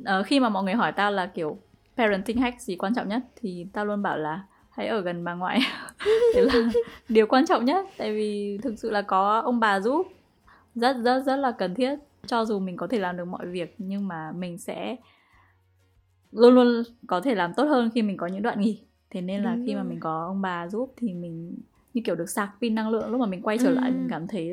uh, 0.00 0.26
khi 0.26 0.40
mà 0.40 0.48
mọi 0.48 0.64
người 0.64 0.74
hỏi 0.74 0.92
tao 0.92 1.12
là 1.12 1.26
kiểu 1.26 1.58
parenting 1.96 2.36
hack 2.36 2.60
gì 2.60 2.76
quan 2.76 2.94
trọng 2.94 3.08
nhất 3.08 3.22
thì 3.36 3.66
tao 3.72 3.84
luôn 3.84 4.02
bảo 4.02 4.18
là 4.18 4.44
hãy 4.70 4.86
ở 4.86 5.00
gần 5.00 5.24
bà 5.24 5.34
ngoại. 5.34 5.60
Đấy 6.34 6.46
là 6.46 6.70
điều 7.08 7.26
quan 7.26 7.46
trọng 7.46 7.64
nhất 7.64 7.86
tại 7.96 8.14
vì 8.14 8.58
thực 8.62 8.78
sự 8.78 8.90
là 8.90 9.02
có 9.02 9.40
ông 9.40 9.60
bà 9.60 9.80
giúp. 9.80 10.06
Rất 10.74 10.96
rất 11.04 11.22
rất 11.26 11.36
là 11.36 11.50
cần 11.50 11.74
thiết. 11.74 11.96
Cho 12.26 12.44
dù 12.44 12.58
mình 12.58 12.76
có 12.76 12.86
thể 12.86 12.98
làm 12.98 13.16
được 13.16 13.24
mọi 13.24 13.46
việc 13.46 13.74
nhưng 13.78 14.08
mà 14.08 14.32
mình 14.32 14.58
sẽ 14.58 14.96
luôn 16.32 16.54
luôn 16.54 16.82
có 17.06 17.20
thể 17.20 17.34
làm 17.34 17.54
tốt 17.54 17.64
hơn 17.64 17.90
khi 17.94 18.02
mình 18.02 18.16
có 18.16 18.26
những 18.26 18.42
đoạn 18.42 18.60
nghỉ. 18.60 18.80
Thế 19.10 19.20
nên 19.20 19.42
là 19.42 19.54
Đúng 19.54 19.66
khi 19.66 19.74
rồi. 19.74 19.82
mà 19.82 19.88
mình 19.88 20.00
có 20.00 20.26
ông 20.26 20.42
bà 20.42 20.68
giúp 20.68 20.94
thì 20.96 21.14
mình 21.14 21.56
như 21.94 22.02
kiểu 22.04 22.14
được 22.14 22.30
sạc 22.30 22.50
pin 22.60 22.74
năng 22.74 22.88
lượng 22.88 23.10
lúc 23.10 23.20
mà 23.20 23.26
mình 23.26 23.42
quay 23.42 23.58
trở 23.58 23.68
ừ. 23.68 23.74
lại 23.74 23.90
mình 23.90 24.06
cảm 24.10 24.26
thấy 24.26 24.52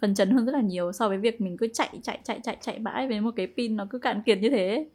phần 0.00 0.14
chấn 0.14 0.30
hơn 0.30 0.46
rất 0.46 0.52
là 0.52 0.60
nhiều 0.60 0.92
so 0.92 1.08
với 1.08 1.18
việc 1.18 1.40
mình 1.40 1.56
cứ 1.56 1.68
chạy 1.72 1.88
chạy 2.02 2.18
chạy 2.24 2.40
chạy 2.42 2.56
chạy 2.60 2.78
mãi 2.78 3.08
với 3.08 3.20
một 3.20 3.30
cái 3.36 3.46
pin 3.56 3.76
nó 3.76 3.86
cứ 3.90 3.98
cạn 3.98 4.22
kiệt 4.22 4.38
như 4.38 4.50
thế 4.50 4.86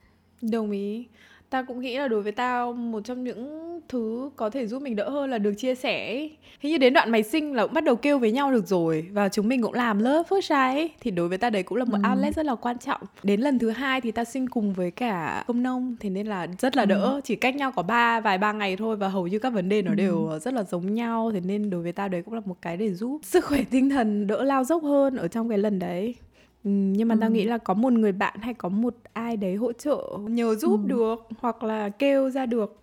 đồng 0.42 0.72
ý 0.72 1.08
ta 1.54 1.62
cũng 1.62 1.80
nghĩ 1.80 1.98
là 1.98 2.08
đối 2.08 2.22
với 2.22 2.32
tao 2.32 2.74
một 2.74 3.02
trong 3.04 3.24
những 3.24 3.80
thứ 3.90 4.30
có 4.36 4.50
thể 4.50 4.68
giúp 4.68 4.82
mình 4.82 4.96
đỡ 4.96 5.10
hơn 5.10 5.30
là 5.30 5.38
được 5.38 5.54
chia 5.58 5.76
sẻ 5.76 6.28
Hình 6.60 6.72
như 6.72 6.78
đến 6.78 6.94
đoạn 6.94 7.12
mày 7.12 7.24
sinh 7.24 7.54
là 7.54 7.64
cũng 7.64 7.74
bắt 7.74 7.84
đầu 7.84 7.96
kêu 7.96 8.20
với 8.20 8.32
nhau 8.32 8.52
được 8.52 8.68
rồi 8.68 9.06
và 9.12 9.30
chúng 9.30 9.48
mình 9.48 9.62
cũng 9.62 9.74
làm 9.74 10.00
lớp 10.00 10.24
child 10.30 10.52
ấy 10.52 10.92
thì 11.02 11.12
đối 11.12 11.28
với 11.28 11.38
ta 11.38 11.50
đấy 11.50 11.64
cũng 11.64 11.78
là 11.78 11.86
một 11.86 11.98
ừ. 12.04 12.10
outlet 12.10 12.36
rất 12.36 12.46
là 12.46 12.56
quan 12.56 12.78
trọng 12.78 13.02
đến 13.24 13.42
lần 13.42 13.60
thứ 13.60 13.70
hai 13.70 14.02
thì 14.02 14.12
ta 14.12 14.24
sinh 14.24 14.50
cùng 14.50 14.74
với 14.74 14.92
cả 14.92 15.44
công 15.48 15.64
nông 15.64 15.96
thế 16.00 16.10
nên 16.10 16.28
là 16.28 16.48
rất 16.60 16.76
là 16.76 16.86
đỡ 16.86 17.02
ừ. 17.02 17.22
chỉ 17.24 17.36
cách 17.36 17.56
nhau 17.56 17.72
có 17.72 17.84
ba 17.84 18.20
vài 18.20 18.38
ba 18.38 18.52
ngày 18.52 18.76
thôi 18.78 18.96
và 18.96 19.08
hầu 19.08 19.28
như 19.28 19.40
các 19.40 19.54
vấn 19.54 19.70
đề 19.70 19.82
nó 19.82 19.92
ừ. 19.92 19.96
đều 19.96 20.40
rất 20.42 20.54
là 20.54 20.64
giống 20.64 20.94
nhau 20.94 21.32
thế 21.34 21.40
nên 21.40 21.70
đối 21.70 21.82
với 21.84 21.92
ta 21.92 22.08
đấy 22.08 22.22
cũng 22.22 22.34
là 22.34 22.42
một 22.46 22.56
cái 22.62 22.78
để 22.78 22.94
giúp 22.94 23.22
sức 23.24 23.46
khỏe 23.46 23.64
tinh 23.72 23.90
thần 23.90 24.28
đỡ 24.28 24.44
lao 24.44 24.64
dốc 24.64 24.84
hơn 24.84 25.16
ở 25.16 25.28
trong 25.28 25.50
cái 25.50 25.58
lần 25.58 25.80
đấy 25.80 26.16
Ừ, 26.64 26.70
nhưng 26.72 27.08
mà 27.08 27.16
ừ. 27.16 27.20
tao 27.22 27.30
nghĩ 27.30 27.44
là 27.44 27.58
có 27.58 27.74
một 27.74 27.94
người 27.94 28.12
bạn 28.12 28.40
hay 28.42 28.54
có 28.54 28.70
một 28.70 28.96
ai 29.14 29.38
đấy 29.38 29.56
hỗ 29.56 29.74
trợ 29.74 30.04
nhờ 30.30 30.56
giúp 30.56 30.82
ừ. 30.84 30.88
được 30.88 31.20
hoặc 31.38 31.64
là 31.64 31.90
kêu 31.90 32.30
ra 32.30 32.46
được 32.46 32.80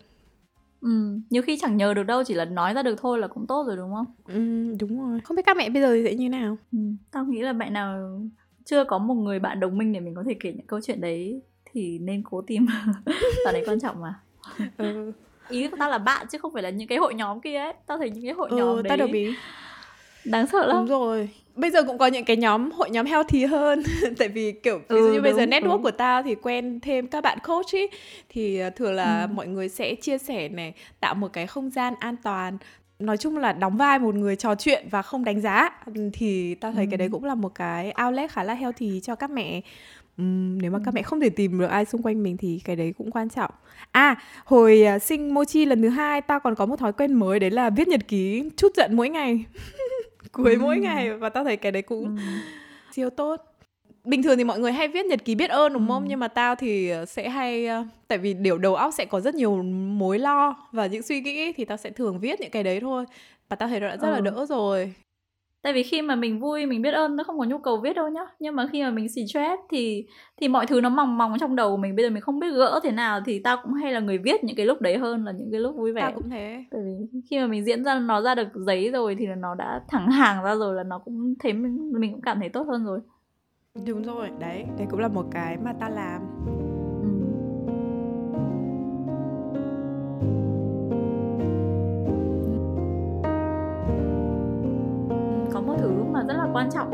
Ừ, 0.81 1.19
nhiều 1.29 1.41
khi 1.41 1.57
chẳng 1.61 1.77
nhờ 1.77 1.93
được 1.93 2.03
đâu, 2.03 2.23
chỉ 2.23 2.33
là 2.33 2.45
nói 2.45 2.73
ra 2.73 2.83
được 2.83 2.95
thôi 3.01 3.19
là 3.19 3.27
cũng 3.27 3.47
tốt 3.47 3.63
rồi 3.67 3.77
đúng 3.77 3.93
không? 3.93 4.05
Ừ, 4.27 4.75
đúng 4.79 4.99
rồi. 4.99 5.19
Không 5.23 5.35
biết 5.37 5.43
các 5.45 5.57
mẹ 5.57 5.69
bây 5.69 5.81
giờ 5.81 5.93
thì 5.93 6.03
sẽ 6.05 6.15
như 6.15 6.29
nào? 6.29 6.57
Ừ, 6.71 6.77
tao 7.11 7.25
nghĩ 7.25 7.41
là 7.41 7.53
mẹ 7.53 7.69
nào 7.69 8.21
chưa 8.65 8.83
có 8.83 8.97
một 8.97 9.13
người 9.13 9.39
bạn 9.39 9.59
đồng 9.59 9.77
minh 9.77 9.93
để 9.93 9.99
mình 9.99 10.15
có 10.15 10.23
thể 10.27 10.35
kể 10.39 10.53
những 10.53 10.67
câu 10.67 10.79
chuyện 10.83 11.01
đấy 11.01 11.41
thì 11.65 11.99
nên 11.99 12.23
cố 12.23 12.41
tìm. 12.41 12.67
Tao 13.45 13.53
đấy 13.53 13.63
quan 13.67 13.79
trọng 13.79 14.01
mà. 14.01 14.19
Ừ. 14.77 15.11
Ý 15.49 15.67
của 15.67 15.77
tao 15.79 15.89
là 15.89 15.97
bạn 15.97 16.27
chứ 16.31 16.37
không 16.37 16.53
phải 16.53 16.63
là 16.63 16.69
những 16.69 16.87
cái 16.87 16.97
hội 16.97 17.13
nhóm 17.13 17.41
kia 17.41 17.57
ấy. 17.57 17.73
Tao 17.87 17.97
thấy 17.97 18.09
những 18.09 18.23
cái 18.23 18.33
hội 18.33 18.49
ừ, 18.49 18.57
nhóm 18.57 18.83
đấy. 18.83 18.89
Tao 18.89 18.97
đồng 18.97 19.11
ý. 19.11 19.35
Đáng 20.23 20.47
sợ 20.47 20.67
lắm. 20.67 20.77
Đúng 20.77 20.87
rồi 20.87 21.29
bây 21.55 21.71
giờ 21.71 21.83
cũng 21.83 21.97
có 21.97 22.07
những 22.07 22.25
cái 22.25 22.37
nhóm 22.37 22.71
hội 22.71 22.89
nhóm 22.89 23.05
healthy 23.05 23.45
hơn 23.45 23.83
tại 24.17 24.27
vì 24.27 24.51
kiểu 24.51 24.77
ví 24.77 24.99
dụ 24.99 25.05
ừ, 25.05 25.13
như 25.13 25.21
bây 25.21 25.33
giờ 25.33 25.45
network 25.45 25.63
đúng. 25.63 25.83
của 25.83 25.91
tao 25.91 26.23
thì 26.23 26.35
quen 26.35 26.79
thêm 26.79 27.07
các 27.07 27.21
bạn 27.21 27.37
coach 27.47 27.75
ấy 27.75 27.89
thì 28.29 28.59
ờ, 28.59 28.69
thường 28.69 28.93
là 28.93 29.21
ừ. 29.21 29.27
mọi 29.33 29.47
người 29.47 29.69
sẽ 29.69 29.95
chia 29.95 30.17
sẻ 30.17 30.49
này 30.49 30.73
tạo 30.99 31.15
một 31.15 31.33
cái 31.33 31.47
không 31.47 31.69
gian 31.69 31.93
an 31.99 32.15
toàn 32.23 32.57
nói 32.99 33.17
chung 33.17 33.37
là 33.37 33.53
đóng 33.53 33.77
vai 33.77 33.99
một 33.99 34.15
người 34.15 34.35
trò 34.35 34.55
chuyện 34.55 34.87
và 34.91 35.01
không 35.01 35.23
đánh 35.23 35.41
giá 35.41 35.69
thì 36.13 36.55
tao 36.55 36.71
thấy 36.71 36.85
ừ. 36.85 36.89
cái 36.91 36.97
đấy 36.97 37.09
cũng 37.11 37.23
là 37.23 37.35
một 37.35 37.55
cái 37.55 37.93
outlet 38.05 38.31
khá 38.31 38.43
là 38.43 38.53
healthy 38.53 38.99
cho 38.99 39.15
các 39.15 39.31
mẹ 39.31 39.61
Uhm, 40.21 40.57
nếu 40.61 40.71
mà 40.71 40.79
các 40.85 40.93
mẹ 40.93 41.01
không 41.01 41.19
thể 41.19 41.29
tìm 41.29 41.59
được 41.59 41.65
ai 41.65 41.85
xung 41.85 42.01
quanh 42.01 42.23
mình 42.23 42.37
thì 42.37 42.61
cái 42.65 42.75
đấy 42.75 42.93
cũng 42.97 43.11
quan 43.11 43.29
trọng 43.29 43.51
à 43.91 44.15
hồi 44.45 44.83
uh, 44.95 45.01
sinh 45.01 45.33
mochi 45.33 45.65
lần 45.65 45.81
thứ 45.81 45.89
hai 45.89 46.21
tao 46.21 46.39
còn 46.39 46.55
có 46.55 46.65
một 46.65 46.75
thói 46.79 46.93
quen 46.93 47.13
mới 47.13 47.39
đấy 47.39 47.51
là 47.51 47.69
viết 47.69 47.87
nhật 47.87 48.07
ký 48.07 48.49
chút 48.57 48.71
giận 48.75 48.95
mỗi 48.95 49.09
ngày 49.09 49.45
cuối 50.31 50.53
ừ. 50.53 50.59
mỗi 50.59 50.77
ngày 50.79 51.13
và 51.13 51.29
tao 51.29 51.43
thấy 51.43 51.57
cái 51.57 51.71
đấy 51.71 51.81
cũng 51.81 52.05
ừ. 52.05 52.21
siêu 52.91 53.09
tốt 53.09 53.41
bình 54.03 54.23
thường 54.23 54.37
thì 54.37 54.43
mọi 54.43 54.59
người 54.59 54.71
hay 54.71 54.87
viết 54.87 55.05
nhật 55.05 55.25
ký 55.25 55.35
biết 55.35 55.49
ơn 55.49 55.73
đúng 55.73 55.87
không? 55.87 56.03
Ừ. 56.03 56.07
Nhưng 56.09 56.19
mà 56.19 56.27
tao 56.27 56.55
thì 56.55 56.91
sẽ 57.07 57.29
hay 57.29 57.65
ờ, 57.67 57.83
tại 58.07 58.17
vì 58.17 58.33
điều 58.33 58.57
đầu 58.57 58.75
óc 58.75 58.93
sẽ 58.93 59.05
có 59.05 59.19
rất 59.19 59.35
nhiều 59.35 59.63
mối 59.63 60.19
lo 60.19 60.55
và 60.71 60.85
những 60.87 61.01
suy 61.01 61.21
nghĩ 61.21 61.53
thì 61.53 61.65
tao 61.65 61.77
sẽ 61.77 61.89
thường 61.89 62.19
viết 62.19 62.41
những 62.41 62.51
cái 62.51 62.63
đấy 62.63 62.79
thôi. 62.79 63.05
Và 63.49 63.55
tao 63.55 63.69
thấy 63.69 63.79
nó 63.79 63.87
đã 63.87 63.97
rất 63.97 64.09
là 64.09 64.15
Ừ. 64.15 64.21
đỡ 64.21 64.45
rồi. 64.49 64.93
Tại 65.61 65.73
vì 65.73 65.83
khi 65.83 66.01
mà 66.01 66.15
mình 66.15 66.39
vui 66.39 66.65
mình 66.65 66.81
biết 66.81 66.91
ơn 66.91 67.15
nó 67.15 67.23
không 67.23 67.39
có 67.39 67.45
nhu 67.45 67.57
cầu 67.57 67.77
viết 67.77 67.93
đâu 67.93 68.09
nhá. 68.09 68.21
Nhưng 68.39 68.55
mà 68.55 68.67
khi 68.71 68.83
mà 68.83 68.91
mình 68.91 69.07
stress 69.09 69.61
thì 69.69 70.05
thì 70.41 70.47
mọi 70.47 70.65
thứ 70.65 70.81
nó 70.81 70.89
mòng 70.89 71.17
mòng 71.17 71.33
trong 71.39 71.55
đầu 71.55 71.71
của 71.71 71.77
mình. 71.77 71.95
Bây 71.95 72.05
giờ 72.05 72.09
mình 72.09 72.21
không 72.21 72.39
biết 72.39 72.51
gỡ 72.53 72.79
thế 72.83 72.91
nào 72.91 73.19
thì 73.25 73.39
tao 73.39 73.57
cũng 73.63 73.73
hay 73.73 73.91
là 73.93 73.99
người 73.99 74.17
viết 74.17 74.43
những 74.43 74.55
cái 74.55 74.65
lúc 74.65 74.81
đấy 74.81 74.97
hơn 74.97 75.25
là 75.25 75.31
những 75.31 75.51
cái 75.51 75.59
lúc 75.59 75.75
vui 75.75 75.93
vẻ. 75.93 76.01
Tao 76.01 76.11
cũng 76.15 76.29
thế. 76.29 76.63
tại 76.71 76.81
vì 76.85 77.19
khi 77.29 77.39
mà 77.39 77.47
mình 77.47 77.65
diễn 77.65 77.83
ra 77.83 77.99
nó 77.99 78.21
ra 78.21 78.35
được 78.35 78.47
giấy 78.53 78.91
rồi 78.91 79.15
thì 79.19 79.27
là 79.27 79.35
nó 79.35 79.55
đã 79.55 79.81
thẳng 79.87 80.11
hàng 80.11 80.43
ra 80.43 80.55
rồi 80.55 80.75
là 80.75 80.83
nó 80.83 80.99
cũng 80.99 81.33
thấy 81.39 81.53
mình, 81.53 81.91
mình 81.99 82.11
cũng 82.11 82.21
cảm 82.21 82.39
thấy 82.39 82.49
tốt 82.49 82.67
hơn 82.67 82.85
rồi. 82.85 82.99
Đúng 83.87 84.03
rồi, 84.03 84.29
đấy, 84.39 84.65
đấy 84.77 84.87
cũng 84.89 84.99
là 84.99 85.07
một 85.07 85.25
cái 85.31 85.57
mà 85.57 85.73
tao 85.79 85.89
làm. 85.89 86.21
Có 95.61 95.67
một 95.67 95.79
thứ 95.79 96.03
mà 96.03 96.23
rất 96.27 96.33
là 96.33 96.47
quan 96.53 96.69
trọng 96.71 96.89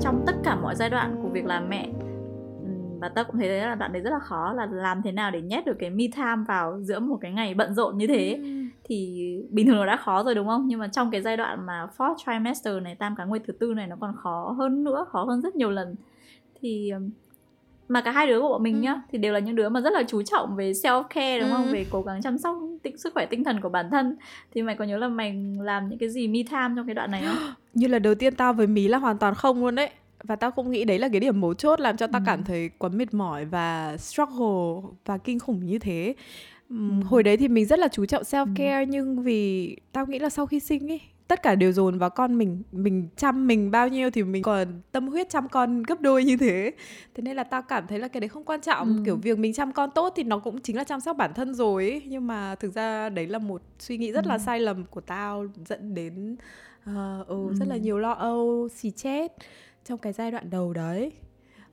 trong 0.00 0.22
tất 0.26 0.32
cả 0.44 0.56
mọi 0.56 0.74
giai 0.74 0.90
đoạn 0.90 1.16
của 1.22 1.28
việc 1.28 1.44
làm 1.44 1.68
mẹ. 1.68 1.88
Và 3.00 3.08
ta 3.08 3.22
cũng 3.22 3.36
thấy 3.36 3.48
là 3.48 3.74
đoạn 3.74 3.92
đấy 3.92 4.02
rất 4.02 4.10
là 4.10 4.18
khó 4.18 4.52
là 4.52 4.66
làm 4.70 5.02
thế 5.02 5.12
nào 5.12 5.30
để 5.30 5.42
nhét 5.42 5.66
được 5.66 5.76
cái 5.78 5.90
me 5.90 6.04
time 6.16 6.44
vào 6.48 6.80
giữa 6.80 7.00
một 7.00 7.18
cái 7.20 7.32
ngày 7.32 7.54
bận 7.54 7.74
rộn 7.74 7.98
như 7.98 8.06
thế. 8.06 8.40
Thì 8.84 9.28
bình 9.50 9.66
thường 9.66 9.76
nó 9.76 9.86
đã 9.86 9.96
khó 9.96 10.24
rồi 10.24 10.34
đúng 10.34 10.46
không? 10.46 10.66
Nhưng 10.66 10.78
mà 10.78 10.88
trong 10.88 11.10
cái 11.10 11.22
giai 11.22 11.36
đoạn 11.36 11.66
mà 11.66 11.86
fourth 11.96 12.16
trimester 12.26 12.82
này 12.82 12.94
tam 12.94 13.16
cá 13.16 13.24
nguyệt 13.24 13.42
thứ 13.46 13.52
tư 13.52 13.74
này 13.74 13.86
nó 13.86 13.96
còn 14.00 14.14
khó 14.16 14.54
hơn 14.58 14.84
nữa 14.84 15.06
khó 15.08 15.24
hơn 15.24 15.40
rất 15.40 15.56
nhiều 15.56 15.70
lần. 15.70 15.94
Thì 16.60 16.92
mà 17.88 18.00
cả 18.00 18.10
hai 18.10 18.26
đứa 18.26 18.40
của 18.40 18.48
bọn 18.48 18.62
mình 18.62 18.74
Ừ. 18.74 18.80
nhá 18.80 19.00
thì 19.12 19.18
đều 19.18 19.32
là 19.32 19.38
những 19.38 19.54
đứa 19.56 19.68
mà 19.68 19.80
rất 19.80 19.92
là 19.92 20.02
chú 20.08 20.22
trọng 20.22 20.56
về 20.56 20.72
self 20.72 21.02
care 21.02 21.40
đúng 21.40 21.50
không 21.50 21.66
Ừ. 21.66 21.72
về 21.72 21.86
cố 21.90 22.02
gắng 22.02 22.22
chăm 22.22 22.38
sóc 22.38 22.56
tinh, 22.82 22.98
sức 22.98 23.14
khỏe 23.14 23.26
tinh 23.26 23.44
thần 23.44 23.60
của 23.60 23.68
bản 23.68 23.90
thân 23.90 24.16
thì 24.54 24.62
mày 24.62 24.76
có 24.76 24.84
nhớ 24.84 24.96
là 24.98 25.08
mày 25.08 25.34
làm 25.60 25.88
những 25.88 25.98
cái 25.98 26.08
gì 26.08 26.28
me 26.28 26.38
time 26.50 26.72
trong 26.76 26.86
cái 26.86 26.94
đoạn 26.94 27.10
này 27.10 27.22
không 27.26 27.36
Như 27.74 27.86
là 27.86 27.98
đầu 27.98 28.14
tiên 28.14 28.34
tao 28.34 28.52
với 28.52 28.66
Mí 28.66 28.88
là 28.88 28.98
hoàn 28.98 29.18
toàn 29.18 29.34
không 29.34 29.60
luôn 29.60 29.74
đấy. 29.74 29.90
Và 30.24 30.36
tao 30.36 30.50
cũng 30.50 30.70
nghĩ 30.70 30.84
đấy 30.84 30.98
là 30.98 31.08
cái 31.08 31.20
điểm 31.20 31.40
mấu 31.40 31.54
chốt 31.54 31.80
làm 31.80 31.96
cho 31.96 32.06
tao 32.06 32.20
Ừ. 32.20 32.24
cảm 32.26 32.44
thấy 32.44 32.70
quá 32.78 32.88
mệt 32.90 33.14
mỏi 33.14 33.44
và 33.44 33.96
struggle 33.96 34.82
và 35.04 35.18
kinh 35.18 35.38
khủng 35.38 35.66
như 35.66 35.78
thế. 35.78 36.14
Ừ. 36.70 36.76
Hồi 37.04 37.22
đấy 37.22 37.36
thì 37.36 37.48
mình 37.48 37.64
rất 37.66 37.78
là 37.78 37.88
chú 37.88 38.06
trọng 38.06 38.22
self 38.22 38.46
care 38.56 38.86
nhưng 38.86 39.22
vì 39.22 39.76
tao 39.92 40.06
nghĩ 40.06 40.18
là 40.18 40.28
sau 40.28 40.46
khi 40.46 40.60
sinh 40.60 40.92
ấy 40.92 41.00
tất 41.28 41.42
cả 41.42 41.54
đều 41.54 41.72
dồn 41.72 41.98
vào 41.98 42.10
con 42.10 42.38
mình 42.38 42.62
mình 42.72 43.08
chăm 43.16 43.46
mình 43.46 43.70
bao 43.70 43.88
nhiêu 43.88 44.10
thì 44.10 44.22
mình 44.22 44.42
còn 44.42 44.68
tâm 44.92 45.08
huyết 45.08 45.28
chăm 45.30 45.48
con 45.48 45.82
gấp 45.82 46.00
đôi 46.00 46.24
như 46.24 46.36
thế 46.36 46.72
thế 47.14 47.22
nên 47.22 47.36
là 47.36 47.44
tao 47.44 47.62
cảm 47.62 47.86
thấy 47.86 47.98
là 47.98 48.08
cái 48.08 48.20
đấy 48.20 48.28
không 48.28 48.44
quan 48.44 48.60
trọng 48.60 48.96
Ừ. 48.96 49.02
kiểu 49.04 49.16
việc 49.16 49.38
mình 49.38 49.52
chăm 49.52 49.72
con 49.72 49.90
tốt 49.94 50.12
thì 50.16 50.22
nó 50.22 50.38
cũng 50.38 50.60
chính 50.60 50.76
là 50.76 50.84
chăm 50.84 51.00
sóc 51.00 51.16
bản 51.16 51.34
thân 51.34 51.54
rồi 51.54 51.90
ấy. 51.90 52.02
nhưng 52.06 52.26
mà 52.26 52.54
thực 52.54 52.74
ra 52.74 53.08
đấy 53.08 53.26
là 53.26 53.38
một 53.38 53.62
suy 53.78 53.96
nghĩ 53.98 54.12
rất 54.12 54.26
là 54.26 54.34
Ừ. 54.34 54.38
sai 54.46 54.60
lầm 54.60 54.84
của 54.84 55.00
tao 55.00 55.46
dẫn 55.66 55.94
đến 55.94 56.36
ờ, 56.84 57.24
ừ, 57.28 57.54
rất 57.58 57.68
là 57.68 57.74
Ừ. 57.74 57.80
nhiều 57.80 57.98
lo 57.98 58.12
âu 58.12 58.68
xì 58.74 58.90
chết 58.90 59.32
trong 59.84 59.98
cái 59.98 60.12
giai 60.12 60.30
đoạn 60.30 60.50
đầu 60.50 60.72
đấy 60.72 61.12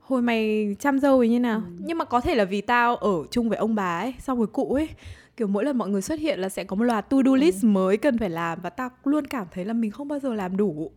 hồi 0.00 0.22
mày 0.22 0.76
chăm 0.78 0.98
dâu 0.98 1.18
ấy 1.18 1.28
như 1.28 1.40
nào 1.40 1.58
Ừ. 1.64 1.72
nhưng 1.78 1.98
mà 1.98 2.04
có 2.04 2.20
thể 2.20 2.34
là 2.34 2.44
vì 2.44 2.60
tao 2.60 2.96
ở 2.96 3.12
chung 3.30 3.48
với 3.48 3.58
ông 3.58 3.74
bà 3.74 3.98
ấy 4.00 4.14
xong 4.20 4.38
rồi 4.38 4.46
cụ 4.46 4.72
ấy 4.74 4.88
kiểu 5.36 5.46
mỗi 5.46 5.64
lần 5.64 5.78
mọi 5.78 5.88
người 5.88 6.02
xuất 6.02 6.18
hiện 6.18 6.38
là 6.40 6.48
sẽ 6.48 6.64
có 6.64 6.76
một 6.76 6.84
loạt 6.84 7.10
to 7.10 7.16
do 7.24 7.30
Ừ. 7.32 7.36
list 7.36 7.64
mới 7.64 7.96
cần 7.96 8.18
phải 8.18 8.30
làm 8.30 8.58
và 8.62 8.70
tao 8.70 8.90
luôn 9.04 9.26
cảm 9.26 9.46
thấy 9.54 9.64
là 9.64 9.72
mình 9.72 9.90
không 9.90 10.08
bao 10.08 10.18
giờ 10.18 10.34
làm 10.34 10.56
đủ. 10.56 10.90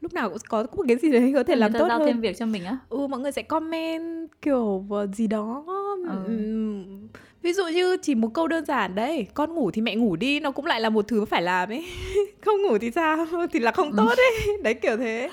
Lúc 0.00 0.12
nào 0.12 0.28
cũng 0.28 0.38
có 0.48 0.66
một 0.76 0.84
cái 0.88 0.96
gì 0.96 1.12
đấy 1.12 1.32
có 1.34 1.42
thể 1.42 1.54
Người 1.54 1.60
làm 1.60 1.72
tốt 1.72 1.86
giao 1.88 1.98
hơn. 1.98 2.06
thêm 2.06 2.20
việc 2.20 2.38
cho 2.38 2.46
mình 2.46 2.64
á? 2.64 2.78
Ừ 2.88 3.06
mọi 3.06 3.20
người 3.20 3.32
sẽ 3.32 3.42
comment 3.42 4.28
kiểu 4.42 4.84
gì 5.12 5.26
đó. 5.26 5.64
Ừ. 6.08 6.24
Ừm, 6.26 7.08
ví 7.42 7.52
dụ 7.52 7.62
như 7.66 7.96
chỉ 8.02 8.14
một 8.14 8.28
câu 8.34 8.48
đơn 8.48 8.64
giản 8.64 8.94
đấy 8.94 9.26
con 9.34 9.54
ngủ 9.54 9.70
thì 9.70 9.82
mẹ 9.82 9.94
ngủ 9.96 10.16
đi 10.16 10.40
nó 10.40 10.50
cũng 10.50 10.66
lại 10.66 10.80
là 10.80 10.90
một 10.90 11.08
thứ 11.08 11.24
phải 11.24 11.42
làm 11.42 11.68
ấy. 11.68 11.84
Không 12.44 12.62
ngủ 12.62 12.78
thì 12.78 12.90
sao? 12.90 13.26
Thì 13.52 13.58
là 13.60 13.70
không 13.72 13.96
tốt 13.96 14.08
ấy. 14.16 14.56
Đấy 14.62 14.74
kiểu 14.74 14.96
thế. 14.96 15.28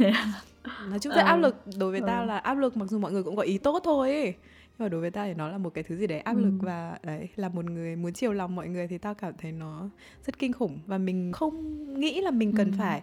Nói 0.89 0.99
chung 0.99 1.13
rất 1.13 1.21
Ờ. 1.21 1.25
áp 1.27 1.35
lực 1.35 1.55
đối 1.79 1.91
với 1.91 1.99
Ừ. 1.99 2.05
tao 2.07 2.25
là 2.25 2.37
áp 2.37 2.53
lực 2.53 2.77
mặc 2.77 2.85
dù 2.89 2.99
mọi 2.99 3.11
người 3.11 3.23
cũng 3.23 3.35
có 3.35 3.41
ý 3.41 3.57
tốt 3.57 3.81
thôi 3.83 4.11
ấy. 4.15 4.33
Nhưng 4.79 4.85
mà 4.85 4.89
đối 4.89 5.01
với 5.01 5.11
tao 5.11 5.27
thì 5.27 5.33
nó 5.33 5.49
là 5.49 5.57
một 5.57 5.69
cái 5.73 5.83
thứ 5.83 5.95
gì 5.97 6.07
đấy 6.07 6.19
áp 6.19 6.33
Ừ. 6.35 6.39
lực 6.39 6.53
và 6.61 6.99
đấy 7.03 7.29
là 7.35 7.49
một 7.49 7.65
người 7.65 7.95
muốn 7.95 8.13
chiều 8.13 8.33
lòng 8.33 8.55
mọi 8.55 8.67
người 8.67 8.87
thì 8.87 8.97
tao 8.97 9.13
cảm 9.13 9.33
thấy 9.37 9.51
nó 9.51 9.89
rất 10.25 10.39
kinh 10.39 10.53
khủng 10.53 10.79
và 10.87 10.97
mình 10.97 11.31
không 11.31 11.83
nghĩ 11.99 12.21
là 12.21 12.31
mình 12.31 12.53
cần 12.57 12.71
Ừ. 12.71 12.75
phải 12.77 13.01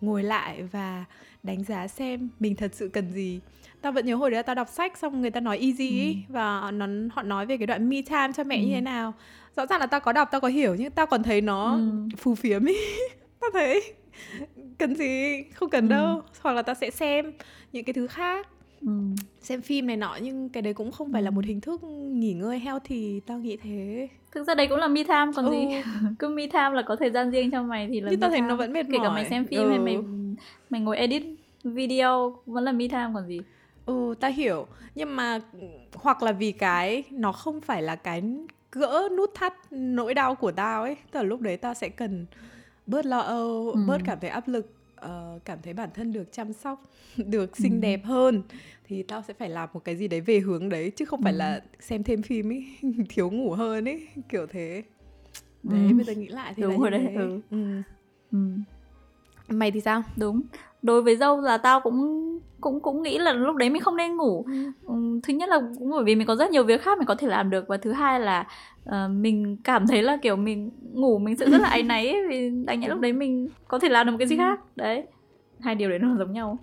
ngồi 0.00 0.22
lại 0.22 0.62
và 0.72 1.04
đánh 1.42 1.64
giá 1.64 1.88
xem 1.88 2.28
mình 2.40 2.56
thật 2.56 2.70
sự 2.74 2.88
cần 2.88 3.10
gì 3.10 3.40
tao 3.80 3.92
vẫn 3.92 4.06
nhớ 4.06 4.14
hồi 4.14 4.30
đấy 4.30 4.42
tao 4.42 4.54
đọc 4.54 4.68
sách 4.68 4.98
xong 4.98 5.20
người 5.20 5.30
ta 5.30 5.40
nói 5.40 5.58
easy 5.58 5.88
ý, 5.88 6.16
và 6.28 6.70
nó 6.70 6.86
họ 7.12 7.22
nói 7.22 7.46
về 7.46 7.56
cái 7.56 7.66
đoạn 7.66 7.88
me 7.88 8.02
time 8.02 8.32
cho 8.36 8.44
mẹ 8.44 8.56
Ừ. 8.56 8.60
như 8.66 8.74
thế 8.74 8.80
nào 8.80 9.14
rõ 9.56 9.66
ràng 9.66 9.80
là 9.80 9.86
tao 9.86 10.00
có 10.00 10.12
đọc 10.12 10.28
tao 10.32 10.40
có 10.40 10.48
hiểu 10.48 10.74
nhưng 10.74 10.90
tao 10.90 11.06
còn 11.06 11.22
thấy 11.22 11.40
nó 11.40 11.72
Ừ. 11.74 12.08
phù 12.16 12.34
phiếm 12.34 12.64
ý 12.64 12.76
tao 13.40 13.50
thấy 13.52 13.82
cần 14.78 14.94
gì 14.96 15.42
không 15.54 15.70
cần 15.70 15.84
Ừ. 15.84 15.90
đâu 15.90 16.22
hoặc 16.40 16.52
là 16.52 16.62
tao 16.62 16.74
sẽ 16.74 16.90
xem 16.90 17.32
những 17.72 17.84
cái 17.84 17.92
thứ 17.94 18.06
khác 18.06 18.48
ừ. 18.80 18.88
xem 19.40 19.60
phim 19.62 19.86
này 19.86 19.96
nọ 19.96 20.18
nhưng 20.22 20.48
cái 20.48 20.62
đấy 20.62 20.74
cũng 20.74 20.92
không 20.92 21.12
phải 21.12 21.22
là 21.22 21.30
Ừ. 21.30 21.32
một 21.32 21.44
hình 21.44 21.60
thức 21.60 21.82
nghỉ 22.12 22.32
ngơi 22.32 22.58
healthy 22.58 23.20
tao 23.20 23.38
nghĩ 23.38 23.56
thế 23.56 24.08
thực 24.32 24.44
ra 24.46 24.54
đấy 24.54 24.66
cũng 24.68 24.78
là 24.78 24.88
me 24.88 25.04
time 25.04 25.32
còn 25.36 25.50
gì 25.50 25.66
Ừ. 25.74 25.82
cứ 26.18 26.28
me 26.28 26.46
time 26.46 26.70
là 26.70 26.82
có 26.82 26.96
thời 26.96 27.10
gian 27.10 27.30
riêng 27.30 27.50
cho 27.50 27.62
mày 27.62 27.88
thì 27.92 28.00
là 28.00 28.10
nhưng 28.10 28.20
tao 28.20 28.30
thấy 28.30 28.40
nó 28.40 28.56
vẫn 28.56 28.72
mệt 28.72 28.86
kể 28.92 28.98
mỏi 28.98 29.06
cả 29.08 29.14
mày 29.14 29.30
xem 29.30 29.46
phim 29.46 29.60
ừ. 29.60 29.68
hay 29.68 29.78
mày 29.78 29.96
mày 30.70 30.80
ngồi 30.80 30.96
edit 30.96 31.22
video 31.64 32.36
vẫn 32.46 32.64
là 32.64 32.72
me 32.72 32.88
time 32.88 33.10
còn 33.14 33.26
gì 33.26 33.40
ừ 33.86 34.14
ta 34.20 34.28
hiểu 34.28 34.66
nhưng 34.94 35.16
mà 35.16 35.40
hoặc 35.94 36.22
là 36.22 36.32
vì 36.32 36.52
cái 36.52 37.04
nó 37.10 37.32
không 37.32 37.60
phải 37.60 37.82
là 37.82 37.96
cái 37.96 38.22
gỡ 38.72 39.08
nút 39.16 39.30
thắt 39.34 39.54
nỗi 39.70 40.14
đau 40.14 40.34
của 40.34 40.52
tao 40.52 40.82
ấy 40.82 40.96
tức 41.10 41.20
là 41.20 41.22
lúc 41.22 41.40
đấy 41.40 41.56
tao 41.56 41.74
sẽ 41.74 41.88
cần 41.88 42.26
bớt 42.86 43.06
lo 43.06 43.18
âu 43.18 43.70
Ừ. 43.70 43.80
bớt 43.86 43.98
cảm 44.04 44.18
thấy 44.20 44.30
áp 44.30 44.48
lực 44.48 44.72
ờ, 44.96 45.38
cảm 45.44 45.58
thấy 45.62 45.72
bản 45.74 45.88
thân 45.94 46.12
được 46.12 46.32
chăm 46.32 46.52
sóc 46.52 46.90
được 47.16 47.56
xinh 47.56 47.72
Ừ. 47.72 47.78
đẹp 47.80 48.04
hơn 48.04 48.42
thì 48.84 49.02
tao 49.02 49.22
sẽ 49.28 49.34
phải 49.34 49.48
làm 49.48 49.68
một 49.72 49.84
cái 49.84 49.96
gì 49.96 50.08
đấy 50.08 50.20
về 50.20 50.38
hướng 50.40 50.68
đấy 50.68 50.90
chứ 50.96 51.04
không 51.04 51.22
phải 51.22 51.32
Ừ. 51.32 51.36
là 51.36 51.60
xem 51.80 52.02
thêm 52.02 52.22
phim 52.22 52.52
ấy 52.52 52.66
thiếu 53.08 53.30
ngủ 53.30 53.52
hơn 53.52 53.84
ấy 53.88 54.06
kiểu 54.28 54.46
thế 54.46 54.82
đấy 55.62 55.86
Ừ. 55.88 55.94
bây 55.96 56.04
giờ 56.04 56.12
nghĩ 56.12 56.28
lại 56.28 56.54
thì 56.56 56.62
Đúng 56.62 56.72
là 56.72 56.78
rồi 56.78 56.90
đấy, 56.90 57.14
ừ. 57.14 57.40
Ừ. 57.50 57.82
ừ. 58.32 58.38
mày 59.48 59.70
thì 59.70 59.80
sao 59.80 60.02
đúng 60.16 60.42
đối 60.86 61.02
với 61.02 61.16
dâu 61.16 61.40
là 61.40 61.58
tao 61.58 61.80
cũng 61.80 62.22
cũng 62.60 62.80
cũng 62.80 63.02
nghĩ 63.02 63.18
là 63.18 63.32
lúc 63.32 63.56
đấy 63.56 63.70
mình 63.70 63.82
không 63.82 63.96
nên 63.96 64.16
ngủ. 64.16 64.46
Ừm, 64.86 65.20
thứ 65.20 65.32
nhất 65.32 65.48
là 65.48 65.60
cũng 65.78 65.90
bởi 65.90 66.04
vì 66.04 66.14
mình 66.14 66.26
có 66.26 66.36
rất 66.36 66.50
nhiều 66.50 66.64
việc 66.64 66.82
khác 66.82 66.98
mình 66.98 67.06
có 67.06 67.14
thể 67.14 67.28
làm 67.28 67.50
được 67.50 67.68
và 67.68 67.76
thứ 67.76 67.92
hai 67.92 68.20
là 68.20 68.46
ờ, 68.84 69.08
mình 69.08 69.56
cảm 69.64 69.86
thấy 69.86 70.02
là 70.02 70.16
kiểu 70.22 70.36
mình 70.36 70.70
ngủ 70.92 71.18
mình 71.18 71.36
sẽ 71.36 71.50
rất 71.50 71.60
là 71.60 71.68
áy 71.68 71.82
náy 71.82 72.08
ấy, 72.08 72.22
vì 72.28 72.50
đáng 72.64 72.80
nhẽ 72.80 72.88
lúc 72.88 73.00
đấy 73.00 73.12
mình 73.12 73.48
có 73.68 73.78
thể 73.78 73.88
làm 73.88 74.06
được 74.06 74.12
một 74.12 74.18
cái 74.18 74.28
gì 74.28 74.36
khác. 74.36 74.60
Đấy 74.76 75.04
hai 75.60 75.74
điều 75.74 75.90
đấy 75.90 75.98
nó 75.98 76.16
giống 76.18 76.32
nhau. 76.32 76.58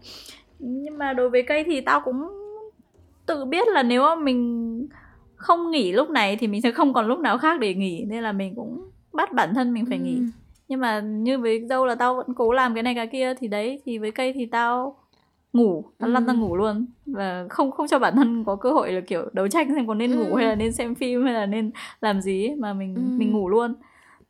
Nhưng 0.59 0.97
mà 0.97 1.13
đối 1.13 1.29
với 1.29 1.43
cây 1.43 1.63
thì 1.63 1.81
tao 1.81 2.01
cũng 2.01 2.27
tự 3.25 3.45
biết 3.45 3.67
là 3.67 3.83
nếu 3.83 4.01
mà 4.01 4.15
mình 4.15 4.87
không 5.35 5.71
nghỉ 5.71 5.91
lúc 5.91 6.09
này 6.09 6.35
thì 6.35 6.47
mình 6.47 6.61
sẽ 6.61 6.71
không 6.71 6.93
còn 6.93 7.07
lúc 7.07 7.19
nào 7.19 7.37
khác 7.37 7.59
để 7.59 7.73
nghỉ 7.73 8.05
nên 8.07 8.23
là 8.23 8.31
mình 8.31 8.55
cũng 8.55 8.89
bắt 9.13 9.33
bản 9.33 9.53
thân 9.55 9.73
mình 9.73 9.85
phải 9.85 9.99
nghỉ. 9.99 10.17
Ừ. 10.17 10.23
nhưng 10.73 10.79
mà 10.79 10.99
như 10.99 11.37
với 11.39 11.65
dâu 11.69 11.85
là 11.85 11.95
tao 11.95 12.15
vẫn 12.15 12.27
cố 12.35 12.51
làm 12.51 12.73
cái 12.73 12.83
này 12.83 12.95
cái 12.95 13.07
kia 13.07 13.33
thì 13.39 13.47
đấy 13.47 13.81
thì 13.85 13.97
với 13.97 14.11
cây 14.11 14.33
thì 14.33 14.45
tao 14.45 14.95
ngủ 15.53 15.83
tao 15.99 16.09
lăn 16.09 16.25
ra 16.25 16.33
Ừ. 16.33 16.37
ngủ 16.37 16.55
luôn 16.55 16.85
và 17.05 17.45
không 17.49 17.71
không 17.71 17.87
cho 17.87 17.99
bản 17.99 18.15
thân 18.15 18.43
có 18.45 18.55
cơ 18.55 18.71
hội 18.71 18.91
là 18.91 19.01
kiểu 19.01 19.21
đấu 19.33 19.47
tranh 19.47 19.67
xem 19.75 19.87
có 19.87 19.93
nên 19.93 20.15
ngủ 20.15 20.33
Ừ. 20.33 20.37
hay 20.37 20.47
là 20.47 20.55
nên 20.55 20.71
xem 20.73 20.95
phim 20.95 21.23
hay 21.23 21.33
là 21.33 21.45
nên 21.45 21.71
làm 22.01 22.21
gì 22.21 22.47
ấy, 22.47 22.55
mà 22.55 22.73
mình 22.73 22.95
Ừ. 22.95 23.01
mình 23.17 23.31
ngủ 23.31 23.49
luôn 23.49 23.73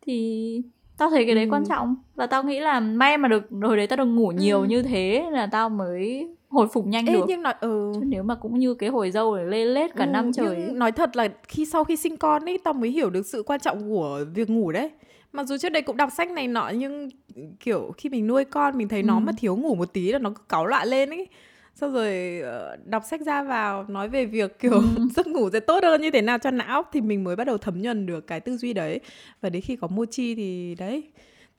thì 0.02 0.62
tao 0.98 1.10
thấy 1.10 1.26
cái 1.26 1.36
đấy 1.36 1.44
Ừ. 1.44 1.50
quan 1.52 1.64
trọng 1.70 1.96
và 2.16 2.28
tao 2.28 2.44
nghĩ 2.44 2.60
là 2.60 2.80
may 2.80 3.18
mà 3.18 3.28
được 3.28 3.44
hồi 3.62 3.78
đấy 3.78 3.88
tao 3.88 3.98
được 3.98 4.06
ngủ 4.06 4.32
nhiều 4.32 4.60
Ừ. 4.62 4.66
như 4.66 4.82
thế 4.84 5.26
là 5.32 5.48
tao 5.48 5.70
mới 5.70 6.28
hồi 6.50 6.68
phục 6.74 6.88
nhanh 6.88 7.06
Ê, 7.06 7.14
được 7.14 7.26
nhưng 7.28 7.42
nói 7.42 7.54
ừ 7.62 7.92
Chứ 8.00 8.06
nếu 8.06 8.24
mà 8.24 8.36
cũng 8.36 8.60
như 8.60 8.74
cái 8.74 8.90
hồi 8.90 9.12
dâu 9.12 9.38
để 9.38 9.44
lê 9.44 9.66
lết 9.66 9.96
cả 9.96 10.06
Ừ, 10.06 10.10
năm 10.10 10.32
trời 10.34 10.58
nói 10.74 10.92
thật 10.92 11.16
là 11.16 11.28
khi 11.48 11.66
sau 11.66 11.84
khi 11.84 11.96
sinh 11.96 12.18
con 12.18 12.46
ấy 12.46 12.58
tao 12.64 12.74
mới 12.74 12.90
hiểu 12.90 13.10
được 13.10 13.26
sự 13.26 13.44
quan 13.46 13.60
trọng 13.60 13.90
của 13.90 14.20
việc 14.34 14.50
ngủ 14.50 14.72
đấy 14.72 14.90
mặc 15.34 15.48
dù 15.48 15.58
trước 15.58 15.70
đây 15.70 15.82
cũng 15.82 15.98
đọc 15.98 16.10
sách 16.12 16.32
này 16.32 16.48
nọ 16.48 16.70
nhưng 16.76 17.10
kiểu 17.60 17.92
khi 17.98 18.10
mình 18.10 18.28
nuôi 18.28 18.46
con 18.46 18.78
mình 18.78 18.88
thấy 18.88 19.04
nó 19.04 19.16
Ừ. 19.16 19.20
mà 19.20 19.32
thiếu 19.38 19.56
ngủ 19.56 19.76
một 19.76 19.94
tí 19.94 20.12
là 20.12 20.20
nó 20.20 20.30
cứ 20.30 20.42
cáu 20.50 20.66
loạn 20.66 20.88
lên 20.88 21.10
ấy 21.10 21.28
xong 21.76 21.94
rồi 21.94 22.40
ờ, 22.44 22.78
đọc 22.86 23.04
sách 23.10 23.22
ra 23.22 23.44
vào 23.44 23.86
nói 23.90 24.10
về 24.10 24.26
việc 24.26 24.60
kiểu 24.60 24.72
Ừ. 24.72 24.82
giấc 25.16 25.28
ngủ 25.28 25.50
sẽ 25.54 25.60
tốt 25.60 25.84
hơn 25.84 26.02
như 26.02 26.12
thế 26.12 26.22
nào 26.22 26.38
cho 26.38 26.52
não 26.52 26.84
thì 26.94 27.02
mình 27.02 27.24
mới 27.24 27.36
bắt 27.36 27.44
đầu 27.44 27.58
thấm 27.58 27.82
nhuần 27.82 28.06
được 28.06 28.28
cái 28.28 28.40
tư 28.40 28.58
duy 28.58 28.74
đấy 28.74 29.00
và 29.42 29.50
đến 29.50 29.62
khi 29.62 29.76
có 29.76 29.88
mochi 29.88 30.36
thì 30.36 30.76
đấy 30.76 31.04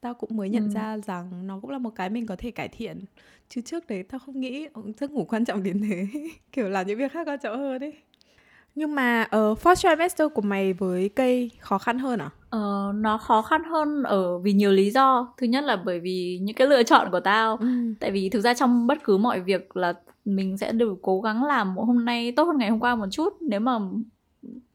tao 0.01 0.15
cũng 0.15 0.37
mới 0.37 0.49
nhận 0.49 0.63
Ừ. 0.65 0.69
ra 0.75 0.99
rằng 0.99 1.47
nó 1.47 1.59
cũng 1.63 1.71
là 1.71 1.79
một 1.79 1.91
cái 1.97 2.11
mình 2.11 2.27
có 2.27 2.37
thể 2.37 2.51
cải 2.51 2.69
thiện 2.69 3.01
chứ 3.49 3.61
trước 3.61 3.87
đấy 3.87 4.03
tao 4.03 4.19
không 4.19 4.41
nghĩ 4.41 4.69
giấc 5.01 5.11
ngủ 5.11 5.25
quan 5.25 5.45
trọng 5.45 5.63
đến 5.63 5.83
thế 5.89 6.07
kiểu 6.53 6.69
là 6.69 6.83
những 6.83 6.99
việc 6.99 7.13
khác 7.13 7.29
quan 7.29 7.39
trọng 7.43 7.59
hơn 7.59 7.83
ấy 7.83 7.93
Nhưng 8.75 8.95
mà 8.95 9.23
ở 9.23 9.51
uh, 9.51 9.59
first 9.59 9.75
trimester 9.75 10.29
của 10.35 10.43
mày 10.43 10.73
với 10.73 11.09
cây 11.09 11.51
khó 11.61 11.79
khăn 11.79 11.99
hơn 11.99 12.19
à? 12.21 12.31
Ờ, 12.51 12.93
nó 12.95 13.19
khó 13.19 13.43
khăn 13.43 13.65
hơn 13.65 14.03
ở 14.03 14.39
vì 14.39 14.53
nhiều 14.53 14.73
lý 14.73 14.91
do. 14.91 15.35
Thứ 15.39 15.47
nhất 15.47 15.65
là 15.65 15.77
bởi 15.77 16.01
vì 16.01 16.39
những 16.43 16.57
cái 16.57 16.67
lựa 16.67 16.83
chọn 16.83 17.11
của 17.11 17.21
tao. 17.21 17.57
Ừ. 17.57 17.67
Tại 18.01 18.11
vì 18.11 18.29
thực 18.29 18.41
ra 18.41 18.55
trong 18.55 18.87
bất 18.87 18.99
cứ 19.05 19.17
mọi 19.17 19.41
việc 19.41 19.77
là 19.77 19.95
mình 20.25 20.59
sẽ 20.59 20.73
đều 20.73 20.99
cố 21.03 21.21
gắng 21.21 21.45
làm 21.45 21.77
hôm 21.77 22.05
nay 22.05 22.33
tốt 22.33 22.45
hơn 22.45 22.59
ngày 22.59 22.71
hôm 22.71 22.81
qua 22.81 22.95
một 22.95 23.07
chút. 23.11 23.33
Nếu 23.41 23.61
mà 23.61 23.79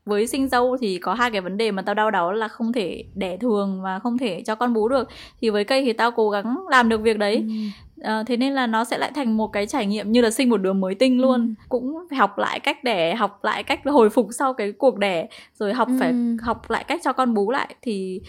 với 0.10 0.28
sinh 0.28 0.50
dâu 0.50 0.78
thì 0.82 0.98
có 0.98 1.14
hai 1.14 1.32
cái 1.32 1.42
vấn 1.42 1.58
đề 1.58 1.72
mà 1.72 1.82
tao 1.82 1.96
đau 1.96 2.12
đáu 2.12 2.32
là 2.32 2.48
không 2.48 2.74
thể 2.74 3.04
đẻ 3.16 3.38
thường 3.38 3.82
và 3.84 4.00
không 4.00 4.18
thể 4.18 4.42
cho 4.46 4.56
con 4.56 4.74
bú 4.74 4.88
được 4.88 5.10
thì 5.42 5.50
với 5.50 5.64
cây 5.64 5.86
thì 5.86 5.94
tao 5.94 6.12
cố 6.12 6.30
gắng 6.30 6.58
làm 6.70 6.90
được 6.90 7.02
việc 7.02 7.18
đấy 7.18 7.36
ừ. 7.36 7.54
à, 8.04 8.24
thế 8.28 8.38
nên 8.38 8.54
là 8.54 8.68
nó 8.68 8.84
sẽ 8.84 8.98
lại 8.98 9.12
thành 9.16 9.38
một 9.38 9.48
cái 9.48 9.68
trải 9.68 9.86
nghiệm 9.86 10.12
như 10.12 10.22
là 10.22 10.30
sinh 10.30 10.50
một 10.50 10.58
đứa 10.58 10.74
mới 10.74 10.96
tinh 10.96 11.22
luôn 11.22 11.42
ừ. 11.42 11.66
cũng 11.70 11.98
phải 12.10 12.20
học 12.20 12.38
lại 12.38 12.60
cách 12.60 12.84
đẻ 12.84 13.16
học 13.16 13.40
lại 13.44 13.64
cách 13.64 13.80
hồi 13.86 14.10
phục 14.10 14.28
sau 14.32 14.54
cái 14.54 14.72
cuộc 14.72 14.98
đẻ 14.98 15.28
rồi 15.60 15.74
học 15.74 15.88
ừ. 15.88 15.98
phải 16.00 16.14
học 16.42 16.70
lại 16.72 16.84
cách 16.84 17.02
cho 17.04 17.14
con 17.14 17.34
bú 17.34 17.52
lại 17.52 17.76
thì 17.82 18.22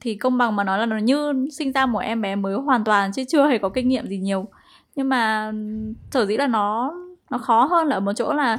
thì 0.00 0.14
công 0.14 0.38
bằng 0.38 0.56
mà 0.56 0.64
nói 0.64 0.78
là 0.78 0.86
nó 0.86 0.98
như 0.98 1.48
sinh 1.52 1.72
ra 1.72 1.86
một 1.86 1.98
em 1.98 2.22
bé 2.22 2.36
mới 2.36 2.54
hoàn 2.54 2.84
toàn 2.84 3.12
chứ 3.12 3.24
chưa 3.28 3.48
hề 3.48 3.58
có 3.58 3.68
kinh 3.68 3.88
nghiệm 3.88 4.06
gì 4.06 4.18
nhiều 4.18 4.46
nhưng 4.96 5.08
mà 5.08 5.52
sở 6.10 6.26
dĩ 6.26 6.36
là 6.36 6.46
nó 6.46 6.94
nó 7.30 7.38
khó 7.38 7.64
hơn 7.64 7.86
là 7.86 7.96
ở 7.96 8.00
một 8.00 8.12
chỗ 8.16 8.32
là 8.32 8.58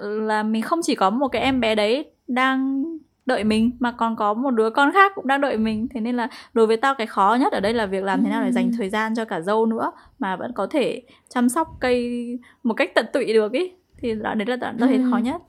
là 0.00 0.42
mình 0.42 0.62
không 0.62 0.80
chỉ 0.82 0.94
có 0.94 1.10
một 1.10 1.28
cái 1.28 1.42
em 1.42 1.60
bé 1.60 1.74
đấy 1.74 2.10
đang 2.28 2.84
đợi 3.26 3.44
mình 3.44 3.70
mà 3.80 3.92
còn 3.92 4.16
có 4.16 4.34
một 4.34 4.50
đứa 4.50 4.70
con 4.70 4.92
khác 4.92 5.12
cũng 5.14 5.26
đang 5.26 5.40
đợi 5.40 5.56
mình. 5.56 5.88
Thế 5.88 6.00
nên 6.00 6.16
là 6.16 6.28
đối 6.52 6.66
với 6.66 6.76
tao 6.76 6.94
cái 6.94 7.06
khó 7.06 7.36
nhất 7.40 7.52
ở 7.52 7.60
đây 7.60 7.74
là 7.74 7.86
việc 7.86 8.04
làm 8.04 8.24
thế 8.24 8.30
nào 8.30 8.44
để 8.44 8.52
dành 8.52 8.72
thời 8.78 8.90
gian 8.90 9.14
cho 9.14 9.24
cả 9.24 9.40
dâu 9.40 9.66
nữa 9.66 9.92
mà 10.18 10.36
vẫn 10.36 10.52
có 10.52 10.66
thể 10.66 11.02
chăm 11.28 11.48
sóc 11.48 11.68
cây 11.80 12.26
một 12.62 12.74
cách 12.74 12.90
tận 12.94 13.06
tụy 13.12 13.32
được 13.32 13.52
ý. 13.52 13.72
Thì 13.98 14.14
đó 14.14 14.34
đấy 14.34 14.46
là 14.46 14.56
tao 14.60 14.88
thấy 14.88 15.00
khó 15.10 15.16
nhất. 15.16 15.42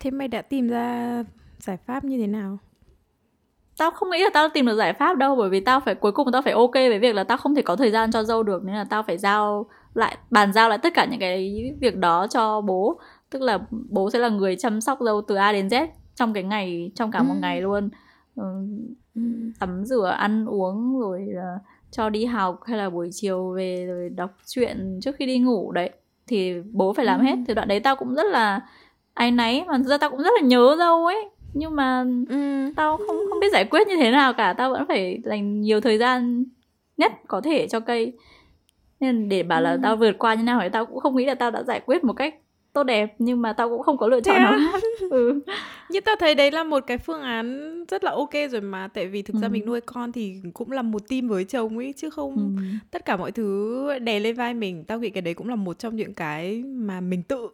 Thế 0.00 0.10
mày 0.10 0.28
đã 0.28 0.42
tìm 0.42 0.68
ra 0.68 1.24
giải 1.58 1.76
pháp 1.76 2.04
như 2.04 2.18
thế 2.18 2.26
nào 2.26 2.58
tao 3.78 3.90
không 3.90 4.10
nghĩ 4.10 4.22
là 4.22 4.30
tao 4.34 4.48
tìm 4.48 4.66
được 4.66 4.76
giải 4.76 4.92
pháp 4.92 5.16
đâu 5.16 5.36
bởi 5.36 5.50
vì 5.50 5.60
tao 5.60 5.80
phải 5.80 5.94
cuối 5.94 6.12
cùng 6.12 6.32
tao 6.32 6.42
phải 6.42 6.52
ok 6.52 6.74
với 6.74 6.98
việc 6.98 7.14
là 7.14 7.24
tao 7.24 7.38
không 7.38 7.54
thể 7.54 7.62
có 7.62 7.76
thời 7.76 7.90
gian 7.90 8.12
cho 8.12 8.22
dâu 8.22 8.42
được 8.42 8.64
nên 8.64 8.74
là 8.74 8.84
tao 8.84 9.02
phải 9.02 9.18
giao 9.18 9.66
lại 9.96 10.16
bàn 10.30 10.52
giao 10.52 10.68
lại 10.68 10.78
tất 10.78 10.94
cả 10.94 11.04
những 11.04 11.20
cái 11.20 11.74
việc 11.80 11.96
đó 11.96 12.26
cho 12.30 12.60
bố. 12.60 13.00
Tức 13.30 13.42
là 13.42 13.58
bố 13.90 14.10
sẽ 14.10 14.18
là 14.18 14.28
người 14.28 14.56
chăm 14.56 14.80
sóc 14.80 14.98
dâu 15.00 15.22
từ 15.22 15.34
A 15.34 15.52
đến 15.52 15.68
Z 15.68 15.86
trong 16.14 16.32
cái 16.32 16.42
ngày 16.42 16.90
trong 16.94 17.10
cả 17.10 17.22
một 17.22 17.34
ừ. 17.34 17.40
ngày 17.40 17.60
luôn. 17.60 17.90
Ừ, 18.36 18.42
tắm 19.60 19.84
rửa 19.84 20.14
ăn 20.18 20.46
uống 20.46 21.00
rồi 21.00 21.26
uh, 21.30 21.62
cho 21.90 22.08
đi 22.08 22.24
học 22.24 22.60
hay 22.64 22.78
là 22.78 22.90
buổi 22.90 23.08
chiều 23.12 23.50
về 23.50 23.86
rồi 23.86 24.08
đọc 24.08 24.30
truyện 24.46 24.98
trước 25.02 25.16
khi 25.18 25.26
đi 25.26 25.38
ngủ 25.38 25.72
đấy. 25.72 25.90
Thì 26.26 26.54
bố 26.72 26.92
phải 26.92 27.04
làm 27.04 27.20
ừ. 27.20 27.24
hết. 27.24 27.36
Thì 27.48 27.54
đoạn 27.54 27.68
đấy 27.68 27.80
tao 27.80 27.96
cũng 27.96 28.14
rất 28.14 28.26
là 28.26 28.60
áy 29.14 29.30
náy 29.30 29.64
mà 29.66 29.78
thực 29.78 29.88
ra 29.88 29.98
tao 29.98 30.10
cũng 30.10 30.22
rất 30.22 30.30
là 30.40 30.46
nhớ 30.46 30.76
dâu 30.78 31.06
ấy 31.06 31.30
nhưng 31.58 31.76
mà 31.76 32.04
ừ. 32.28 32.72
tao 32.76 32.96
không 32.96 33.16
không 33.30 33.40
biết 33.40 33.52
giải 33.52 33.64
quyết 33.64 33.88
như 33.88 33.96
thế 33.96 34.10
nào 34.10 34.32
cả 34.32 34.52
tao 34.52 34.70
vẫn 34.70 34.84
phải 34.88 35.20
dành 35.24 35.60
nhiều 35.60 35.80
thời 35.80 35.98
gian 35.98 36.44
nhất 36.96 37.12
có 37.28 37.40
thể 37.40 37.68
cho 37.68 37.80
cây 37.80 38.12
nên 39.00 39.28
để 39.28 39.42
bảo 39.42 39.60
là 39.60 39.70
ừ. 39.70 39.78
tao 39.82 39.96
vượt 39.96 40.18
qua 40.18 40.34
như 40.34 40.42
nào 40.42 40.60
thì 40.62 40.68
tao 40.68 40.86
cũng 40.86 41.00
không 41.00 41.16
nghĩ 41.16 41.26
là 41.26 41.34
tao 41.34 41.50
đã 41.50 41.62
giải 41.62 41.80
quyết 41.86 42.04
một 42.04 42.12
cách 42.12 42.34
tốt 42.72 42.82
đẹp 42.82 43.14
nhưng 43.18 43.42
mà 43.42 43.52
tao 43.52 43.68
cũng 43.68 43.82
không 43.82 43.98
có 43.98 44.06
lựa 44.06 44.20
chọn 44.20 44.42
nào 44.42 44.58
khác 44.72 44.82
ừ. 45.10 45.40
nhưng 45.90 46.02
tao 46.02 46.16
thấy 46.16 46.34
đấy 46.34 46.50
là 46.50 46.64
một 46.64 46.84
cái 46.86 46.98
phương 46.98 47.22
án 47.22 47.84
rất 47.88 48.04
là 48.04 48.10
ok 48.10 48.32
rồi 48.50 48.60
mà 48.60 48.88
tại 48.88 49.06
vì 49.06 49.22
thực 49.22 49.34
ừ. 49.34 49.40
ra 49.42 49.48
mình 49.48 49.66
nuôi 49.66 49.80
con 49.80 50.12
thì 50.12 50.34
cũng 50.54 50.72
là 50.72 50.82
một 50.82 51.08
team 51.08 51.28
với 51.28 51.44
chồng 51.44 51.78
ấy 51.78 51.94
chứ 51.96 52.10
không 52.10 52.56
ừ. 52.56 52.62
tất 52.90 53.04
cả 53.04 53.16
mọi 53.16 53.32
thứ 53.32 53.98
đè 53.98 54.20
lên 54.20 54.36
vai 54.36 54.54
mình 54.54 54.84
tao 54.84 54.98
nghĩ 54.98 55.10
cái 55.10 55.22
đấy 55.22 55.34
cũng 55.34 55.48
là 55.48 55.56
một 55.56 55.78
trong 55.78 55.96
những 55.96 56.14
cái 56.14 56.62
mà 56.62 57.00
mình 57.00 57.22
tự 57.22 57.48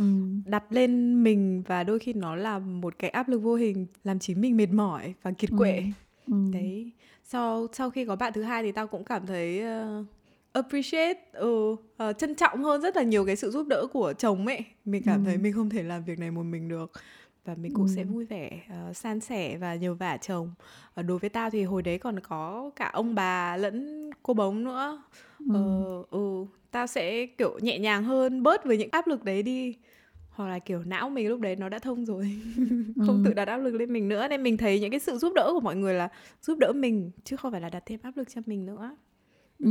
ừ. 0.00 0.04
đặt 0.44 0.64
lên 0.70 1.22
mình 1.24 1.62
và 1.66 1.84
đôi 1.84 1.98
khi 1.98 2.12
nó 2.12 2.36
là 2.36 2.58
một 2.58 2.98
cái 2.98 3.10
áp 3.10 3.28
lực 3.28 3.38
vô 3.38 3.54
hình 3.54 3.86
làm 4.04 4.18
chính 4.18 4.40
mình 4.40 4.56
mệt 4.56 4.70
mỏi 4.72 5.14
và 5.22 5.30
kiệt 5.32 5.50
quệ 5.58 5.82
ừ. 6.26 6.32
Ừ. 6.32 6.50
đấy 6.52 6.90
sau 7.24 7.66
sau 7.72 7.90
khi 7.90 8.04
có 8.04 8.16
bạn 8.16 8.32
thứ 8.32 8.42
hai 8.42 8.62
thì 8.62 8.72
tao 8.72 8.86
cũng 8.86 9.04
cảm 9.04 9.26
thấy 9.26 9.62
uh, 10.00 10.06
appreciate 10.52 11.20
ừ, 11.32 11.72
uh, 11.72 12.18
trân 12.18 12.34
trọng 12.34 12.64
hơn 12.64 12.80
rất 12.80 12.96
là 12.96 13.02
nhiều 13.02 13.26
cái 13.26 13.36
sự 13.36 13.50
giúp 13.50 13.66
đỡ 13.66 13.86
của 13.92 14.12
chồng 14.18 14.46
ấy 14.46 14.64
mình 14.84 15.02
cảm 15.06 15.24
ừ. 15.24 15.28
thấy 15.28 15.38
mình 15.38 15.52
không 15.52 15.70
thể 15.70 15.82
làm 15.82 16.04
việc 16.04 16.18
này 16.18 16.30
một 16.30 16.42
mình 16.42 16.68
được 16.68 16.92
và 17.44 17.54
mình 17.54 17.74
cũng 17.74 17.86
ừ. 17.86 17.92
sẽ 17.96 18.04
vui 18.04 18.24
vẻ 18.24 18.60
uh, 18.90 18.96
san 18.96 19.20
sẻ 19.20 19.56
và 19.56 19.74
nhờ 19.74 19.94
vả 19.94 20.16
chồng 20.16 20.50
uh, 21.00 21.06
đối 21.06 21.18
với 21.18 21.30
tao 21.30 21.50
thì 21.50 21.62
hồi 21.64 21.82
đấy 21.82 21.98
còn 21.98 22.20
có 22.20 22.70
cả 22.76 22.90
ông 22.92 23.14
bà 23.14 23.56
lẫn 23.56 24.10
cô 24.22 24.34
bóng 24.34 24.64
nữa 24.64 25.02
ừ. 25.38 25.54
Uh, 26.00 26.10
ừ, 26.10 26.44
tao 26.70 26.86
sẽ 26.86 27.26
kiểu 27.26 27.58
nhẹ 27.58 27.78
nhàng 27.78 28.04
hơn 28.04 28.42
bớt 28.42 28.64
với 28.64 28.76
những 28.76 28.88
áp 28.92 29.06
lực 29.06 29.24
đấy 29.24 29.42
đi 29.42 29.76
hoặc 30.30 30.48
là 30.48 30.58
kiểu 30.58 30.82
não 30.84 31.10
mình 31.10 31.28
lúc 31.28 31.40
đấy 31.40 31.56
nó 31.56 31.68
đã 31.68 31.78
thông 31.78 32.04
rồi 32.06 32.40
không 33.06 33.22
ừ. 33.22 33.22
tự 33.24 33.34
đặt 33.34 33.48
áp 33.48 33.56
lực 33.56 33.74
lên 33.74 33.92
mình 33.92 34.08
nữa 34.08 34.28
nên 34.28 34.42
mình 34.42 34.56
thấy 34.56 34.80
những 34.80 34.90
cái 34.90 35.00
sự 35.00 35.18
giúp 35.18 35.32
đỡ 35.34 35.50
của 35.52 35.60
mọi 35.60 35.76
người 35.76 35.94
là 35.94 36.08
giúp 36.42 36.58
đỡ 36.58 36.72
mình 36.72 37.10
chứ 37.24 37.36
không 37.36 37.52
phải 37.52 37.60
là 37.60 37.68
đặt 37.70 37.82
thêm 37.86 38.00
áp 38.02 38.16
lực 38.16 38.28
cho 38.34 38.40
mình 38.46 38.66
nữa 38.66 38.96
ừ. 39.58 39.70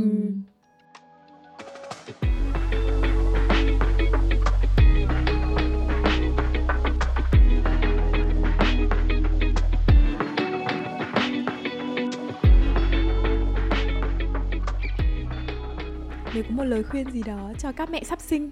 Nếu 16.34 16.44
có 16.48 16.50
một 16.50 16.64
lời 16.64 16.82
khuyên 16.82 17.10
gì 17.10 17.22
đó 17.22 17.52
cho 17.58 17.72
các 17.72 17.90
mẹ 17.90 18.04
sắp 18.04 18.20
sinh 18.20 18.50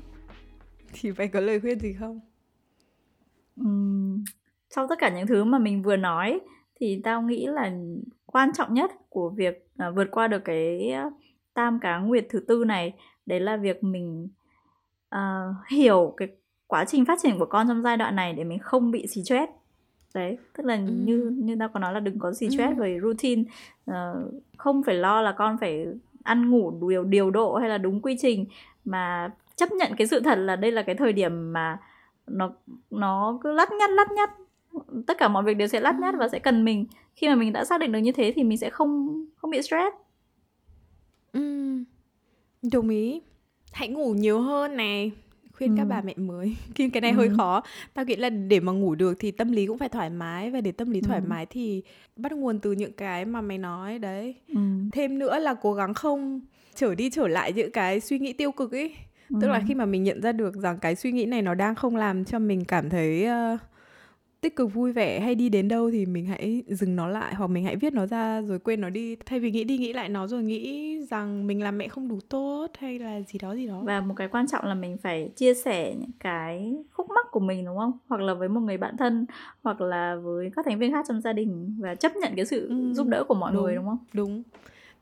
thì 1.00 1.12
phải 1.12 1.28
có 1.28 1.40
lời 1.40 1.60
khuyên 1.60 1.80
gì 1.80 1.92
không? 1.92 2.20
Uhm, 3.60 4.24
sau 4.70 4.86
tất 4.88 4.98
cả 4.98 5.08
những 5.16 5.26
thứ 5.26 5.44
mà 5.44 5.58
mình 5.58 5.82
vừa 5.82 5.96
nói 5.96 6.40
thì 6.80 7.00
tao 7.04 7.22
nghĩ 7.22 7.46
là 7.46 7.72
quan 8.26 8.52
trọng 8.52 8.74
nhất 8.74 8.90
của 9.08 9.30
việc 9.30 9.68
uh, 9.88 9.96
vượt 9.96 10.08
qua 10.10 10.28
được 10.28 10.44
cái 10.44 10.92
uh, 11.06 11.12
tam 11.54 11.78
cá 11.80 11.98
nguyệt 11.98 12.26
thứ 12.30 12.40
tư 12.40 12.64
này 12.64 12.94
đấy 13.26 13.40
là 13.40 13.56
việc 13.56 13.84
mình 13.84 14.28
uh, 15.14 15.56
hiểu 15.68 16.14
cái 16.16 16.28
quá 16.66 16.84
trình 16.84 17.04
phát 17.04 17.18
triển 17.22 17.38
của 17.38 17.46
con 17.46 17.68
trong 17.68 17.82
giai 17.82 17.96
đoạn 17.96 18.16
này 18.16 18.32
để 18.32 18.44
mình 18.44 18.58
không 18.58 18.90
bị 18.90 19.06
xì 19.06 19.22
stress 19.22 19.52
đấy 20.14 20.38
tức 20.56 20.66
là 20.66 20.74
ừ. 20.74 20.80
như 21.04 21.32
như 21.36 21.56
tao 21.58 21.68
có 21.68 21.80
nói 21.80 21.92
là 21.92 22.00
đừng 22.00 22.18
có 22.18 22.32
xì 22.32 22.48
stress 22.48 22.76
ừ. 22.76 22.82
về 22.82 22.98
routine 23.02 23.42
uh, 23.90 23.94
không 24.58 24.82
phải 24.82 24.94
lo 24.94 25.20
là 25.20 25.32
con 25.32 25.56
phải 25.60 25.86
ăn 26.22 26.50
ngủ 26.50 26.88
điều 26.88 27.04
điều 27.04 27.30
độ 27.30 27.56
hay 27.56 27.68
là 27.68 27.78
đúng 27.78 28.00
quy 28.00 28.16
trình 28.20 28.46
mà 28.84 29.30
chấp 29.58 29.72
nhận 29.72 29.92
cái 29.98 30.06
sự 30.06 30.20
thật 30.20 30.38
là 30.38 30.56
đây 30.56 30.72
là 30.72 30.82
cái 30.82 30.94
thời 30.94 31.12
điểm 31.12 31.52
mà 31.52 31.78
nó 32.26 32.50
nó 32.90 33.38
cứ 33.42 33.52
lắt 33.52 33.68
nhắt 33.72 33.90
lắt 33.90 34.12
nhắt. 34.12 34.30
Tất 35.06 35.18
cả 35.18 35.28
mọi 35.28 35.42
việc 35.42 35.54
đều 35.54 35.68
sẽ 35.68 35.80
lắt 35.80 35.94
nhắt 36.00 36.14
và 36.18 36.28
sẽ 36.28 36.38
cần 36.38 36.64
mình. 36.64 36.86
Khi 37.14 37.28
mà 37.28 37.34
mình 37.34 37.52
đã 37.52 37.64
xác 37.64 37.80
định 37.80 37.92
được 37.92 37.98
như 37.98 38.12
thế 38.12 38.32
thì 38.36 38.44
mình 38.44 38.58
sẽ 38.58 38.70
không 38.70 39.24
không 39.36 39.50
bị 39.50 39.62
stress. 39.62 39.96
Ừ 41.32 41.68
đồng 42.62 42.88
ý. 42.88 43.20
Hãy 43.72 43.88
ngủ 43.88 44.14
nhiều 44.14 44.40
hơn 44.40 44.76
này. 44.76 45.10
Khuyên 45.52 45.70
ừ. 45.70 45.74
các 45.78 45.84
bà 45.84 46.00
mẹ 46.00 46.14
mới. 46.16 46.56
Khi 46.74 46.90
cái 46.90 47.00
này 47.00 47.10
ừ. 47.10 47.16
hơi 47.16 47.30
khó. 47.36 47.62
Tao 47.94 48.04
nghĩ 48.04 48.16
là 48.16 48.30
để 48.30 48.60
mà 48.60 48.72
ngủ 48.72 48.94
được 48.94 49.16
thì 49.18 49.30
tâm 49.30 49.52
lý 49.52 49.66
cũng 49.66 49.78
phải 49.78 49.88
thoải 49.88 50.10
mái 50.10 50.50
và 50.50 50.60
để 50.60 50.72
tâm 50.72 50.90
lý 50.90 51.00
thoải 51.00 51.20
ừ. 51.20 51.24
mái 51.28 51.46
thì 51.46 51.82
bắt 52.16 52.32
nguồn 52.32 52.58
từ 52.58 52.72
những 52.72 52.92
cái 52.92 53.24
mà 53.24 53.40
mày 53.40 53.58
nói 53.58 53.98
đấy. 53.98 54.34
Ừ. 54.48 54.60
thêm 54.92 55.18
nữa 55.18 55.38
là 55.38 55.54
cố 55.54 55.74
gắng 55.74 55.94
không 55.94 56.40
trở 56.74 56.94
đi 56.94 57.10
trở 57.10 57.28
lại 57.28 57.52
những 57.52 57.72
cái 57.72 58.00
suy 58.00 58.18
nghĩ 58.18 58.32
tiêu 58.32 58.52
cực 58.52 58.72
ấy 58.72 58.94
ừ. 59.30 59.38
tức 59.40 59.48
là 59.48 59.62
khi 59.68 59.74
mà 59.74 59.84
mình 59.84 60.02
nhận 60.02 60.22
ra 60.22 60.32
được 60.32 60.56
rằng 60.56 60.78
cái 60.78 60.94
suy 60.94 61.12
nghĩ 61.12 61.26
này 61.26 61.42
nó 61.42 61.54
đang 61.54 61.74
không 61.74 61.96
làm 61.96 62.24
cho 62.24 62.38
mình 62.38 62.64
cảm 62.64 62.90
thấy 62.90 63.26
uh, 63.54 63.60
tích 64.40 64.56
cực 64.56 64.74
vui 64.74 64.92
vẻ 64.92 65.20
hay 65.20 65.34
đi 65.34 65.48
đến 65.48 65.68
đâu 65.68 65.90
thì 65.90 66.06
mình 66.06 66.26
hãy 66.26 66.62
dừng 66.66 66.96
nó 66.96 67.08
lại 67.08 67.34
hoặc 67.34 67.46
mình 67.46 67.64
hãy 67.64 67.76
viết 67.76 67.92
nó 67.92 68.06
ra 68.06 68.42
rồi 68.42 68.58
quên 68.58 68.80
nó 68.80 68.90
đi. 68.90 69.16
Thay 69.26 69.40
vì 69.40 69.50
nghĩ 69.50 69.64
đi 69.64 69.78
nghĩ 69.78 69.92
lại 69.92 70.08
nó 70.08 70.26
rồi 70.26 70.42
nghĩ 70.42 70.96
rằng 71.10 71.46
mình 71.46 71.62
làm 71.62 71.78
mẹ 71.78 71.88
không 71.88 72.08
đủ 72.08 72.18
tốt 72.28 72.66
hay 72.78 72.98
là 72.98 73.20
gì 73.20 73.38
đó 73.38 73.52
gì 73.52 73.66
đó. 73.66 73.82
Và 73.84 74.00
một 74.00 74.14
cái 74.16 74.28
quan 74.28 74.46
trọng 74.46 74.64
là 74.64 74.74
mình 74.74 74.96
phải 75.02 75.30
chia 75.36 75.54
sẻ 75.54 75.94
những 76.00 76.10
cái 76.20 76.76
khúc 76.90 77.10
mắc 77.10 77.26
của 77.30 77.40
mình 77.40 77.64
đúng 77.64 77.78
không? 77.78 77.92
Hoặc 78.08 78.20
là 78.20 78.34
với 78.34 78.48
một 78.48 78.60
người 78.60 78.76
bạn 78.76 78.96
thân 78.96 79.26
hoặc 79.62 79.80
là 79.80 80.16
với 80.16 80.50
các 80.56 80.64
thành 80.64 80.78
viên 80.78 80.92
khác 80.92 81.04
trong 81.08 81.20
gia 81.20 81.32
đình 81.32 81.76
và 81.78 81.94
chấp 81.94 82.16
nhận 82.16 82.32
cái 82.36 82.46
sự 82.46 82.68
ừ, 82.68 82.92
giúp 82.94 83.06
đỡ 83.06 83.24
của 83.28 83.34
mọi 83.34 83.52
đúng, 83.52 83.62
người 83.62 83.74
đúng 83.74 83.84
không? 83.84 83.98
đúng 84.12 84.42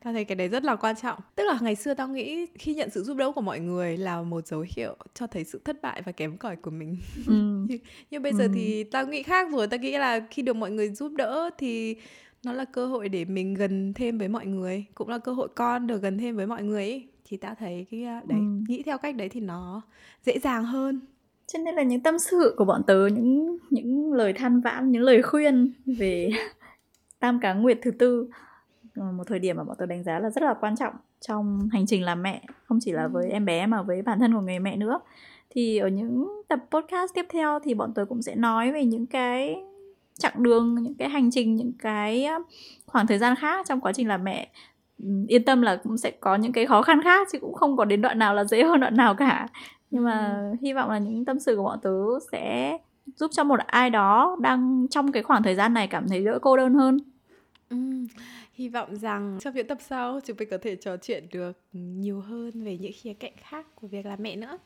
tao 0.03 0.13
thấy 0.13 0.25
cái 0.25 0.35
đấy 0.35 0.47
rất 0.47 0.63
là 0.63 0.75
quan 0.75 0.95
trọng 1.01 1.19
tức 1.35 1.43
là 1.43 1.57
ngày 1.61 1.75
xưa 1.75 1.93
tao 1.93 2.07
nghĩ 2.07 2.45
khi 2.45 2.73
nhận 2.73 2.89
sự 2.89 3.03
giúp 3.03 3.17
đỡ 3.17 3.31
của 3.31 3.41
mọi 3.41 3.59
người 3.59 3.97
là 3.97 4.21
một 4.21 4.47
dấu 4.47 4.65
hiệu 4.75 4.95
cho 5.13 5.27
thấy 5.27 5.43
sự 5.43 5.61
thất 5.65 5.81
bại 5.81 6.01
và 6.05 6.11
kém 6.11 6.37
cỏi 6.37 6.55
của 6.55 6.71
mình 6.71 6.97
ừ. 7.27 7.67
nhưng, 8.11 8.21
bây 8.21 8.33
giờ 8.33 8.43
ừ. 8.43 8.51
thì 8.53 8.83
tao 8.83 9.07
nghĩ 9.07 9.23
khác 9.23 9.51
rồi 9.51 9.67
tao 9.67 9.79
nghĩ 9.79 9.97
là 9.97 10.27
khi 10.31 10.41
được 10.41 10.55
mọi 10.55 10.71
người 10.71 10.89
giúp 10.89 11.11
đỡ 11.15 11.49
thì 11.57 11.95
nó 12.43 12.53
là 12.53 12.65
cơ 12.65 12.87
hội 12.87 13.09
để 13.09 13.25
mình 13.25 13.53
gần 13.53 13.93
thêm 13.93 14.17
với 14.17 14.27
mọi 14.27 14.45
người 14.45 14.85
cũng 14.95 15.09
là 15.09 15.17
cơ 15.17 15.33
hội 15.33 15.47
con 15.55 15.87
được 15.87 16.01
gần 16.01 16.17
thêm 16.17 16.35
với 16.35 16.47
mọi 16.47 16.63
người 16.63 16.83
ấy. 16.83 17.07
thì 17.25 17.37
tao 17.37 17.55
thấy 17.59 17.85
cái 17.91 18.03
à, 18.03 18.21
đấy 18.25 18.39
ừ. 18.39 18.63
nghĩ 18.67 18.83
theo 18.83 18.97
cách 18.97 19.15
đấy 19.15 19.29
thì 19.29 19.39
nó 19.39 19.81
dễ 20.25 20.39
dàng 20.39 20.65
hơn 20.65 20.99
cho 21.47 21.59
nên 21.59 21.75
là 21.75 21.83
những 21.83 22.03
tâm 22.03 22.19
sự 22.19 22.53
của 22.57 22.65
bọn 22.65 22.81
tớ 22.87 23.07
những 23.07 23.57
những 23.69 24.13
lời 24.13 24.33
than 24.33 24.61
vãn 24.61 24.91
những 24.91 25.01
lời 25.01 25.21
khuyên 25.21 25.73
về 25.85 26.29
tam 27.19 27.39
cá 27.39 27.53
nguyệt 27.53 27.79
thứ 27.81 27.91
tư 27.91 28.29
một 28.97 29.23
thời 29.27 29.39
điểm 29.39 29.57
mà 29.57 29.63
bọn 29.63 29.75
tớ 29.79 29.85
đánh 29.85 30.03
giá 30.03 30.19
là 30.19 30.29
rất 30.29 30.43
là 30.43 30.53
quan 30.53 30.75
trọng 30.75 30.93
trong 31.21 31.69
hành 31.71 31.85
trình 31.85 32.03
làm 32.03 32.23
mẹ 32.23 32.41
không 32.65 32.79
chỉ 32.81 32.91
là 32.91 33.07
với 33.07 33.29
em 33.29 33.45
bé 33.45 33.65
mà 33.65 33.81
với 33.81 34.01
bản 34.01 34.19
thân 34.19 34.33
của 34.33 34.41
người 34.41 34.59
mẹ 34.59 34.75
nữa. 34.77 34.99
Thì 35.49 35.77
ở 35.77 35.87
những 35.87 36.41
tập 36.47 36.59
podcast 36.71 37.13
tiếp 37.13 37.25
theo 37.29 37.59
thì 37.63 37.73
bọn 37.73 37.93
tớ 37.93 38.05
cũng 38.05 38.21
sẽ 38.21 38.35
nói 38.35 38.71
về 38.71 38.85
những 38.85 39.05
cái 39.05 39.55
chặng 40.19 40.43
đường 40.43 40.75
những 40.75 40.93
cái 40.93 41.09
hành 41.09 41.31
trình 41.31 41.55
những 41.55 41.71
cái 41.79 42.27
khoảng 42.85 43.07
thời 43.07 43.17
gian 43.17 43.35
khác 43.35 43.65
trong 43.69 43.81
quá 43.81 43.93
trình 43.93 44.07
làm 44.07 44.23
mẹ. 44.23 44.49
Yên 45.27 45.45
tâm 45.45 45.61
là 45.61 45.75
cũng 45.83 45.97
sẽ 45.97 46.11
có 46.11 46.35
những 46.35 46.51
cái 46.51 46.65
khó 46.65 46.81
khăn 46.81 47.01
khác 47.03 47.27
chứ 47.31 47.39
cũng 47.39 47.53
không 47.53 47.77
có 47.77 47.85
đến 47.85 48.01
đoạn 48.01 48.19
nào 48.19 48.35
là 48.35 48.43
dễ 48.43 48.63
hơn 48.63 48.79
đoạn 48.79 48.97
nào 48.97 49.15
cả. 49.15 49.47
Nhưng 49.91 50.03
mà 50.03 50.43
hy 50.61 50.73
vọng 50.73 50.89
là 50.89 50.97
những 50.97 51.25
tâm 51.25 51.39
sự 51.39 51.55
của 51.55 51.63
bọn 51.63 51.79
tớ 51.81 52.19
sẽ 52.31 52.77
giúp 53.15 53.31
cho 53.33 53.43
một 53.43 53.59
ai 53.59 53.89
đó 53.89 54.37
đang 54.39 54.87
trong 54.89 55.11
cái 55.11 55.23
khoảng 55.23 55.43
thời 55.43 55.55
gian 55.55 55.73
này 55.73 55.87
cảm 55.87 56.07
thấy 56.07 56.25
đỡ 56.25 56.39
cô 56.41 56.57
đơn 56.57 56.73
hơn. 56.73 56.97
Ừ. 57.69 57.77
hy 58.57 58.69
vọng 58.69 58.95
rằng 58.95 59.37
trong 59.41 59.53
những 59.55 59.67
tập 59.67 59.77
sau 59.81 60.19
chúng 60.25 60.37
mình 60.39 60.49
có 60.51 60.57
thể 60.61 60.75
trò 60.75 60.97
chuyện 60.97 61.27
được 61.31 61.51
nhiều 61.73 62.21
hơn 62.21 62.63
về 62.63 62.77
những 62.77 62.91
khía 62.95 63.13
cạnh 63.13 63.33
khác 63.37 63.65
của 63.75 63.87
việc 63.87 64.05
làm 64.05 64.23
mẹ 64.23 64.35
nữa. 64.35 64.57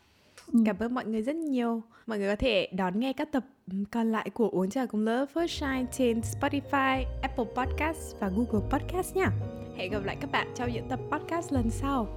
Ừ. 0.54 0.60
cảm 0.66 0.76
ơn 0.80 0.96
mọi 0.96 1.06
người 1.06 1.22
rất 1.22 1.36
nhiều. 1.36 1.82
Mọi 2.08 2.18
người 2.18 2.30
có 2.30 2.36
thể 2.36 2.70
đón 2.72 3.00
nghe 3.00 3.14
các 3.14 3.32
tập 3.32 3.46
còn 3.92 4.12
lại 4.12 4.30
của 4.30 4.50
uống 4.50 4.70
trà 4.70 4.86
cùng 4.86 5.06
Love 5.06 5.34
First 5.34 5.48
Shine 5.48 5.86
trên 5.92 6.20
Spotify, 6.20 7.06
Apple 7.22 7.46
Podcast 7.56 8.20
và 8.20 8.30
Google 8.30 8.70
Podcast 8.70 9.16
nha. 9.16 9.32
Hẹn 9.76 9.92
gặp 9.92 10.06
lại 10.06 10.18
các 10.22 10.32
bạn 10.32 10.48
trong 10.56 10.72
những 10.74 10.88
tập 10.90 11.00
podcast 11.12 11.54
lần 11.54 11.70
sau. 11.70 12.08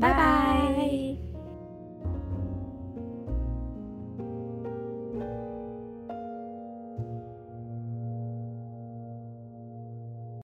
Bye 0.00 0.12
bye, 0.12 0.76
bye. 0.76 1.33